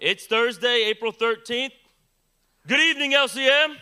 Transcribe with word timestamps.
It's 0.00 0.24
Thursday, 0.24 0.84
April 0.86 1.12
13th. 1.12 1.72
Good 2.66 2.80
evening, 2.80 3.12
LCM. 3.12 3.34
Good 3.34 3.44
evening. 3.44 3.76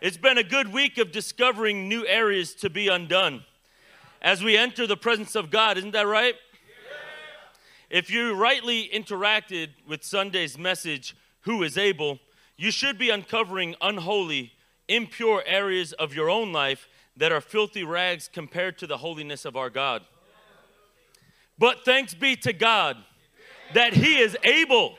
It's 0.00 0.16
been 0.16 0.38
a 0.38 0.44
good 0.44 0.72
week 0.72 0.98
of 0.98 1.10
discovering 1.10 1.88
new 1.88 2.06
areas 2.06 2.54
to 2.54 2.70
be 2.70 2.86
undone 2.86 3.42
as 4.20 4.44
we 4.44 4.56
enter 4.56 4.86
the 4.86 4.96
presence 4.96 5.34
of 5.34 5.50
God. 5.50 5.78
Isn't 5.78 5.90
that 5.90 6.06
right? 6.06 6.36
If 7.90 8.08
you 8.08 8.34
rightly 8.36 8.88
interacted 8.94 9.70
with 9.88 10.04
Sunday's 10.04 10.56
message, 10.56 11.16
Who 11.40 11.64
is 11.64 11.76
Able, 11.76 12.20
you 12.56 12.70
should 12.70 12.98
be 12.98 13.10
uncovering 13.10 13.74
unholy, 13.80 14.52
impure 14.86 15.42
areas 15.44 15.92
of 15.94 16.14
your 16.14 16.30
own 16.30 16.52
life 16.52 16.88
that 17.16 17.32
are 17.32 17.40
filthy 17.40 17.82
rags 17.82 18.30
compared 18.32 18.78
to 18.78 18.86
the 18.86 18.98
holiness 18.98 19.44
of 19.44 19.56
our 19.56 19.70
God. 19.70 20.02
But 21.58 21.84
thanks 21.84 22.14
be 22.14 22.36
to 22.36 22.52
God 22.52 22.98
that 23.74 23.94
He 23.94 24.18
is 24.18 24.36
able. 24.44 24.96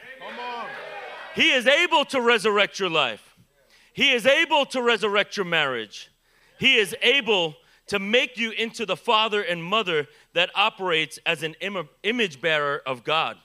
He 1.36 1.52
is 1.52 1.66
able 1.66 2.06
to 2.06 2.22
resurrect 2.22 2.80
your 2.80 2.90
life. 2.90 3.36
He 3.94 4.12
is 4.12 4.26
able 4.26 4.66
to 4.68 4.82
resurrect 4.82 5.38
your 5.38 5.46
marriage. 5.46 6.12
He 6.60 6.76
is 6.78 6.96
able 7.02 7.56
to 7.88 8.00
make 8.00 8.38
you 8.38 8.52
into 8.52 8.86
the 8.86 8.96
father 8.96 9.42
and 9.42 9.64
mother 9.64 10.08
that 10.34 10.50
operates 10.56 11.20
as 11.26 11.44
an 11.44 11.56
Im- 11.60 11.90
image 12.04 12.42
bearer 12.42 12.82
of 12.86 13.04
God. 13.04 13.38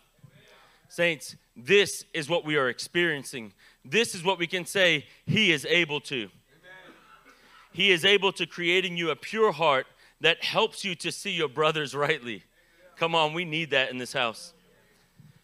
Saints, 0.88 1.36
this 1.56 2.04
is 2.14 2.28
what 2.28 2.44
we 2.44 2.56
are 2.56 2.68
experiencing. 2.68 3.52
This 3.84 4.14
is 4.14 4.22
what 4.22 4.38
we 4.38 4.46
can 4.46 4.64
say 4.64 5.06
He 5.26 5.52
is 5.52 5.66
able 5.66 6.00
to. 6.02 6.28
He 7.72 7.90
is 7.90 8.04
able 8.04 8.32
to 8.32 8.46
creating 8.46 8.96
you 8.96 9.10
a 9.10 9.16
pure 9.16 9.52
heart 9.52 9.86
that 10.20 10.42
helps 10.42 10.84
you 10.84 10.94
to 10.96 11.12
see 11.12 11.30
your 11.30 11.48
brothers 11.48 11.94
rightly. 11.94 12.44
Come 12.96 13.14
on, 13.14 13.34
we 13.34 13.44
need 13.44 13.70
that 13.70 13.90
in 13.90 13.98
this 13.98 14.12
house. 14.12 14.52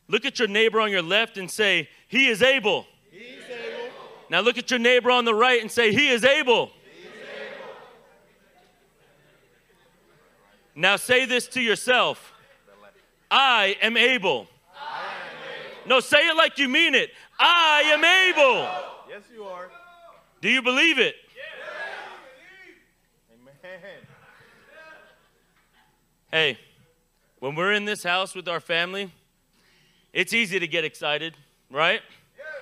Look 0.08 0.24
at 0.24 0.38
your 0.38 0.48
neighbor 0.48 0.80
on 0.80 0.90
your 0.90 1.02
left 1.02 1.38
and 1.38 1.50
say, 1.50 1.88
He 2.08 2.28
is 2.28 2.42
able. 2.42 2.86
able. 3.12 3.90
Now 4.30 4.40
look 4.40 4.58
at 4.58 4.70
your 4.70 4.80
neighbor 4.80 5.10
on 5.10 5.24
the 5.24 5.34
right 5.34 5.60
and 5.60 5.70
say, 5.70 5.92
He 5.92 6.08
is 6.08 6.24
able. 6.24 6.66
He 6.66 7.06
is 7.06 7.14
able. 7.30 7.70
Now 10.74 10.96
say 10.96 11.24
this 11.24 11.46
to 11.48 11.60
yourself 11.60 12.32
I 13.30 13.76
am 13.80 13.96
able. 13.96 14.46
I 14.76 15.00
am 15.00 15.80
able. 15.80 15.88
No, 15.88 16.00
say 16.00 16.28
it 16.28 16.36
like 16.36 16.58
you 16.58 16.68
mean 16.68 16.94
it. 16.94 17.10
I 17.38 17.82
am 17.86 18.04
able. 18.04 18.62
Yes, 19.08 19.22
you 19.34 19.44
are. 19.44 19.70
Do 20.40 20.50
you 20.50 20.62
believe 20.62 20.98
it? 20.98 21.16
Amen. 23.32 23.80
Hey, 26.30 26.58
when 27.38 27.54
we're 27.54 27.72
in 27.72 27.86
this 27.86 28.02
house 28.02 28.34
with 28.34 28.46
our 28.46 28.60
family, 28.60 29.10
it's 30.14 30.32
easy 30.32 30.60
to 30.60 30.66
get 30.68 30.84
excited, 30.84 31.36
right? 31.70 32.00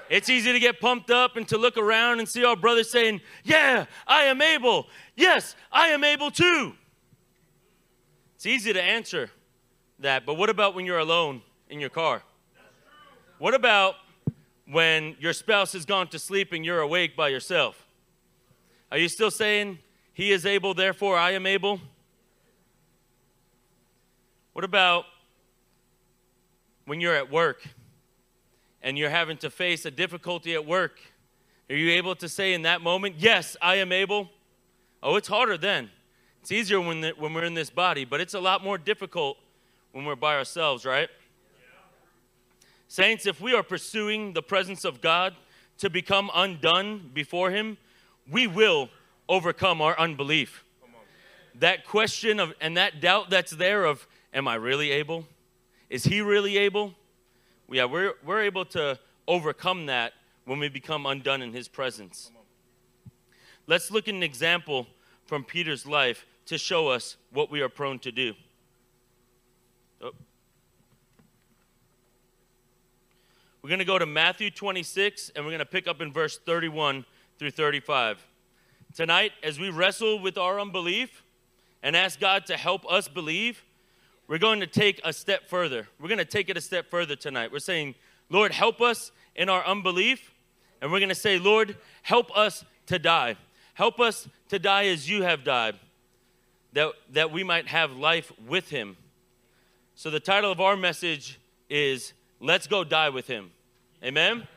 It's 0.08 0.28
easy 0.28 0.52
to 0.52 0.58
get 0.58 0.80
pumped 0.80 1.10
up 1.10 1.36
and 1.36 1.46
to 1.48 1.58
look 1.58 1.76
around 1.76 2.18
and 2.18 2.28
see 2.28 2.44
our 2.44 2.56
brothers 2.56 2.90
saying, 2.90 3.20
Yeah, 3.44 3.84
I 4.06 4.22
am 4.24 4.42
able. 4.42 4.88
Yes, 5.14 5.54
I 5.70 5.88
am 5.88 6.02
able 6.02 6.30
too. 6.30 6.72
It's 8.34 8.46
easy 8.46 8.72
to 8.72 8.82
answer 8.82 9.30
that, 10.00 10.26
but 10.26 10.34
what 10.34 10.50
about 10.50 10.74
when 10.74 10.86
you're 10.86 10.98
alone 10.98 11.42
in 11.68 11.78
your 11.78 11.90
car? 11.90 12.22
What 13.38 13.54
about 13.54 13.96
when 14.66 15.14
your 15.20 15.32
spouse 15.32 15.74
has 15.74 15.84
gone 15.84 16.08
to 16.08 16.18
sleep 16.18 16.52
and 16.52 16.64
you're 16.64 16.80
awake 16.80 17.14
by 17.14 17.28
yourself? 17.28 17.86
Are 18.90 18.98
you 18.98 19.08
still 19.08 19.30
saying, 19.30 19.78
He 20.14 20.32
is 20.32 20.46
able, 20.46 20.72
therefore 20.72 21.18
I 21.18 21.32
am 21.32 21.46
able? 21.46 21.80
What 24.54 24.64
about 24.64 25.04
when 26.86 27.00
you're 27.00 27.14
at 27.14 27.30
work 27.30 27.62
and 28.82 28.98
you're 28.98 29.10
having 29.10 29.36
to 29.38 29.50
face 29.50 29.84
a 29.84 29.90
difficulty 29.90 30.54
at 30.54 30.66
work? 30.66 31.00
Are 31.70 31.76
you 31.76 31.90
able 31.92 32.14
to 32.16 32.28
say 32.28 32.54
in 32.54 32.62
that 32.62 32.82
moment, 32.82 33.16
Yes, 33.18 33.56
I 33.62 33.76
am 33.76 33.92
able? 33.92 34.30
Oh, 35.02 35.16
it's 35.16 35.28
harder 35.28 35.56
then. 35.56 35.90
It's 36.40 36.52
easier 36.52 36.80
when, 36.80 37.00
the, 37.00 37.12
when 37.16 37.34
we're 37.34 37.44
in 37.44 37.54
this 37.54 37.70
body, 37.70 38.04
but 38.04 38.20
it's 38.20 38.34
a 38.34 38.40
lot 38.40 38.64
more 38.64 38.76
difficult 38.76 39.38
when 39.92 40.04
we're 40.04 40.16
by 40.16 40.36
ourselves, 40.36 40.84
right? 40.84 41.08
Saints, 42.88 43.26
if 43.26 43.40
we 43.40 43.54
are 43.54 43.62
pursuing 43.62 44.32
the 44.32 44.42
presence 44.42 44.84
of 44.84 45.00
God 45.00 45.34
to 45.78 45.88
become 45.88 46.30
undone 46.34 47.10
before 47.14 47.50
Him, 47.50 47.78
we 48.30 48.46
will 48.46 48.90
overcome 49.28 49.80
our 49.80 49.98
unbelief. 49.98 50.64
That 51.54 51.86
question 51.86 52.40
of 52.40 52.52
and 52.60 52.76
that 52.76 53.00
doubt 53.00 53.30
that's 53.30 53.52
there 53.52 53.84
of, 53.84 54.06
am 54.34 54.48
I 54.48 54.56
really 54.56 54.90
able? 54.90 55.26
Is 55.92 56.04
He 56.04 56.22
really 56.22 56.56
able? 56.56 56.94
Yeah, 57.70 57.84
we're, 57.84 58.14
we're 58.24 58.40
able 58.40 58.64
to 58.64 58.98
overcome 59.28 59.84
that 59.86 60.14
when 60.46 60.58
we 60.58 60.70
become 60.70 61.04
undone 61.04 61.42
in 61.42 61.52
His 61.52 61.68
presence. 61.68 62.30
Let's 63.66 63.90
look 63.90 64.08
at 64.08 64.14
an 64.14 64.22
example 64.22 64.86
from 65.26 65.44
Peter's 65.44 65.84
life 65.84 66.24
to 66.46 66.56
show 66.56 66.88
us 66.88 67.18
what 67.30 67.50
we 67.50 67.60
are 67.60 67.68
prone 67.68 67.98
to 67.98 68.10
do. 68.10 68.32
Oh. 70.00 70.12
We're 73.60 73.68
going 73.68 73.78
to 73.78 73.84
go 73.84 73.98
to 73.98 74.06
Matthew 74.06 74.50
26 74.50 75.32
and 75.36 75.44
we're 75.44 75.50
going 75.50 75.58
to 75.58 75.66
pick 75.66 75.86
up 75.86 76.00
in 76.00 76.10
verse 76.10 76.38
31 76.38 77.04
through 77.38 77.50
35. 77.50 78.26
Tonight, 78.94 79.32
as 79.42 79.60
we 79.60 79.68
wrestle 79.68 80.18
with 80.20 80.38
our 80.38 80.58
unbelief 80.58 81.22
and 81.82 81.94
ask 81.94 82.18
God 82.18 82.46
to 82.46 82.56
help 82.56 82.90
us 82.90 83.08
believe, 83.08 83.62
we're 84.28 84.38
going 84.38 84.60
to 84.60 84.66
take 84.66 85.00
a 85.04 85.12
step 85.12 85.48
further. 85.48 85.88
We're 86.00 86.08
going 86.08 86.18
to 86.18 86.24
take 86.24 86.48
it 86.48 86.56
a 86.56 86.60
step 86.60 86.90
further 86.90 87.16
tonight. 87.16 87.52
We're 87.52 87.58
saying, 87.58 87.94
Lord, 88.30 88.52
help 88.52 88.80
us 88.80 89.12
in 89.34 89.48
our 89.48 89.64
unbelief. 89.64 90.32
And 90.80 90.90
we're 90.90 91.00
going 91.00 91.08
to 91.10 91.14
say, 91.14 91.38
Lord, 91.38 91.76
help 92.02 92.36
us 92.36 92.64
to 92.86 92.98
die. 92.98 93.36
Help 93.74 94.00
us 94.00 94.28
to 94.48 94.58
die 94.58 94.86
as 94.86 95.08
you 95.08 95.22
have 95.22 95.44
died, 95.44 95.76
that, 96.72 96.92
that 97.10 97.32
we 97.32 97.44
might 97.44 97.68
have 97.68 97.92
life 97.92 98.32
with 98.46 98.68
him. 98.68 98.96
So 99.94 100.10
the 100.10 100.20
title 100.20 100.50
of 100.50 100.60
our 100.60 100.76
message 100.76 101.38
is 101.68 102.12
Let's 102.40 102.66
Go 102.66 102.82
Die 102.82 103.08
with 103.10 103.26
Him. 103.28 103.50
Amen? 104.02 104.32
Amen? 104.32 104.48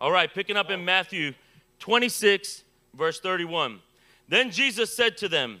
All 0.00 0.10
right, 0.10 0.32
picking 0.32 0.56
up 0.56 0.70
in 0.70 0.84
Matthew 0.84 1.34
26, 1.80 2.64
verse 2.94 3.20
31. 3.20 3.80
Then 4.28 4.50
Jesus 4.50 4.96
said 4.96 5.16
to 5.18 5.28
them, 5.28 5.60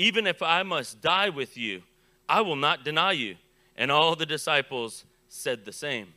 Even 0.00 0.26
if 0.26 0.40
I 0.40 0.62
must 0.62 1.02
die 1.02 1.28
with 1.28 1.58
you, 1.58 1.82
I 2.26 2.40
will 2.40 2.56
not 2.56 2.84
deny 2.84 3.12
you. 3.12 3.36
And 3.76 3.92
all 3.92 4.16
the 4.16 4.24
disciples 4.24 5.04
said 5.28 5.66
the 5.66 5.72
same. 5.72 6.14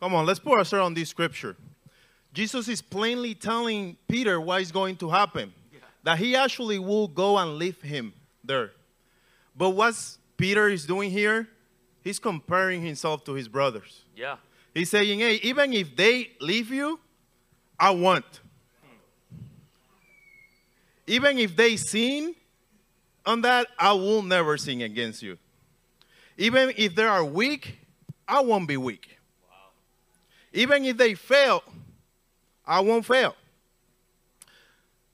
Come 0.00 0.14
on, 0.14 0.24
let's 0.24 0.38
put 0.38 0.56
ourselves 0.56 0.86
on 0.86 0.94
this 0.94 1.10
scripture. 1.10 1.54
Jesus 2.32 2.66
is 2.66 2.80
plainly 2.80 3.34
telling 3.34 3.98
Peter 4.08 4.40
what 4.40 4.62
is 4.62 4.72
going 4.72 4.96
to 4.96 5.10
happen. 5.10 5.52
Yeah. 5.70 5.80
That 6.02 6.18
he 6.18 6.34
actually 6.34 6.78
will 6.78 7.08
go 7.08 7.36
and 7.36 7.58
leave 7.58 7.78
him 7.82 8.14
there. 8.42 8.70
But 9.54 9.70
what's 9.70 10.18
Peter 10.38 10.70
is 10.70 10.86
doing 10.86 11.10
here? 11.10 11.46
He's 12.02 12.18
comparing 12.18 12.80
himself 12.80 13.22
to 13.24 13.34
his 13.34 13.48
brothers. 13.48 14.00
Yeah. 14.16 14.36
He's 14.72 14.88
saying, 14.88 15.18
hey, 15.18 15.34
even 15.42 15.74
if 15.74 15.94
they 15.94 16.30
leave 16.40 16.70
you, 16.70 16.98
I 17.78 17.90
want. 17.90 18.40
Even 21.06 21.36
if 21.36 21.54
they 21.54 21.76
sin 21.76 22.34
on 23.26 23.42
that, 23.42 23.66
I 23.78 23.92
will 23.92 24.22
never 24.22 24.56
sin 24.56 24.80
against 24.80 25.22
you. 25.22 25.36
Even 26.38 26.72
if 26.76 26.94
they 26.94 27.04
are 27.04 27.24
weak, 27.24 27.78
I 28.28 28.40
won't 28.40 28.68
be 28.68 28.76
weak. 28.76 29.18
Wow. 29.50 29.56
Even 30.52 30.84
if 30.84 30.96
they 30.96 31.14
fail, 31.14 31.62
I 32.64 32.80
won't 32.80 33.04
fail. 33.04 33.34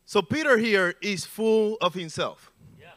So 0.05 0.21
Peter 0.21 0.59
here 0.59 0.95
is 1.01 1.25
full 1.25 1.79
of 1.81 1.95
himself. 1.95 2.53
Yeah. 2.79 2.89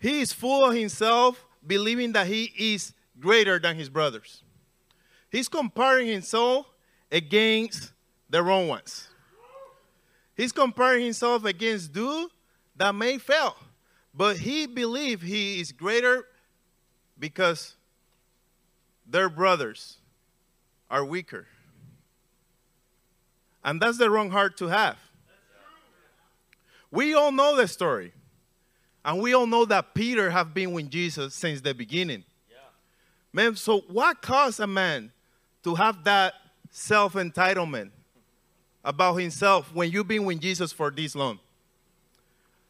He 0.00 0.20
is 0.20 0.32
full 0.32 0.64
of 0.64 0.74
himself, 0.74 1.44
believing 1.64 2.12
that 2.12 2.26
he 2.26 2.52
is 2.56 2.92
greater 3.20 3.58
than 3.58 3.76
his 3.76 3.88
brothers. 3.88 4.42
He's 5.30 5.48
comparing 5.48 6.08
himself 6.08 6.66
against 7.10 7.92
the 8.28 8.42
wrong 8.42 8.66
ones. 8.66 9.08
He's 10.36 10.50
comparing 10.50 11.04
himself 11.04 11.44
against 11.44 11.92
dude 11.92 12.30
that 12.76 12.94
may 12.94 13.18
fail, 13.18 13.56
but 14.14 14.38
he 14.38 14.66
believes 14.66 15.22
he 15.22 15.60
is 15.60 15.72
greater 15.72 16.24
because 17.18 17.76
their 19.06 19.28
brothers 19.28 19.98
are 20.90 21.04
weaker. 21.04 21.46
And 23.64 23.80
that's 23.80 23.98
the 23.98 24.10
wrong 24.10 24.30
heart 24.30 24.56
to 24.58 24.68
have. 24.68 24.98
We 26.90 27.14
all 27.14 27.32
know 27.32 27.56
the 27.56 27.66
story. 27.66 28.12
And 29.04 29.20
we 29.20 29.34
all 29.34 29.46
know 29.46 29.64
that 29.66 29.94
Peter 29.94 30.30
have 30.30 30.54
been 30.54 30.72
with 30.72 30.90
Jesus 30.90 31.34
since 31.34 31.60
the 31.60 31.74
beginning. 31.74 32.24
Yeah. 32.48 32.56
Man, 33.32 33.56
so 33.56 33.80
what 33.80 34.22
caused 34.22 34.60
a 34.60 34.66
man 34.66 35.12
to 35.62 35.74
have 35.74 36.04
that 36.04 36.34
self-entitlement 36.70 37.90
about 38.84 39.14
himself 39.16 39.74
when 39.74 39.90
you've 39.90 40.08
been 40.08 40.24
with 40.24 40.40
Jesus 40.40 40.72
for 40.72 40.90
this 40.90 41.14
long? 41.14 41.38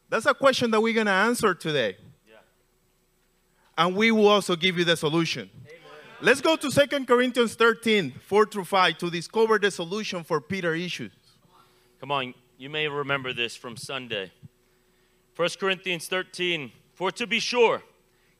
That's 0.08 0.26
a 0.26 0.34
question 0.34 0.70
that 0.70 0.80
we're 0.80 0.94
going 0.94 1.06
to 1.06 1.12
answer 1.12 1.54
today. 1.54 1.96
Yeah. 2.28 2.36
And 3.76 3.96
we 3.96 4.10
will 4.10 4.28
also 4.28 4.56
give 4.56 4.78
you 4.78 4.84
the 4.84 4.96
solution. 4.96 5.50
Let's 6.20 6.40
go 6.40 6.56
to 6.56 6.70
2 6.70 7.04
Corinthians 7.04 7.54
13, 7.54 8.14
4 8.24 8.46
through 8.46 8.64
5 8.64 8.98
to 8.98 9.10
discover 9.10 9.58
the 9.58 9.70
solution 9.70 10.24
for 10.24 10.40
Peter 10.40 10.74
issues. 10.74 11.12
Come 12.00 12.10
on, 12.10 12.34
you 12.56 12.70
may 12.70 12.88
remember 12.88 13.32
this 13.32 13.56
from 13.56 13.76
Sunday. 13.76 14.30
1 15.36 15.48
Corinthians 15.58 16.06
13, 16.06 16.70
for 16.94 17.10
to 17.10 17.26
be 17.26 17.40
sure, 17.40 17.82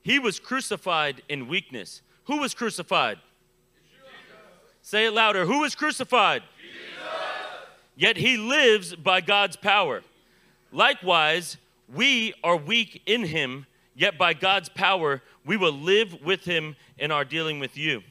he 0.01 0.17
was 0.19 0.39
crucified 0.39 1.21
in 1.27 1.47
weakness. 1.47 2.01
Who 2.25 2.37
was 2.37 2.53
crucified? 2.53 3.19
Say 4.81 5.07
it 5.07 5.13
louder. 5.13 5.45
Who 5.45 5.61
was 5.61 5.75
crucified? 5.75 6.43
Jesus. 6.61 7.03
Yet 7.95 8.17
he 8.17 8.37
lives 8.37 8.95
by 8.95 9.19
God's 9.19 9.55
power. 9.55 10.03
Likewise, 10.75 11.55
we 11.87 12.33
are 12.43 12.57
weak 12.57 13.01
in 13.05 13.23
him, 13.23 13.65
yet 13.95 14.17
by 14.17 14.33
God's 14.33 14.67
power, 14.67 15.21
we 15.45 15.55
will 15.55 15.71
live 15.71 16.21
with 16.21 16.43
him 16.43 16.75
in 16.97 17.11
our 17.11 17.23
dealing 17.23 17.59
with 17.59 17.77
you. 17.77 18.03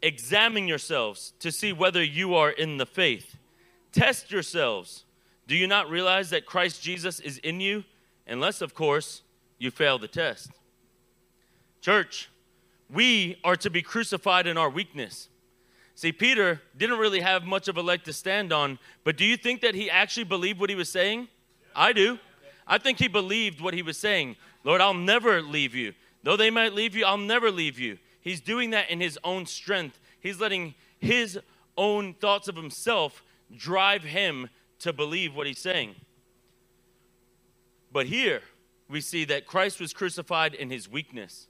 Examine 0.00 0.66
yourselves 0.66 1.34
to 1.40 1.52
see 1.52 1.70
whether 1.70 2.02
you 2.02 2.34
are 2.34 2.48
in 2.48 2.78
the 2.78 2.86
faith. 2.86 3.36
Test 3.92 4.30
yourselves. 4.30 5.04
Do 5.46 5.54
you 5.54 5.66
not 5.66 5.90
realize 5.90 6.30
that 6.30 6.46
Christ 6.46 6.82
Jesus 6.82 7.20
is 7.20 7.36
in 7.38 7.60
you? 7.60 7.84
Unless, 8.26 8.62
of 8.62 8.74
course, 8.74 9.20
you 9.58 9.70
fail 9.70 9.98
the 9.98 10.08
test. 10.08 10.50
Church, 11.82 12.30
we 12.88 13.36
are 13.44 13.56
to 13.56 13.68
be 13.68 13.82
crucified 13.82 14.46
in 14.46 14.56
our 14.56 14.70
weakness. 14.70 15.28
See, 15.94 16.10
Peter 16.10 16.62
didn't 16.74 16.98
really 16.98 17.20
have 17.20 17.44
much 17.44 17.68
of 17.68 17.76
a 17.76 17.82
leg 17.82 18.02
to 18.04 18.14
stand 18.14 18.50
on, 18.50 18.78
but 19.04 19.18
do 19.18 19.26
you 19.26 19.36
think 19.36 19.60
that 19.60 19.74
he 19.74 19.90
actually 19.90 20.24
believed 20.24 20.58
what 20.58 20.70
he 20.70 20.76
was 20.76 20.88
saying? 20.88 21.28
I 21.74 21.92
do. 21.92 22.18
I 22.66 22.78
think 22.78 22.98
he 22.98 23.08
believed 23.08 23.60
what 23.60 23.74
he 23.74 23.82
was 23.82 23.98
saying. 23.98 24.36
Lord, 24.64 24.80
I'll 24.80 24.94
never 24.94 25.42
leave 25.42 25.74
you. 25.74 25.94
Though 26.22 26.36
they 26.36 26.50
might 26.50 26.72
leave 26.72 26.94
you, 26.94 27.04
I'll 27.04 27.18
never 27.18 27.50
leave 27.50 27.78
you. 27.78 27.98
He's 28.20 28.40
doing 28.40 28.70
that 28.70 28.90
in 28.90 29.00
his 29.00 29.18
own 29.24 29.46
strength. 29.46 29.98
He's 30.20 30.40
letting 30.40 30.74
his 31.00 31.38
own 31.76 32.14
thoughts 32.14 32.48
of 32.48 32.56
himself 32.56 33.24
drive 33.56 34.04
him 34.04 34.48
to 34.80 34.92
believe 34.92 35.34
what 35.34 35.46
he's 35.46 35.58
saying. 35.58 35.96
But 37.92 38.06
here 38.06 38.42
we 38.88 39.00
see 39.00 39.24
that 39.26 39.46
Christ 39.46 39.80
was 39.80 39.92
crucified 39.92 40.54
in 40.54 40.70
his 40.70 40.88
weakness. 40.88 41.48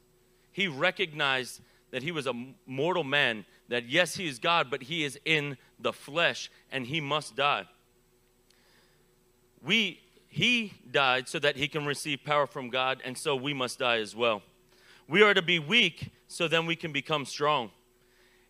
He 0.51 0.69
recognized 0.69 1.61
that 1.91 2.03
he 2.03 2.11
was 2.11 2.27
a 2.27 2.35
mortal 2.67 3.05
man, 3.05 3.45
that 3.69 3.89
yes, 3.89 4.17
he 4.17 4.27
is 4.27 4.39
God, 4.39 4.71
but 4.71 4.85
he 4.85 5.05
is 5.05 5.19
in 5.25 5.57
the 5.79 5.93
flesh 5.93 6.51
and 6.71 6.87
he 6.87 7.01
must 7.01 7.37
die. 7.37 7.67
We 9.65 10.02
he 10.33 10.73
died 10.91 11.29
so 11.29 11.39
that 11.41 11.59
he 11.59 11.69
can 11.69 11.85
receive 11.85 12.25
power 12.25 12.47
from 12.47 12.71
God, 12.71 13.03
and 13.05 13.19
so 13.19 13.37
we 13.37 13.53
must 13.53 13.81
die 13.81 13.99
as 13.99 14.17
well. 14.17 14.41
We 15.07 15.23
are 15.23 15.35
to 15.35 15.43
be 15.43 15.59
weak 15.59 16.11
so 16.27 16.49
then 16.49 16.65
we 16.65 16.75
can 16.75 16.91
become 16.91 17.27
strong. 17.27 17.71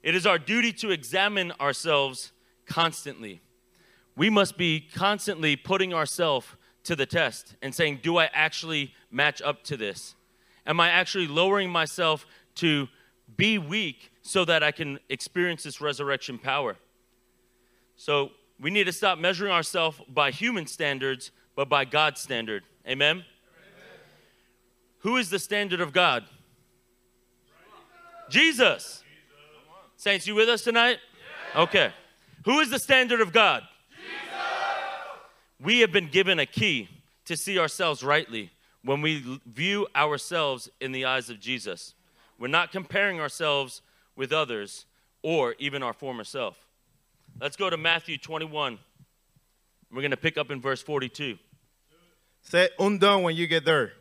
It 0.00 0.14
is 0.14 0.24
our 0.24 0.38
duty 0.38 0.72
to 0.74 0.92
examine 0.92 1.50
ourselves 1.60 2.30
constantly. 2.66 3.40
We 4.14 4.30
must 4.30 4.56
be 4.56 4.78
constantly 4.94 5.56
putting 5.56 5.92
ourselves 5.92 6.46
to 6.84 6.94
the 6.94 7.04
test 7.04 7.56
and 7.60 7.74
saying, 7.74 7.98
Do 8.00 8.16
I 8.16 8.30
actually 8.32 8.94
match 9.10 9.42
up 9.42 9.64
to 9.64 9.76
this? 9.76 10.14
Am 10.64 10.78
I 10.78 10.88
actually 10.88 11.26
lowering 11.26 11.68
myself 11.68 12.26
to 12.56 12.86
be 13.36 13.58
weak 13.58 14.12
so 14.22 14.44
that 14.44 14.62
I 14.62 14.70
can 14.70 15.00
experience 15.08 15.64
this 15.64 15.80
resurrection 15.80 16.38
power? 16.38 16.76
So 17.96 18.30
we 18.60 18.70
need 18.70 18.84
to 18.84 18.92
stop 18.92 19.18
measuring 19.18 19.50
ourselves 19.50 20.00
by 20.08 20.30
human 20.30 20.68
standards 20.68 21.32
but 21.54 21.68
by 21.68 21.84
God's 21.84 22.20
standard. 22.20 22.64
Amen? 22.86 23.16
Amen? 23.16 23.24
Who 25.00 25.16
is 25.16 25.30
the 25.30 25.38
standard 25.38 25.80
of 25.80 25.92
God? 25.92 26.24
Jesus. 28.28 29.02
Saints, 29.96 30.26
you 30.26 30.34
with 30.34 30.48
us 30.48 30.62
tonight? 30.62 30.98
Okay. 31.54 31.92
Who 32.44 32.60
is 32.60 32.70
the 32.70 32.78
standard 32.78 33.20
of 33.20 33.32
God? 33.32 33.62
Jesus. 33.90 34.40
We 35.60 35.80
have 35.80 35.92
been 35.92 36.08
given 36.08 36.38
a 36.38 36.46
key 36.46 36.88
to 37.26 37.36
see 37.36 37.58
ourselves 37.58 38.02
rightly 38.02 38.50
when 38.84 39.00
we 39.00 39.40
view 39.46 39.86
ourselves 39.94 40.68
in 40.80 40.92
the 40.92 41.04
eyes 41.04 41.30
of 41.30 41.40
Jesus. 41.40 41.94
We're 42.38 42.48
not 42.48 42.72
comparing 42.72 43.20
ourselves 43.20 43.82
with 44.16 44.32
others 44.32 44.86
or 45.22 45.54
even 45.58 45.82
our 45.82 45.92
former 45.92 46.24
self. 46.24 46.66
Let's 47.40 47.56
go 47.56 47.70
to 47.70 47.76
Matthew 47.76 48.18
21. 48.18 48.78
We're 49.92 50.00
going 50.00 50.12
to 50.12 50.16
pick 50.16 50.38
up 50.38 50.50
in 50.50 50.60
verse 50.60 50.82
42. 50.82 51.38
Say 52.40 52.68
undone 52.78 53.22
when 53.22 53.36
you 53.36 53.46
get 53.46 53.66
there. 53.66 53.92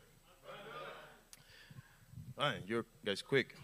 Fine, 2.37 2.63
you 2.65 2.85
guys 3.05 3.21
quick. 3.21 3.55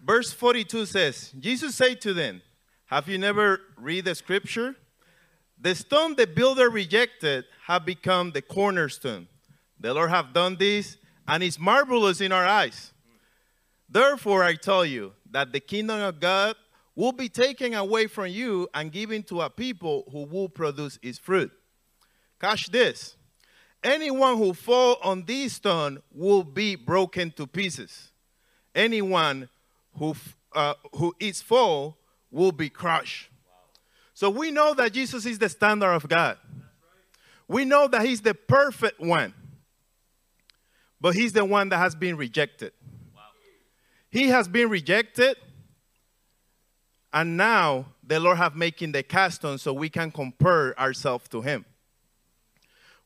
Verse 0.00 0.32
42 0.32 0.86
says, 0.86 1.32
Jesus 1.38 1.74
said 1.74 2.00
to 2.02 2.14
them, 2.14 2.40
Have 2.86 3.08
you 3.08 3.18
never 3.18 3.60
read 3.76 4.04
the 4.04 4.14
scripture? 4.14 4.76
The 5.60 5.74
stone 5.74 6.14
the 6.14 6.28
builder 6.28 6.70
rejected 6.70 7.44
have 7.66 7.84
become 7.84 8.30
the 8.30 8.42
cornerstone. 8.42 9.26
The 9.80 9.92
Lord 9.92 10.10
have 10.10 10.32
done 10.32 10.56
this, 10.56 10.96
and 11.26 11.42
it's 11.42 11.58
marvelous 11.58 12.20
in 12.20 12.30
our 12.30 12.46
eyes. 12.46 12.92
Therefore, 13.88 14.44
I 14.44 14.54
tell 14.54 14.86
you 14.86 15.14
that 15.32 15.52
the 15.52 15.60
kingdom 15.60 16.00
of 16.00 16.20
God 16.20 16.54
will 16.98 17.12
be 17.12 17.28
taken 17.28 17.74
away 17.74 18.08
from 18.08 18.26
you 18.26 18.68
and 18.74 18.90
given 18.90 19.22
to 19.22 19.40
a 19.40 19.48
people 19.48 20.02
who 20.10 20.24
will 20.24 20.48
produce 20.48 20.98
its 21.00 21.16
fruit. 21.16 21.48
Catch 22.40 22.72
this. 22.72 23.16
Anyone 23.84 24.36
who 24.36 24.52
fall 24.52 24.96
on 25.00 25.24
this 25.24 25.52
stone 25.52 26.02
will 26.12 26.42
be 26.42 26.74
broken 26.74 27.30
to 27.36 27.46
pieces. 27.46 28.10
Anyone 28.74 29.48
who, 29.96 30.16
uh, 30.52 30.74
who 30.96 31.14
is 31.20 31.40
fall 31.40 31.96
will 32.32 32.50
be 32.50 32.68
crushed. 32.68 33.30
So 34.12 34.28
we 34.28 34.50
know 34.50 34.74
that 34.74 34.92
Jesus 34.92 35.24
is 35.24 35.38
the 35.38 35.48
standard 35.48 35.92
of 35.92 36.08
God. 36.08 36.36
We 37.46 37.64
know 37.64 37.86
that 37.86 38.04
he's 38.04 38.22
the 38.22 38.34
perfect 38.34 38.98
one. 38.98 39.34
But 41.00 41.14
he's 41.14 41.32
the 41.32 41.44
one 41.44 41.68
that 41.68 41.78
has 41.78 41.94
been 41.94 42.16
rejected. 42.16 42.72
He 44.10 44.30
has 44.30 44.48
been 44.48 44.68
rejected 44.68 45.36
and 47.12 47.36
now 47.36 47.86
the 48.06 48.20
Lord 48.20 48.38
have 48.38 48.54
making 48.54 48.92
the 48.92 49.02
cast 49.02 49.44
on 49.44 49.58
so 49.58 49.72
we 49.72 49.88
can 49.88 50.10
compare 50.10 50.78
ourselves 50.78 51.28
to 51.28 51.40
him. 51.40 51.64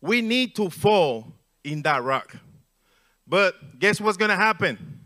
We 0.00 0.20
need 0.20 0.56
to 0.56 0.70
fall 0.70 1.32
in 1.62 1.82
that 1.82 2.02
rock. 2.02 2.36
But 3.26 3.78
guess 3.78 4.00
what's 4.00 4.16
going 4.16 4.30
to 4.30 4.36
happen? 4.36 5.00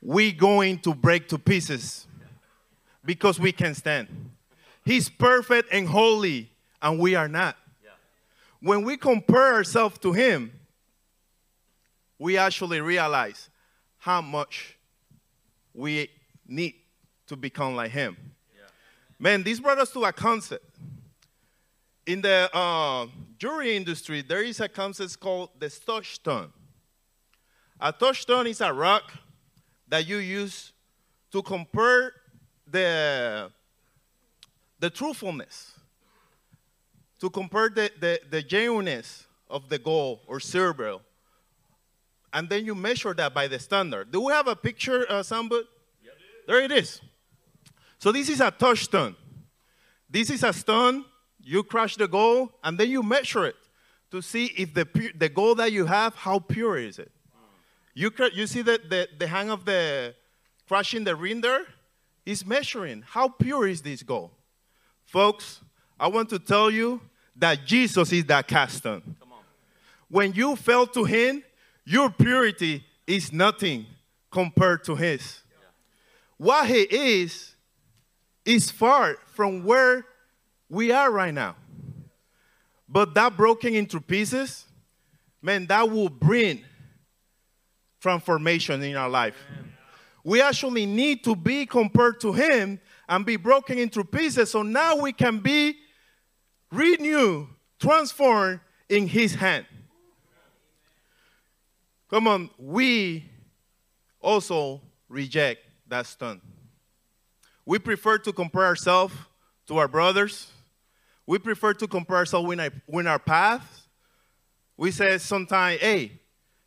We 0.00 0.32
going 0.32 0.80
to 0.80 0.94
break 0.94 1.28
to 1.28 1.38
pieces 1.38 2.06
because 3.04 3.40
we 3.40 3.52
can 3.52 3.74
stand. 3.74 4.08
He's 4.84 5.08
perfect 5.08 5.72
and 5.72 5.86
holy 5.86 6.50
and 6.80 6.98
we 6.98 7.14
are 7.14 7.28
not. 7.28 7.56
When 8.60 8.84
we 8.84 8.96
compare 8.96 9.54
ourselves 9.54 9.98
to 10.00 10.12
him, 10.12 10.52
we 12.18 12.36
actually 12.36 12.80
realize 12.80 13.48
how 13.98 14.20
much 14.20 14.76
we 15.74 16.08
need 16.46 16.74
to 17.32 17.36
become 17.36 17.74
like 17.74 17.90
him. 17.90 18.14
Yeah. 18.54 18.60
Man, 19.18 19.42
this 19.42 19.58
brought 19.58 19.78
us 19.78 19.90
to 19.92 20.04
a 20.04 20.12
concept. 20.12 20.64
In 22.06 22.20
the 22.20 22.50
uh, 22.52 23.06
jewelry 23.38 23.74
industry, 23.74 24.22
there 24.22 24.42
is 24.42 24.60
a 24.60 24.68
concept 24.68 25.18
called 25.18 25.48
the 25.58 25.70
touchstone. 25.70 26.52
A 27.80 27.90
touchstone 27.90 28.46
is 28.46 28.60
a 28.60 28.72
rock 28.72 29.12
that 29.88 30.06
you 30.06 30.18
use 30.18 30.72
to 31.30 31.42
compare 31.42 32.12
the, 32.70 33.50
the 34.78 34.90
truthfulness, 34.90 35.72
to 37.18 37.30
compare 37.30 37.70
the, 37.70 37.90
the, 37.98 38.20
the 38.30 38.42
genuineness 38.42 39.26
of 39.48 39.68
the 39.70 39.78
gold 39.78 40.20
or 40.26 40.38
silver. 40.38 40.98
And 42.34 42.48
then 42.48 42.66
you 42.66 42.74
measure 42.74 43.14
that 43.14 43.32
by 43.32 43.48
the 43.48 43.58
standard. 43.58 44.12
Do 44.12 44.20
we 44.20 44.32
have 44.32 44.48
a 44.48 44.56
picture, 44.56 45.06
uh, 45.08 45.22
Sambut? 45.22 45.64
Yep. 46.04 46.14
There 46.46 46.60
it 46.62 46.72
is. 46.72 47.00
So 48.02 48.10
this 48.10 48.28
is 48.28 48.40
a 48.40 48.50
touchstone. 48.50 49.14
This 50.10 50.28
is 50.28 50.42
a 50.42 50.52
stone, 50.52 51.04
you 51.40 51.62
crush 51.62 51.94
the 51.94 52.08
gold, 52.08 52.48
and 52.64 52.76
then 52.76 52.90
you 52.90 53.00
measure 53.00 53.46
it 53.46 53.54
to 54.10 54.20
see 54.20 54.46
if 54.56 54.74
the, 54.74 55.12
the 55.16 55.28
gold 55.28 55.58
that 55.58 55.70
you 55.70 55.86
have, 55.86 56.16
how 56.16 56.40
pure 56.40 56.76
is 56.78 56.98
it. 56.98 57.12
You, 57.94 58.10
you 58.32 58.48
see 58.48 58.62
that 58.62 58.90
the, 58.90 59.08
the 59.16 59.28
hang 59.28 59.50
of 59.52 59.64
the 59.64 60.16
crushing 60.66 61.04
the 61.04 61.14
ring 61.14 61.42
there 61.42 61.64
is 62.26 62.44
measuring. 62.44 63.04
How 63.06 63.28
pure 63.28 63.68
is 63.68 63.82
this 63.82 64.02
gold? 64.02 64.32
Folks, 65.04 65.60
I 66.00 66.08
want 66.08 66.28
to 66.30 66.40
tell 66.40 66.72
you 66.72 67.00
that 67.36 67.64
Jesus 67.64 68.12
is 68.12 68.24
that 68.24 68.48
cast 68.48 68.78
stone. 68.78 69.14
When 70.08 70.32
you 70.32 70.56
fell 70.56 70.88
to 70.88 71.04
him, 71.04 71.44
your 71.84 72.10
purity 72.10 72.84
is 73.06 73.32
nothing 73.32 73.86
compared 74.28 74.82
to 74.86 74.96
his. 74.96 75.42
What 76.36 76.66
he 76.66 76.80
is, 76.80 77.51
is 78.44 78.70
far 78.70 79.16
from 79.26 79.64
where 79.64 80.06
we 80.68 80.90
are 80.90 81.10
right 81.10 81.34
now. 81.34 81.56
But 82.88 83.14
that 83.14 83.36
broken 83.36 83.74
into 83.74 84.00
pieces, 84.00 84.66
man, 85.40 85.66
that 85.66 85.88
will 85.90 86.08
bring 86.08 86.64
transformation 88.00 88.82
in 88.82 88.96
our 88.96 89.08
life. 89.08 89.36
We 90.24 90.42
actually 90.42 90.86
need 90.86 91.24
to 91.24 91.34
be 91.34 91.66
compared 91.66 92.20
to 92.20 92.32
him 92.32 92.80
and 93.08 93.24
be 93.24 93.36
broken 93.36 93.78
into 93.78 94.04
pieces 94.04 94.50
so 94.50 94.62
now 94.62 94.96
we 94.96 95.12
can 95.12 95.38
be 95.38 95.76
renewed, 96.70 97.48
transformed 97.78 98.60
in 98.88 99.06
his 99.06 99.34
hand. 99.34 99.66
Come 102.08 102.28
on, 102.28 102.50
we 102.58 103.24
also 104.20 104.82
reject 105.08 105.60
that 105.88 106.06
stone. 106.06 106.40
We 107.64 107.78
prefer 107.78 108.18
to 108.18 108.32
compare 108.32 108.64
ourselves 108.64 109.14
to 109.68 109.78
our 109.78 109.88
brothers. 109.88 110.50
We 111.26 111.38
prefer 111.38 111.74
to 111.74 111.86
compare 111.86 112.16
ourselves 112.16 112.48
with 112.48 112.60
our, 112.60 112.70
with 112.88 113.06
our 113.06 113.18
paths. 113.18 113.88
We 114.76 114.90
say 114.90 115.18
sometimes, 115.18 115.80
hey, 115.80 116.12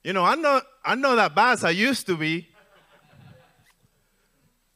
you 0.04 0.14
know, 0.14 0.24
I'm 0.24 0.42
not, 0.42 0.64
I'm 0.84 1.02
not 1.02 1.16
that 1.16 1.36
bad 1.36 1.54
as 1.54 1.64
I 1.64 1.72
used 1.72 2.06
to 2.08 2.16
be. 2.16 2.48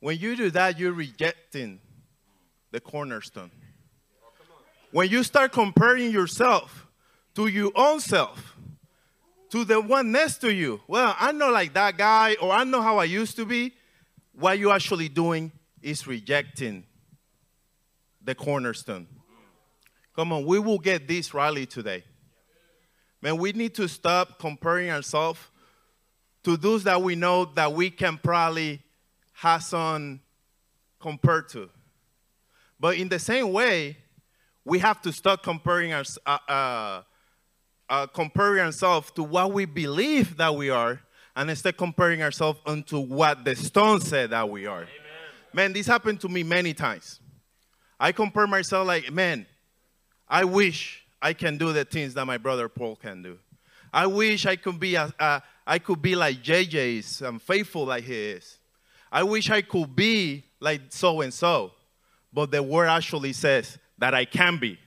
When 0.01 0.17
you 0.17 0.35
do 0.35 0.49
that, 0.51 0.79
you're 0.79 0.93
rejecting 0.93 1.79
the 2.71 2.79
cornerstone. 2.79 3.51
When 4.91 5.09
you 5.09 5.23
start 5.23 5.51
comparing 5.51 6.11
yourself 6.11 6.87
to 7.35 7.47
your 7.47 7.71
own 7.75 7.99
self, 7.99 8.55
to 9.51 9.63
the 9.65 9.81
one 9.81 10.11
next 10.11 10.37
to 10.39 10.53
you, 10.53 10.81
well, 10.87 11.15
I'm 11.19 11.37
not 11.37 11.51
like 11.53 11.73
that 11.73 11.97
guy, 11.97 12.35
or 12.41 12.51
I 12.51 12.63
know 12.63 12.81
how 12.81 12.97
I 12.97 13.05
used 13.05 13.35
to 13.37 13.45
be. 13.45 13.73
What 14.33 14.57
you're 14.57 14.73
actually 14.73 15.09
doing 15.09 15.51
is 15.81 16.07
rejecting 16.07 16.83
the 18.23 18.35
cornerstone. 18.35 19.07
Come 20.15 20.33
on, 20.33 20.45
we 20.45 20.59
will 20.59 20.79
get 20.79 21.07
this 21.07 21.33
rally 21.33 21.65
today. 21.65 22.03
Man, 23.21 23.37
we 23.37 23.51
need 23.51 23.75
to 23.75 23.87
stop 23.87 24.39
comparing 24.39 24.89
ourselves 24.89 25.39
to 26.43 26.57
those 26.57 26.83
that 26.85 27.01
we 27.01 27.15
know 27.15 27.45
that 27.45 27.71
we 27.73 27.89
can 27.89 28.17
probably 28.17 28.81
have 29.33 29.63
some 29.63 30.21
compared 30.99 31.49
to. 31.49 31.69
But 32.79 32.97
in 32.97 33.09
the 33.09 33.19
same 33.19 33.51
way, 33.51 33.97
we 34.63 34.79
have 34.79 35.01
to 35.01 35.11
stop 35.11 35.43
comparing, 35.43 35.93
our, 35.93 36.03
uh, 36.25 36.37
uh, 36.47 37.01
uh, 37.89 38.07
comparing 38.07 38.63
ourselves 38.63 39.11
to 39.11 39.23
what 39.23 39.51
we 39.51 39.65
believe 39.65 40.37
that 40.37 40.53
we 40.55 40.69
are 40.69 41.01
and 41.35 41.49
instead 41.49 41.77
comparing 41.77 42.21
ourselves 42.21 42.59
unto 42.65 42.99
what 42.99 43.43
the 43.43 43.55
stone 43.55 44.01
said 44.01 44.29
that 44.31 44.49
we 44.49 44.65
are. 44.65 44.83
Amen. 44.83 44.98
Man, 45.53 45.73
this 45.73 45.87
happened 45.87 46.21
to 46.21 46.29
me 46.29 46.43
many 46.43 46.73
times. 46.73 47.19
I 47.99 48.11
compare 48.11 48.47
myself 48.47 48.87
like, 48.87 49.11
man, 49.11 49.45
I 50.27 50.43
wish 50.45 51.03
I 51.21 51.33
can 51.33 51.57
do 51.57 51.73
the 51.73 51.85
things 51.85 52.13
that 52.13 52.25
my 52.25 52.37
brother 52.37 52.69
Paul 52.69 52.95
can 52.95 53.21
do. 53.21 53.37
I 53.91 54.07
wish 54.07 54.45
I 54.45 54.55
could 54.55 54.79
be 54.79 54.95
a, 54.95 55.13
a, 55.19 55.41
I 55.65 55.79
could 55.79 56.01
be 56.01 56.15
like 56.15 56.43
JJ's 56.43 57.21
and 57.21 57.41
faithful 57.41 57.85
like 57.85 58.03
he 58.03 58.15
is. 58.15 58.59
I 59.11 59.23
wish 59.23 59.49
I 59.49 59.61
could 59.61 59.95
be 59.95 60.43
like 60.59 60.81
so 60.89 61.21
and 61.21 61.33
so. 61.33 61.71
But 62.31 62.51
the 62.51 62.61
word 62.61 62.87
actually 62.87 63.33
says 63.33 63.77
that 63.97 64.13
I 64.13 64.25
can 64.25 64.57
be. 64.57 64.77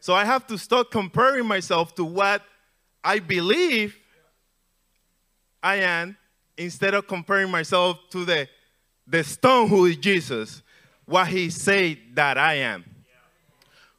So 0.00 0.12
I 0.12 0.24
have 0.26 0.46
to 0.48 0.58
stop 0.58 0.90
comparing 0.90 1.46
myself 1.46 1.94
to 1.94 2.04
what 2.04 2.42
I 3.02 3.20
believe 3.20 3.96
I 5.62 5.76
am 5.76 6.16
instead 6.58 6.92
of 6.92 7.06
comparing 7.06 7.50
myself 7.50 7.98
to 8.10 8.26
the, 8.26 8.48
the 9.06 9.22
stone 9.24 9.68
who 9.68 9.86
is 9.86 9.96
Jesus, 9.96 10.62
what 11.04 11.28
he 11.28 11.50
said 11.50 11.98
that 12.14 12.38
I 12.38 12.54
am. 12.54 12.84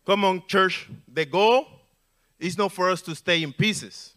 Come 0.06 0.26
on, 0.26 0.44
church. 0.48 0.88
The 1.12 1.26
goal 1.26 1.68
is 2.40 2.58
not 2.58 2.72
for 2.72 2.90
us 2.90 3.02
to 3.04 3.16
stay 3.16 3.42
in 3.44 3.54
pieces. 3.54 4.14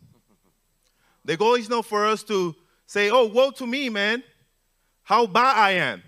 The 1.25 1.37
goal 1.37 1.55
is 1.55 1.69
not 1.69 1.85
for 1.85 2.07
us 2.07 2.23
to 2.25 2.55
say, 2.87 3.11
oh, 3.11 3.27
woe 3.27 3.51
to 3.53 3.67
me, 3.67 3.89
man. 3.89 4.23
How 5.03 5.27
bad 5.27 5.57
I 5.57 5.71
am. 5.73 6.03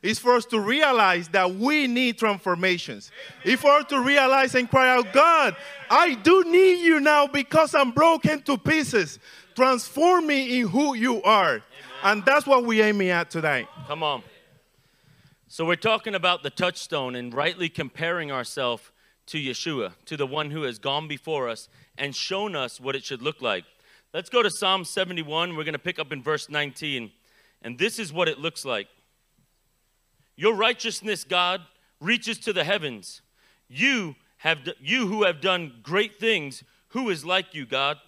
It's 0.00 0.20
for 0.20 0.34
us 0.34 0.44
to 0.46 0.60
realize 0.60 1.28
that 1.28 1.52
we 1.52 1.88
need 1.88 2.18
transformations. 2.18 3.10
It's 3.44 3.60
for 3.60 3.72
us 3.72 3.84
to 3.88 4.00
realize 4.00 4.54
and 4.54 4.70
cry 4.70 4.90
out, 4.90 5.12
God, 5.12 5.56
I 5.90 6.14
do 6.14 6.44
need 6.44 6.84
you 6.84 7.00
now 7.00 7.26
because 7.26 7.74
I'm 7.74 7.90
broken 7.90 8.40
to 8.42 8.56
pieces. 8.56 9.18
Transform 9.56 10.28
me 10.28 10.60
in 10.60 10.68
who 10.68 10.94
you 10.94 11.20
are. 11.24 11.62
And 12.02 12.24
that's 12.24 12.46
what 12.46 12.64
we're 12.64 12.84
aiming 12.84 13.10
at 13.10 13.28
today. 13.28 13.66
Come 13.88 14.04
on. 14.04 14.22
So 15.48 15.64
we're 15.64 15.74
talking 15.76 16.14
about 16.14 16.44
the 16.44 16.50
touchstone 16.50 17.16
and 17.16 17.34
rightly 17.34 17.68
comparing 17.68 18.30
ourselves 18.30 18.92
to 19.26 19.38
Yeshua, 19.38 19.94
to 20.04 20.16
the 20.16 20.26
one 20.26 20.52
who 20.52 20.62
has 20.62 20.78
gone 20.78 21.08
before 21.08 21.48
us 21.48 21.68
and 21.96 22.14
shown 22.14 22.54
us 22.54 22.80
what 22.80 22.94
it 22.94 23.02
should 23.02 23.20
look 23.20 23.42
like. 23.42 23.64
Let's 24.14 24.30
go 24.30 24.42
to 24.44 24.50
Psalm 24.50 24.84
71. 24.84 25.56
We're 25.56 25.64
going 25.64 25.72
to 25.72 25.78
pick 25.78 25.98
up 25.98 26.12
in 26.12 26.22
verse 26.22 26.48
19. 26.48 27.10
And 27.62 27.78
this 27.78 27.98
is 27.98 28.12
what 28.12 28.28
it 28.28 28.38
looks 28.38 28.64
like 28.64 28.86
Your 30.36 30.54
righteousness, 30.54 31.24
God, 31.24 31.62
reaches 32.00 32.38
to 32.40 32.52
the 32.52 32.62
heavens. 32.62 33.22
You, 33.68 34.14
have, 34.38 34.60
you 34.80 35.08
who 35.08 35.24
have 35.24 35.40
done 35.40 35.80
great 35.82 36.20
things, 36.20 36.62
who 36.90 37.10
is 37.10 37.24
like 37.24 37.54
you, 37.54 37.66
God? 37.66 37.98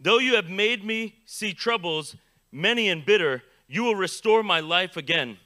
Though 0.00 0.18
you 0.18 0.34
have 0.34 0.50
made 0.50 0.84
me 0.84 1.14
see 1.24 1.54
troubles, 1.54 2.16
many 2.56 2.88
and 2.88 3.04
bitter, 3.04 3.42
you 3.68 3.84
will 3.84 3.94
restore 3.94 4.42
my 4.42 4.60
life 4.60 4.96
again. 4.96 5.36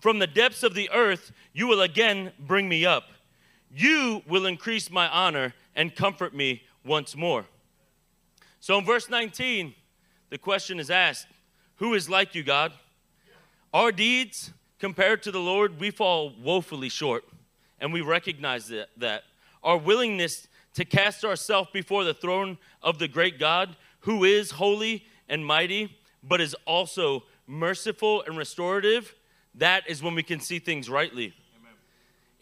From 0.00 0.18
the 0.18 0.26
depths 0.26 0.62
of 0.62 0.74
the 0.74 0.90
earth, 0.90 1.32
you 1.52 1.66
will 1.66 1.80
again 1.80 2.32
bring 2.38 2.68
me 2.68 2.84
up. 2.84 3.04
You 3.70 4.22
will 4.26 4.46
increase 4.46 4.90
my 4.90 5.08
honor 5.08 5.54
and 5.76 5.94
comfort 5.94 6.34
me 6.34 6.62
once 6.84 7.14
more. 7.14 7.46
So 8.58 8.76
in 8.78 8.84
verse 8.84 9.08
19, 9.08 9.74
the 10.30 10.38
question 10.38 10.80
is 10.80 10.90
asked 10.90 11.28
Who 11.76 11.94
is 11.94 12.10
like 12.10 12.34
you, 12.34 12.42
God? 12.42 12.72
Our 13.72 13.92
deeds, 13.92 14.52
compared 14.80 15.22
to 15.22 15.30
the 15.30 15.38
Lord, 15.38 15.78
we 15.78 15.90
fall 15.90 16.34
woefully 16.42 16.88
short, 16.88 17.24
and 17.78 17.92
we 17.92 18.00
recognize 18.00 18.72
that. 18.96 19.22
Our 19.62 19.76
willingness 19.76 20.48
to 20.74 20.84
cast 20.84 21.24
ourselves 21.24 21.70
before 21.72 22.02
the 22.02 22.14
throne 22.14 22.58
of 22.82 22.98
the 22.98 23.06
great 23.06 23.38
God, 23.38 23.76
who 24.00 24.24
is 24.24 24.52
holy 24.52 25.04
and 25.28 25.44
mighty, 25.44 25.96
but 26.22 26.40
is 26.40 26.54
also 26.66 27.24
merciful 27.46 28.22
and 28.22 28.36
restorative, 28.36 29.14
that 29.54 29.88
is 29.88 30.02
when 30.02 30.14
we 30.14 30.22
can 30.22 30.40
see 30.40 30.58
things 30.58 30.88
rightly. 30.88 31.34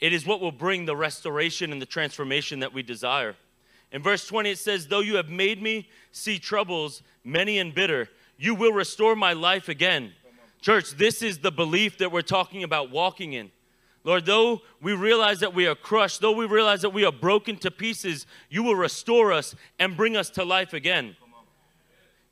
It 0.01 0.13
is 0.13 0.27
what 0.27 0.41
will 0.41 0.53
bring 0.53 0.85
the 0.85 0.97
restoration 0.97 1.73
and 1.73 1.83
the 1.83 1.87
transformation 1.87 2.61
that 2.61 2.73
we 2.73 2.83
desire. 2.83 3.35
In 3.91 4.03
verse 4.03 4.27
20, 4.27 4.51
it 4.51 4.59
says, 4.59 4.87
Though 4.87 5.01
you 5.01 5.17
have 5.17 5.29
made 5.29 5.63
me 5.63 5.89
see 6.13 6.39
troubles, 6.39 7.03
many 7.25 7.59
and 7.59 7.75
bitter, 7.75 8.09
you 8.37 8.55
will 8.55 8.73
restore 8.73 9.17
my 9.17 9.33
life 9.33 9.69
again. 9.69 10.13
Church, 10.61 10.93
this 10.93 11.23
is 11.23 11.39
the 11.39 11.51
belief 11.51 11.99
that 11.99 12.13
we're 12.13 12.23
talking 12.23 12.63
about 12.63 12.91
walking 12.91 13.33
in. 13.33 13.51
Lord, 14.05 14.27
though 14.27 14.63
we 14.81 14.93
realize 14.93 15.41
that 15.41 15.55
we 15.55 15.67
are 15.67 15.75
crushed, 15.75 16.21
though 16.21 16.33
we 16.33 16.47
realize 16.47 16.83
that 16.83 16.91
we 16.91 17.05
are 17.05 17.13
broken 17.13 17.57
to 17.59 17.71
pieces, 17.71 18.27
you 18.49 18.63
will 18.63 18.77
restore 18.77 19.33
us 19.33 19.55
and 19.79 19.97
bring 19.97 20.17
us 20.17 20.31
to 20.31 20.45
life 20.45 20.73
again. 20.73 21.17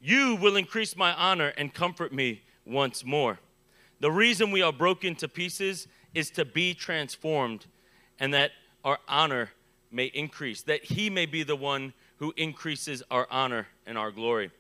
You 0.00 0.37
will 0.37 0.57
increase 0.57 0.97
my 0.97 1.12
honor 1.15 1.53
and 1.57 1.73
comfort 1.73 2.12
me 2.12 2.43
once 2.65 3.05
more. 3.05 3.38
The 4.00 4.11
reason 4.11 4.50
we 4.50 4.62
are 4.62 4.73
broken 4.73 5.15
to 5.17 5.29
pieces 5.29 5.88
is 6.15 6.31
to 6.31 6.45
be 6.45 6.75
transformed 6.75 7.67
and 8.19 8.33
that 8.35 8.53
our 8.85 8.99
honor 9.09 9.50
may 9.91 10.07
increase, 10.07 10.62
that 10.62 10.85
He 10.85 11.11
may 11.11 11.26
be 11.26 11.43
the 11.43 11.57
one 11.57 11.93
who 12.19 12.33
increases 12.37 13.03
our 13.11 13.26
honor 13.31 13.69
and 13.87 13.97
our 13.97 14.11
glory, 14.11 14.50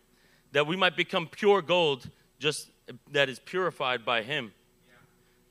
that 0.52 0.66
we 0.66 0.76
might 0.76 0.96
become 0.96 1.26
pure 1.26 1.62
gold, 1.62 2.10
just 2.38 2.70
that 3.10 3.28
is 3.28 3.38
purified 3.38 4.04
by 4.04 4.22
Him. 4.22 4.52
Yeah. 4.88 4.94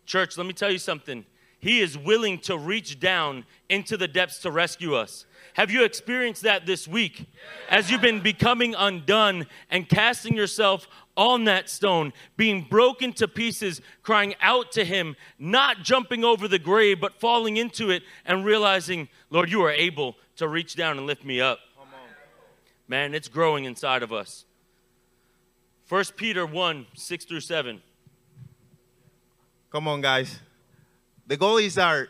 Church, 0.05 0.37
let 0.37 0.47
me 0.47 0.53
tell 0.53 0.71
you 0.71 0.77
something. 0.77 1.25
He 1.65 1.81
is 1.81 1.97
willing 1.97 2.37
to 2.41 2.59
reach 2.59 2.99
down 2.99 3.43
into 3.69 3.97
the 3.97 4.07
depths 4.07 4.37
to 4.41 4.51
rescue 4.51 4.93
us. 4.93 5.25
Have 5.55 5.71
you 5.71 5.83
experienced 5.83 6.43
that 6.43 6.67
this 6.67 6.87
week? 6.87 7.25
As 7.71 7.89
you've 7.89 8.03
been 8.03 8.21
becoming 8.21 8.75
undone 8.77 9.47
and 9.71 9.89
casting 9.89 10.35
yourself 10.35 10.87
on 11.17 11.45
that 11.45 11.67
stone, 11.67 12.13
being 12.37 12.67
broken 12.69 13.13
to 13.13 13.27
pieces, 13.27 13.81
crying 14.03 14.35
out 14.41 14.71
to 14.73 14.85
Him, 14.85 15.15
not 15.39 15.81
jumping 15.81 16.23
over 16.23 16.47
the 16.47 16.59
grave, 16.59 17.01
but 17.01 17.19
falling 17.19 17.57
into 17.57 17.89
it 17.89 18.03
and 18.27 18.45
realizing, 18.45 19.09
Lord, 19.31 19.49
you 19.49 19.63
are 19.63 19.71
able 19.71 20.17
to 20.35 20.47
reach 20.47 20.75
down 20.75 20.99
and 20.99 21.07
lift 21.07 21.25
me 21.25 21.41
up. 21.41 21.57
Man, 22.87 23.15
it's 23.15 23.27
growing 23.27 23.65
inside 23.65 24.03
of 24.03 24.13
us. 24.13 24.45
1 25.89 26.03
Peter 26.15 26.45
1 26.45 26.85
6 26.93 27.25
through 27.25 27.39
7. 27.39 27.81
Come 29.71 29.87
on, 29.87 30.01
guys. 30.01 30.41
The 31.27 31.37
goal 31.37 31.57
is 31.57 31.77
our 31.77 32.07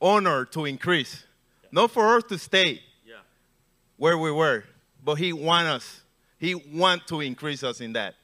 honor 0.00 0.44
to 0.46 0.64
increase, 0.64 1.24
not 1.72 1.90
for 1.90 2.16
us 2.16 2.24
to 2.28 2.38
stay 2.38 2.82
Yeah. 3.04 3.16
where 3.96 4.16
we 4.18 4.30
were, 4.30 4.64
but 5.02 5.14
He 5.16 5.32
want 5.32 5.66
us. 5.66 6.02
He 6.38 6.54
want 6.54 7.06
to 7.08 7.20
increase 7.20 7.62
us 7.62 7.80
in 7.80 7.92
that. 7.94 8.14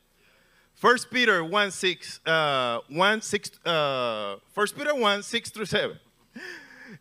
First 0.75 1.11
Peter 1.11 1.45
1 1.45 1.71
6, 1.71 2.21
uh, 2.27 2.81
1 2.89 3.21
6, 3.23 3.51
uh, 3.67 4.37
1 4.55 4.67
Peter 4.77 4.95
1 4.95 5.23
6 5.23 5.51
through 5.51 5.67
7. 5.67 5.99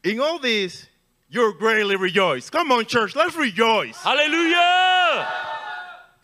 In 0.03 0.19
all 0.19 0.39
this, 0.39 0.87
you're 1.29 1.53
greatly 1.53 1.95
rejoice. 1.95 2.49
Come 2.49 2.71
on, 2.71 2.85
church, 2.85 3.15
let's 3.15 3.35
rejoice. 3.35 3.95
Hallelujah! 4.03 5.27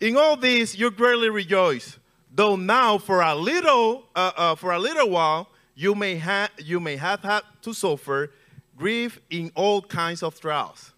In 0.00 0.16
all 0.16 0.36
this, 0.36 0.76
you 0.76 0.90
greatly 0.90 1.30
rejoice, 1.30 1.98
though 2.34 2.56
now 2.56 2.98
for 2.98 3.22
a 3.22 3.34
little, 3.34 4.08
uh, 4.14 4.32
uh, 4.36 4.54
for 4.54 4.72
a 4.72 4.78
little 4.78 5.08
while, 5.08 5.48
you 5.76 5.94
may 5.94 6.16
have 6.16 6.50
you 6.58 6.80
may 6.80 6.96
have 6.96 7.20
had 7.20 7.42
to 7.62 7.72
suffer 7.72 8.32
grief 8.76 9.20
in 9.30 9.52
all 9.54 9.82
kinds 9.82 10.22
of 10.22 10.40
trials. 10.40 10.92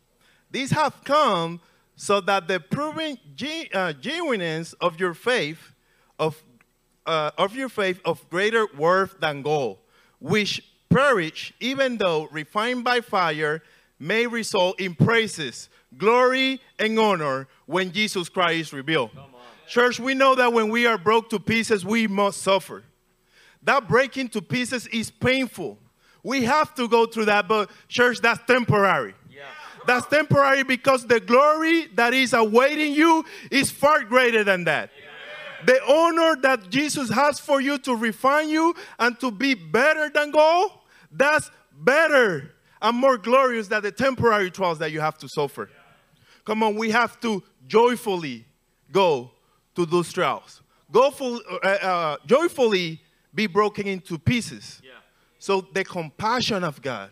These 0.51 0.71
have 0.71 1.05
come 1.05 1.61
so 1.97 2.21
that 2.23 2.49
the 2.49 2.61
proven 2.61 3.19
gen- 3.35 3.67
uh, 3.75 3.93
genuineness 3.93 4.73
of 4.75 4.99
your 4.99 5.15
faith, 5.15 5.75
of 6.19 6.43
uh, 7.07 7.33
of 7.37 7.55
your 7.57 7.69
faith, 7.69 8.01
of 8.05 8.29
greater 8.31 8.67
worth 8.79 9.19
than 9.21 9.43
gold, 9.43 9.79
which 10.21 10.63
perish 10.89 11.53
even 11.61 11.99
though 11.99 12.29
refined 12.31 12.85
by 12.85 13.01
fire, 13.01 13.63
may 13.99 14.27
result 14.27 14.81
in 14.81 14.95
praises, 14.95 15.69
glory, 15.97 16.61
and 16.79 16.99
honor 16.99 17.49
when 17.67 17.91
Jesus 17.91 18.29
Christ 18.29 18.61
is 18.61 18.73
revealed. 18.73 19.11
Church, 19.67 19.99
we 19.99 20.15
know 20.15 20.35
that 20.37 20.53
when 20.53 20.71
we 20.71 20.87
are 20.87 20.97
broke 20.97 21.29
to 21.31 21.41
pieces, 21.41 21.85
we 21.85 22.07
must 22.07 22.41
suffer. 22.43 22.85
That 23.63 23.89
breaking 23.89 24.29
to 24.31 24.43
pieces 24.43 24.87
is 24.89 25.11
painful. 25.11 25.79
We 26.23 26.45
have 26.45 26.75
to 26.75 26.89
go 26.89 27.07
through 27.07 27.27
that, 27.27 27.49
but 27.49 27.71
church, 27.89 28.21
that's 28.21 28.41
temporary. 28.47 29.15
Yeah. 29.31 29.43
That's 29.87 30.07
temporary 30.07 30.63
because 30.63 31.07
the 31.07 31.21
glory 31.21 31.87
that 31.95 32.13
is 32.13 32.33
awaiting 32.33 32.93
you 32.93 33.25
is 33.51 33.71
far 33.71 34.05
greater 34.05 34.45
than 34.45 34.65
that. 34.65 34.91
The 35.67 35.83
honor 35.91 36.37
that 36.43 36.71
Jesus 36.71 37.11
has 37.11 37.41
for 37.41 37.61
you 37.61 37.79
to 37.79 37.97
refine 37.97 38.49
you 38.49 38.75
and 38.99 39.19
to 39.21 39.31
be 39.31 39.55
better 39.55 40.09
than 40.09 40.31
gold, 40.31 40.71
that's 41.11 41.51
better 41.73 42.53
and 42.81 42.97
more 42.97 43.19
glorious 43.19 43.69
than 43.69 43.83
the 43.83 43.91
temporary 43.91 44.51
trials 44.51 44.79
that 44.79 44.93
you 44.93 45.01
have 45.01 45.19
to 45.19 45.29
suffer. 45.29 45.69
Come 46.45 46.63
on, 46.63 46.77
we 46.77 46.91
have 46.91 47.19
to 47.21 47.43
joyfully 47.67 48.47
go 48.93 49.31
to 49.75 49.85
those 49.85 50.13
trials. 50.13 50.63
Go 50.91 51.11
full, 51.11 51.41
uh, 51.63 51.67
uh, 51.67 52.17
joyfully 52.25 53.01
be 53.39 53.47
broken 53.47 53.87
into 53.87 54.19
pieces. 54.19 54.83
Yeah. 54.85 54.91
So 55.39 55.61
the 55.61 55.85
compassion 55.85 56.65
of 56.65 56.83
God 56.83 57.11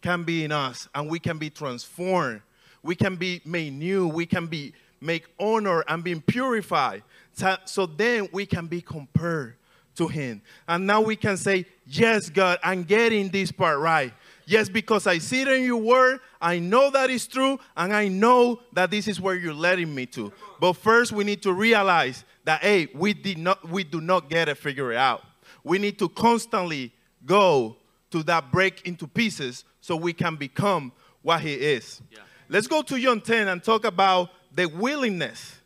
can 0.00 0.22
be 0.22 0.42
in 0.42 0.52
us 0.52 0.88
and 0.94 1.10
we 1.10 1.18
can 1.18 1.36
be 1.36 1.50
transformed. 1.50 2.40
We 2.82 2.94
can 2.94 3.16
be 3.16 3.42
made 3.44 3.74
new. 3.74 4.08
We 4.08 4.24
can 4.24 4.46
be 4.46 4.72
make 5.02 5.26
honor 5.38 5.84
and 5.86 6.02
being 6.02 6.22
purified. 6.22 7.02
So, 7.34 7.58
so 7.66 7.84
then 7.84 8.30
we 8.32 8.46
can 8.46 8.68
be 8.68 8.80
compared 8.80 9.56
to 9.96 10.08
him. 10.08 10.40
And 10.66 10.86
now 10.86 11.02
we 11.02 11.14
can 11.14 11.36
say, 11.36 11.66
Yes, 11.86 12.30
God, 12.30 12.58
I'm 12.62 12.82
getting 12.82 13.28
this 13.28 13.52
part 13.52 13.78
right. 13.80 14.14
Yes, 14.46 14.70
because 14.70 15.06
I 15.06 15.18
see 15.18 15.42
it 15.42 15.48
in 15.48 15.62
your 15.64 15.76
word, 15.76 16.20
I 16.40 16.58
know 16.58 16.90
that 16.90 17.10
is 17.10 17.26
true, 17.26 17.58
and 17.76 17.94
I 17.94 18.08
know 18.08 18.60
that 18.72 18.90
this 18.90 19.08
is 19.08 19.20
where 19.20 19.34
you're 19.34 19.52
letting 19.52 19.94
me 19.94 20.06
to. 20.06 20.32
But 20.58 20.74
first 20.74 21.12
we 21.12 21.22
need 21.24 21.42
to 21.42 21.52
realize 21.52 22.24
that 22.44 22.62
hey, 22.62 22.88
we 22.94 23.12
did 23.12 23.36
not 23.36 23.68
we 23.68 23.84
do 23.84 24.00
not 24.00 24.30
get 24.30 24.48
it 24.48 24.56
figured 24.56 24.96
out. 24.96 25.22
We 25.64 25.78
need 25.78 25.98
to 25.98 26.08
constantly 26.08 26.92
go 27.24 27.76
to 28.10 28.22
that 28.24 28.52
break 28.52 28.86
into 28.86 29.08
pieces 29.08 29.64
so 29.80 29.96
we 29.96 30.12
can 30.12 30.36
become 30.36 30.92
what 31.22 31.40
he 31.40 31.54
is. 31.54 32.00
Yeah. 32.12 32.18
Let's 32.48 32.68
go 32.68 32.82
to 32.82 33.00
John 33.00 33.20
10 33.20 33.48
and 33.48 33.64
talk 33.64 33.84
about 33.84 34.30
the 34.54 34.66
willingness 34.66 35.56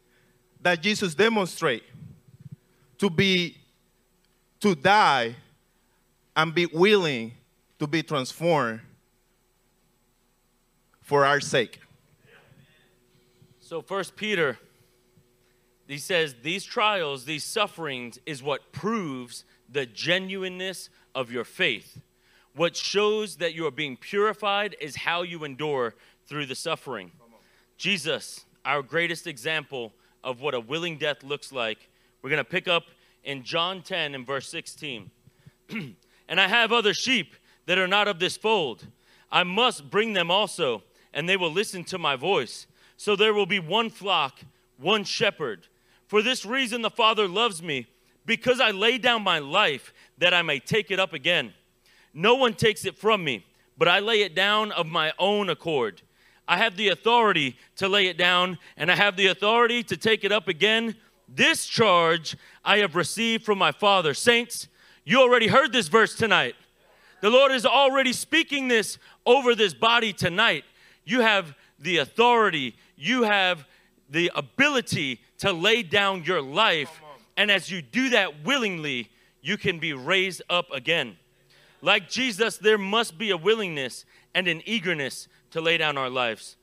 that 0.62 0.80
Jesus 0.80 1.14
demonstrate 1.14 1.82
to 2.98 3.10
be 3.10 3.56
to 4.60 4.74
die 4.74 5.36
and 6.34 6.54
be 6.54 6.66
willing 6.66 7.32
to 7.78 7.86
be 7.86 8.02
transformed 8.02 8.80
for 11.02 11.24
our 11.24 11.40
sake. 11.40 11.80
So 13.60 13.82
First 13.82 14.16
Peter, 14.16 14.58
he 15.86 15.98
says, 15.98 16.34
these 16.42 16.64
trials, 16.64 17.24
these 17.24 17.44
sufferings 17.44 18.18
is 18.26 18.42
what 18.42 18.72
proves 18.72 19.44
the 19.68 19.86
genuineness 19.86 20.90
of 21.14 21.30
your 21.30 21.44
faith. 21.44 22.00
What 22.54 22.76
shows 22.76 23.36
that 23.36 23.54
you 23.54 23.66
are 23.66 23.72
being 23.72 23.96
purified 23.96 24.76
is 24.80 24.96
how 24.96 25.22
you 25.22 25.44
endure 25.44 25.94
through 26.26 26.46
the 26.46 26.54
suffering. 26.54 27.12
Jesus, 27.76 28.44
our 28.64 28.82
greatest 28.82 29.26
example 29.26 29.92
of 30.24 30.40
what 30.40 30.54
a 30.54 30.60
willing 30.60 30.98
death 30.98 31.22
looks 31.22 31.52
like, 31.52 31.88
we're 32.20 32.30
going 32.30 32.38
to 32.38 32.44
pick 32.44 32.66
up 32.66 32.84
in 33.22 33.44
John 33.44 33.82
10 33.82 34.14
and 34.14 34.26
verse 34.26 34.48
16. 34.48 35.10
and 35.70 36.40
I 36.40 36.48
have 36.48 36.72
other 36.72 36.94
sheep 36.94 37.34
that 37.66 37.78
are 37.78 37.86
not 37.86 38.08
of 38.08 38.18
this 38.18 38.36
fold. 38.36 38.86
I 39.30 39.42
must 39.44 39.90
bring 39.90 40.14
them 40.14 40.30
also, 40.30 40.82
and 41.12 41.28
they 41.28 41.36
will 41.36 41.52
listen 41.52 41.84
to 41.84 41.98
my 41.98 42.16
voice. 42.16 42.66
So 42.96 43.14
there 43.14 43.34
will 43.34 43.46
be 43.46 43.60
one 43.60 43.90
flock, 43.90 44.40
one 44.78 45.04
shepherd. 45.04 45.68
For 46.06 46.22
this 46.22 46.44
reason, 46.44 46.82
the 46.82 46.90
Father 46.90 47.28
loves 47.28 47.62
me, 47.62 47.86
because 48.28 48.60
I 48.60 48.72
lay 48.72 48.98
down 48.98 49.22
my 49.22 49.38
life 49.38 49.94
that 50.18 50.34
I 50.34 50.42
may 50.42 50.60
take 50.60 50.90
it 50.90 51.00
up 51.00 51.14
again. 51.14 51.54
No 52.12 52.34
one 52.34 52.52
takes 52.52 52.84
it 52.84 52.98
from 52.98 53.24
me, 53.24 53.46
but 53.78 53.88
I 53.88 54.00
lay 54.00 54.20
it 54.20 54.34
down 54.34 54.70
of 54.72 54.86
my 54.86 55.14
own 55.18 55.48
accord. 55.48 56.02
I 56.46 56.58
have 56.58 56.76
the 56.76 56.88
authority 56.88 57.56
to 57.76 57.88
lay 57.88 58.06
it 58.06 58.18
down, 58.18 58.58
and 58.76 58.92
I 58.92 58.96
have 58.96 59.16
the 59.16 59.28
authority 59.28 59.82
to 59.84 59.96
take 59.96 60.24
it 60.24 60.30
up 60.30 60.46
again. 60.46 60.94
This 61.26 61.64
charge 61.66 62.36
I 62.64 62.78
have 62.78 62.94
received 62.94 63.44
from 63.44 63.56
my 63.56 63.72
Father. 63.72 64.12
Saints, 64.12 64.68
you 65.04 65.20
already 65.20 65.46
heard 65.46 65.72
this 65.72 65.88
verse 65.88 66.14
tonight. 66.14 66.54
The 67.22 67.30
Lord 67.30 67.50
is 67.50 67.64
already 67.64 68.12
speaking 68.12 68.68
this 68.68 68.98
over 69.24 69.54
this 69.54 69.72
body 69.72 70.12
tonight. 70.12 70.64
You 71.06 71.20
have 71.20 71.54
the 71.78 71.96
authority, 71.96 72.76
you 72.94 73.22
have 73.22 73.66
the 74.10 74.30
ability 74.34 75.20
to 75.38 75.50
lay 75.50 75.82
down 75.82 76.24
your 76.24 76.42
life. 76.42 77.00
And 77.38 77.52
as 77.52 77.70
you 77.70 77.80
do 77.80 78.10
that 78.10 78.44
willingly, 78.44 79.10
you 79.40 79.56
can 79.56 79.78
be 79.78 79.92
raised 79.92 80.42
up 80.50 80.66
again. 80.72 81.16
Like 81.80 82.10
Jesus, 82.10 82.58
there 82.58 82.76
must 82.76 83.16
be 83.16 83.30
a 83.30 83.36
willingness 83.36 84.04
and 84.34 84.48
an 84.48 84.60
eagerness 84.66 85.28
to 85.52 85.60
lay 85.60 85.78
down 85.78 85.96
our 85.96 86.10
lives. 86.10 86.56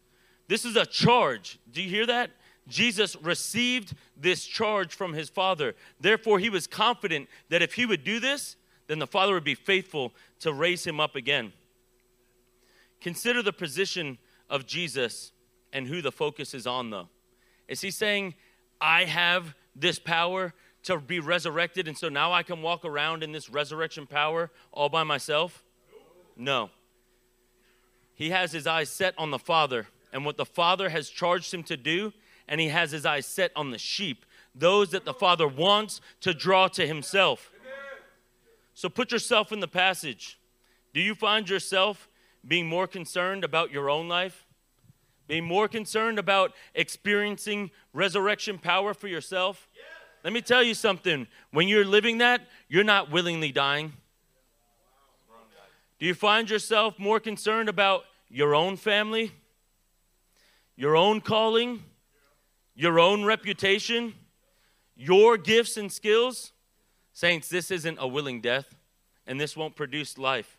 This 0.49 0.65
is 0.65 0.75
a 0.75 0.85
charge. 0.85 1.59
Do 1.71 1.81
you 1.81 1.89
hear 1.89 2.05
that? 2.07 2.31
Jesus 2.67 3.15
received 3.21 3.95
this 4.17 4.43
charge 4.45 4.93
from 4.93 5.13
his 5.13 5.29
Father. 5.29 5.75
Therefore, 6.01 6.39
he 6.39 6.49
was 6.49 6.67
confident 6.67 7.29
that 7.47 7.61
if 7.61 7.75
he 7.75 7.85
would 7.85 8.03
do 8.03 8.19
this, 8.19 8.57
then 8.87 8.99
the 8.99 9.07
Father 9.07 9.33
would 9.33 9.45
be 9.45 9.55
faithful 9.55 10.13
to 10.39 10.51
raise 10.51 10.85
him 10.85 10.99
up 10.99 11.15
again. 11.15 11.53
Consider 12.99 13.41
the 13.41 13.53
position 13.53 14.17
of 14.49 14.65
Jesus 14.65 15.31
and 15.71 15.87
who 15.87 16.01
the 16.01 16.11
focus 16.11 16.53
is 16.53 16.67
on, 16.67 16.89
though. 16.89 17.07
Is 17.69 17.79
he 17.79 17.91
saying, 17.91 18.35
I 18.81 19.05
have 19.05 19.55
this 19.75 19.99
power 19.99 20.53
to 20.85 20.99
be 20.99 21.19
resurrected, 21.19 21.87
and 21.87 21.97
so 21.97 22.09
now 22.09 22.31
I 22.31 22.43
can 22.43 22.61
walk 22.61 22.85
around 22.85 23.23
in 23.23 23.31
this 23.31 23.49
resurrection 23.49 24.07
power 24.07 24.51
all 24.71 24.89
by 24.89 25.03
myself? 25.03 25.63
No. 26.37 26.69
He 28.13 28.29
has 28.29 28.51
his 28.51 28.65
eyes 28.65 28.89
set 28.89 29.13
on 29.17 29.31
the 29.31 29.39
Father 29.39 29.87
and 30.13 30.25
what 30.25 30.37
the 30.37 30.45
Father 30.45 30.89
has 30.89 31.09
charged 31.09 31.53
him 31.53 31.63
to 31.63 31.75
do, 31.75 32.13
and 32.47 32.61
he 32.61 32.69
has 32.69 32.91
his 32.91 33.05
eyes 33.05 33.25
set 33.25 33.51
on 33.55 33.71
the 33.71 33.77
sheep, 33.77 34.25
those 34.53 34.91
that 34.91 35.05
the 35.05 35.13
Father 35.13 35.47
wants 35.47 35.99
to 36.21 36.33
draw 36.33 36.67
to 36.69 36.87
himself. 36.87 37.51
So 38.73 38.87
put 38.89 39.11
yourself 39.11 39.51
in 39.51 39.59
the 39.59 39.67
passage. 39.67 40.37
Do 40.93 41.01
you 41.01 41.15
find 41.15 41.49
yourself 41.49 42.07
being 42.47 42.67
more 42.67 42.87
concerned 42.87 43.43
about 43.43 43.71
your 43.71 43.89
own 43.89 44.07
life? 44.07 44.45
Being 45.27 45.45
more 45.45 45.67
concerned 45.67 46.19
about 46.19 46.53
experiencing 46.75 47.71
resurrection 47.93 48.59
power 48.59 48.93
for 48.93 49.07
yourself? 49.07 49.67
Let 50.25 50.33
me 50.33 50.41
tell 50.41 50.63
you 50.63 50.73
something. 50.73 51.27
When 51.51 51.67
you're 51.67 51.85
living 51.85 52.17
that, 52.17 52.41
you're 52.67 52.83
not 52.83 53.11
willingly 53.11 53.51
dying. 53.51 53.93
Do 55.99 56.07
you 56.07 56.15
find 56.15 56.49
yourself 56.49 56.97
more 56.97 57.19
concerned 57.19 57.69
about 57.69 58.05
your 58.27 58.55
own 58.55 58.75
family, 58.75 59.33
your 60.75 60.97
own 60.97 61.21
calling, 61.21 61.83
your 62.73 62.99
own 62.99 63.23
reputation, 63.23 64.15
your 64.95 65.37
gifts 65.37 65.77
and 65.77 65.91
skills? 65.91 66.53
Saints, 67.13 67.47
this 67.47 67.69
isn't 67.69 67.99
a 68.01 68.07
willing 68.07 68.41
death, 68.41 68.75
and 69.27 69.39
this 69.39 69.55
won't 69.55 69.75
produce 69.75 70.17
life. 70.17 70.57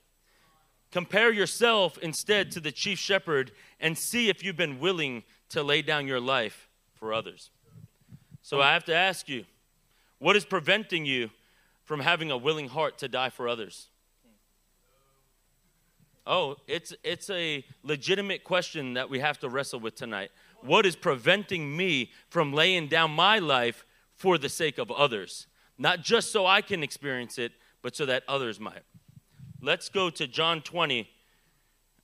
Compare 0.92 1.32
yourself 1.32 1.98
instead 1.98 2.52
to 2.52 2.60
the 2.60 2.70
chief 2.70 3.00
shepherd 3.00 3.50
and 3.80 3.98
see 3.98 4.28
if 4.28 4.44
you've 4.44 4.56
been 4.56 4.78
willing 4.78 5.24
to 5.48 5.64
lay 5.64 5.82
down 5.82 6.06
your 6.06 6.20
life 6.20 6.68
for 6.94 7.12
others. 7.12 7.50
So 8.42 8.60
I 8.60 8.72
have 8.72 8.84
to 8.84 8.94
ask 8.94 9.28
you 9.28 9.44
What 10.18 10.36
is 10.36 10.44
preventing 10.44 11.04
you 11.04 11.30
from 11.84 12.00
having 12.00 12.30
a 12.30 12.36
willing 12.36 12.68
heart 12.68 12.98
to 12.98 13.08
die 13.08 13.30
for 13.30 13.48
others? 13.48 13.88
Oh, 16.26 16.56
it's 16.66 16.92
it's 17.04 17.30
a 17.30 17.64
legitimate 17.84 18.42
question 18.42 18.94
that 18.94 19.08
we 19.08 19.20
have 19.20 19.38
to 19.40 19.48
wrestle 19.48 19.78
with 19.78 19.94
tonight. 19.94 20.30
What 20.60 20.84
is 20.84 20.96
preventing 20.96 21.76
me 21.76 22.10
from 22.28 22.52
laying 22.52 22.88
down 22.88 23.12
my 23.12 23.38
life 23.38 23.84
for 24.16 24.36
the 24.36 24.48
sake 24.48 24.78
of 24.78 24.90
others? 24.90 25.46
Not 25.78 26.02
just 26.02 26.32
so 26.32 26.44
I 26.46 26.62
can 26.62 26.82
experience 26.82 27.38
it, 27.38 27.52
but 27.82 27.94
so 27.94 28.06
that 28.06 28.24
others 28.26 28.58
might. 28.58 28.82
Let's 29.60 29.88
go 29.88 30.10
to 30.10 30.26
John 30.26 30.62
20 30.62 31.08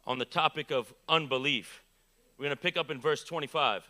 on 0.06 0.18
the 0.18 0.24
topic 0.24 0.70
of 0.70 0.92
unbelief. 1.08 1.82
We're 2.38 2.44
going 2.44 2.56
to 2.56 2.62
pick 2.62 2.76
up 2.76 2.90
in 2.90 3.00
verse 3.00 3.24
25. 3.24 3.88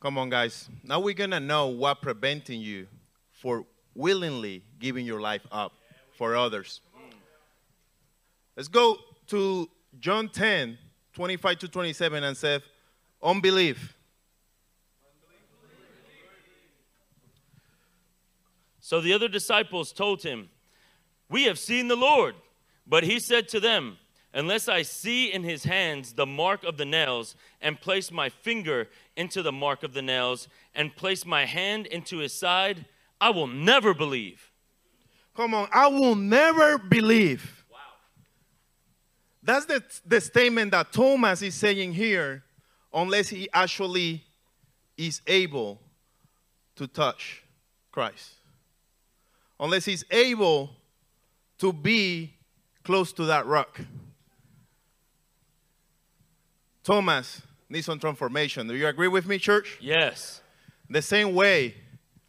Come 0.00 0.18
on, 0.18 0.28
guys. 0.28 0.68
Now 0.82 1.00
we're 1.00 1.14
going 1.14 1.30
to 1.30 1.40
know 1.40 1.68
what 1.68 2.02
preventing 2.02 2.60
you 2.60 2.88
for 3.46 3.64
willingly 3.94 4.64
giving 4.80 5.06
your 5.06 5.20
life 5.20 5.46
up 5.52 5.72
for 6.18 6.34
others. 6.34 6.80
Let's 8.56 8.66
go 8.66 8.96
to 9.28 9.70
John 10.00 10.28
10, 10.28 10.76
25 11.12 11.58
to 11.60 11.68
27 11.68 12.24
and 12.24 12.36
say, 12.36 12.58
unbelief. 13.22 13.96
So 18.80 19.00
the 19.00 19.12
other 19.12 19.28
disciples 19.28 19.92
told 19.92 20.24
him, 20.24 20.48
We 21.30 21.44
have 21.44 21.60
seen 21.60 21.86
the 21.86 21.94
Lord. 21.94 22.34
But 22.84 23.04
he 23.04 23.20
said 23.20 23.46
to 23.50 23.60
them, 23.60 23.98
Unless 24.34 24.68
I 24.68 24.82
see 24.82 25.32
in 25.32 25.44
his 25.44 25.62
hands 25.62 26.14
the 26.14 26.26
mark 26.26 26.64
of 26.64 26.78
the 26.78 26.84
nails, 26.84 27.36
and 27.60 27.80
place 27.80 28.10
my 28.10 28.28
finger 28.28 28.88
into 29.16 29.40
the 29.40 29.52
mark 29.52 29.84
of 29.84 29.94
the 29.94 30.02
nails, 30.02 30.48
and 30.74 30.96
place 30.96 31.24
my 31.24 31.44
hand 31.44 31.86
into 31.86 32.18
his 32.18 32.32
side, 32.32 32.86
I 33.20 33.30
will 33.30 33.46
never 33.46 33.94
believe. 33.94 34.50
Come 35.34 35.54
on, 35.54 35.68
I 35.72 35.86
will 35.88 36.14
never 36.14 36.78
believe. 36.78 37.64
Wow. 37.70 37.78
That's 39.42 39.66
the, 39.66 39.82
the 40.06 40.20
statement 40.20 40.70
that 40.70 40.92
Thomas 40.92 41.42
is 41.42 41.54
saying 41.54 41.92
here, 41.92 42.42
unless 42.92 43.28
he 43.28 43.48
actually 43.52 44.24
is 44.96 45.20
able 45.26 45.80
to 46.76 46.86
touch 46.86 47.42
Christ. 47.92 48.32
Unless 49.58 49.86
he's 49.86 50.04
able 50.10 50.70
to 51.58 51.72
be 51.72 52.34
close 52.84 53.12
to 53.14 53.24
that 53.24 53.46
rock. 53.46 53.80
Thomas 56.84 57.42
needs 57.68 57.86
some 57.86 57.98
transformation. 57.98 58.68
Do 58.68 58.74
you 58.74 58.86
agree 58.86 59.08
with 59.08 59.26
me, 59.26 59.38
church? 59.38 59.78
Yes. 59.80 60.40
The 60.88 61.02
same 61.02 61.34
way, 61.34 61.74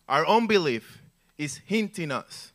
our 0.08 0.26
unbelief 0.28 1.02
is 1.38 1.62
hinting 1.66 2.12
us 2.12 2.52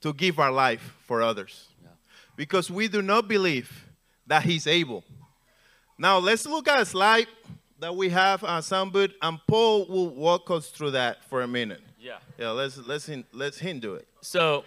to 0.00 0.12
give 0.12 0.38
our 0.38 0.52
life 0.52 0.94
for 1.06 1.22
others. 1.22 1.68
Yeah. 1.82 1.90
Because 2.36 2.70
we 2.70 2.88
do 2.88 3.02
not 3.02 3.28
believe 3.28 3.86
that 4.26 4.44
He's 4.44 4.66
able. 4.66 5.04
Now, 5.98 6.18
let's 6.18 6.46
look 6.46 6.68
at 6.68 6.80
a 6.80 6.84
slide 6.84 7.26
that 7.78 7.94
we 7.94 8.08
have 8.10 8.44
on 8.44 8.62
Soundboot, 8.62 9.12
and 9.22 9.38
Paul 9.46 9.86
will 9.86 10.10
walk 10.10 10.50
us 10.50 10.68
through 10.68 10.92
that 10.92 11.24
for 11.24 11.42
a 11.42 11.48
minute. 11.48 11.82
Yeah. 11.98 12.18
Yeah, 12.38 12.50
let's, 12.50 12.78
let's, 12.78 13.10
let's 13.32 13.58
him 13.58 13.80
do 13.80 13.94
it. 13.94 14.06
So, 14.20 14.64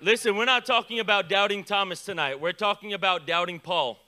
listen, 0.00 0.36
we're 0.36 0.44
not 0.44 0.66
talking 0.66 1.00
about 1.00 1.28
doubting 1.28 1.64
Thomas 1.64 2.04
tonight. 2.04 2.40
We're 2.40 2.52
talking 2.52 2.92
about 2.94 3.26
doubting 3.26 3.60
Paul. 3.60 3.98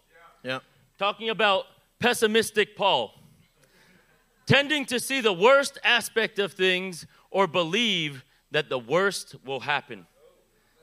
Yeah. 0.43 0.61
talking 0.99 1.29
about 1.29 1.66
pessimistic 1.99 2.75
Paul, 2.75 3.12
tending 4.50 4.84
to 4.84 4.98
see 4.98 5.20
the 5.20 5.32
worst 5.32 5.78
aspect 5.84 6.40
of 6.40 6.52
things 6.52 7.06
or 7.30 7.46
believe 7.46 8.24
that 8.50 8.68
the 8.68 8.78
worst 8.78 9.36
will 9.46 9.60
happen. 9.60 10.04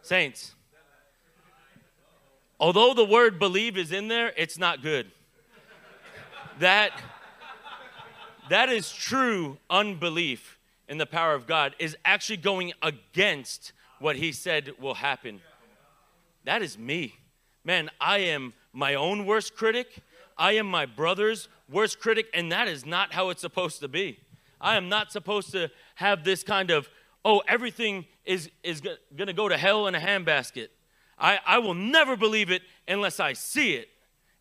Saints, 0.01 0.55
although 2.61 2.93
the 2.93 3.03
word 3.03 3.37
believe 3.37 3.77
is 3.77 3.91
in 3.91 4.07
there, 4.07 4.31
it's 4.37 4.57
not 4.57 4.81
good. 4.81 5.11
That 6.59 6.93
that 8.49 8.69
is 8.69 8.89
true 8.89 9.57
unbelief 9.69 10.57
in 10.87 10.97
the 10.97 11.05
power 11.05 11.33
of 11.33 11.45
God 11.45 11.75
is 11.77 11.97
actually 12.05 12.37
going 12.37 12.71
against 12.81 13.73
what 13.99 14.15
he 14.15 14.31
said 14.31 14.71
will 14.79 14.93
happen. 14.93 15.41
That 16.45 16.61
is 16.61 16.77
me. 16.77 17.15
Man, 17.65 17.89
I 17.99 18.19
am 18.19 18.53
my 18.71 18.95
own 18.95 19.25
worst 19.25 19.57
critic. 19.57 19.97
I 20.37 20.53
am 20.53 20.67
my 20.67 20.85
brother's 20.85 21.49
worst 21.69 21.99
critic, 21.99 22.27
and 22.33 22.51
that 22.51 22.67
is 22.67 22.85
not 22.85 23.13
how 23.13 23.29
it's 23.29 23.41
supposed 23.41 23.79
to 23.81 23.87
be. 23.87 24.19
I 24.59 24.77
am 24.77 24.89
not 24.89 25.11
supposed 25.11 25.51
to 25.51 25.69
have 25.95 26.23
this 26.23 26.43
kind 26.43 26.71
of, 26.71 26.89
oh, 27.23 27.41
everything 27.47 28.05
is, 28.25 28.49
is 28.63 28.81
going 28.81 29.27
to 29.27 29.33
go 29.33 29.47
to 29.47 29.57
hell 29.57 29.87
in 29.87 29.95
a 29.95 29.99
handbasket. 29.99 30.67
I, 31.19 31.39
I 31.45 31.59
will 31.59 31.73
never 31.73 32.15
believe 32.15 32.51
it 32.51 32.61
unless 32.87 33.19
I 33.19 33.33
see 33.33 33.73
it. 33.73 33.89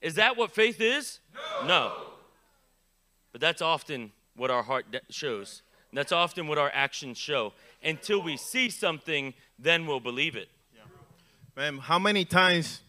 Is 0.01 0.15
that 0.15 0.37
what 0.37 0.55
faith 0.55 0.81
is? 0.81 1.21
No. 1.63 1.67
no. 1.67 1.93
But 3.33 3.41
that's 3.41 3.63
often 3.63 4.13
what 4.37 4.51
our 4.51 4.63
heart 4.63 4.87
shows. 5.11 5.63
That's 5.93 6.13
often 6.13 6.47
what 6.47 6.59
our 6.59 6.71
actions 6.75 7.17
show. 7.17 7.55
Until 7.83 8.23
we 8.23 8.37
see 8.37 8.69
something, 8.69 9.33
then 9.59 9.87
we'll 9.87 10.01
believe 10.01 10.37
it. 10.37 10.49
Man, 11.57 11.79
how 11.79 11.99
many 11.99 12.27
times 12.27 12.83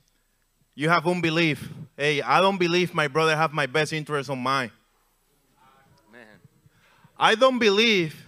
you 0.76 0.90
have 0.90 1.08
unbelief? 1.08 1.70
Hey, 1.98 2.22
I 2.22 2.42
don't 2.42 2.60
believe 2.60 2.94
my 2.94 3.08
brother 3.08 3.36
have 3.36 3.54
my 3.54 3.66
best 3.66 3.92
interest 3.92 4.30
on 4.30 4.38
mind. 4.38 4.70
Man. 6.12 6.22
I 7.18 7.34
don't 7.34 7.58
believe 7.58 8.24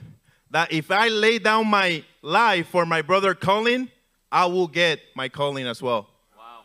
that 0.50 0.72
if 0.72 0.90
I 0.90 1.08
lay 1.10 1.38
down 1.38 1.68
my 1.68 2.04
life 2.24 2.70
for 2.70 2.84
my 2.88 3.04
brother 3.04 3.36
Colin, 3.36 3.92
I 4.32 4.48
will 4.48 4.68
get 4.68 5.00
my 5.16 5.30
calling 5.30 5.68
as 5.68 5.84
well. 5.84 6.10
Wow. 6.36 6.62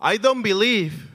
I 0.00 0.16
don't 0.16 0.40
believe 0.40 1.10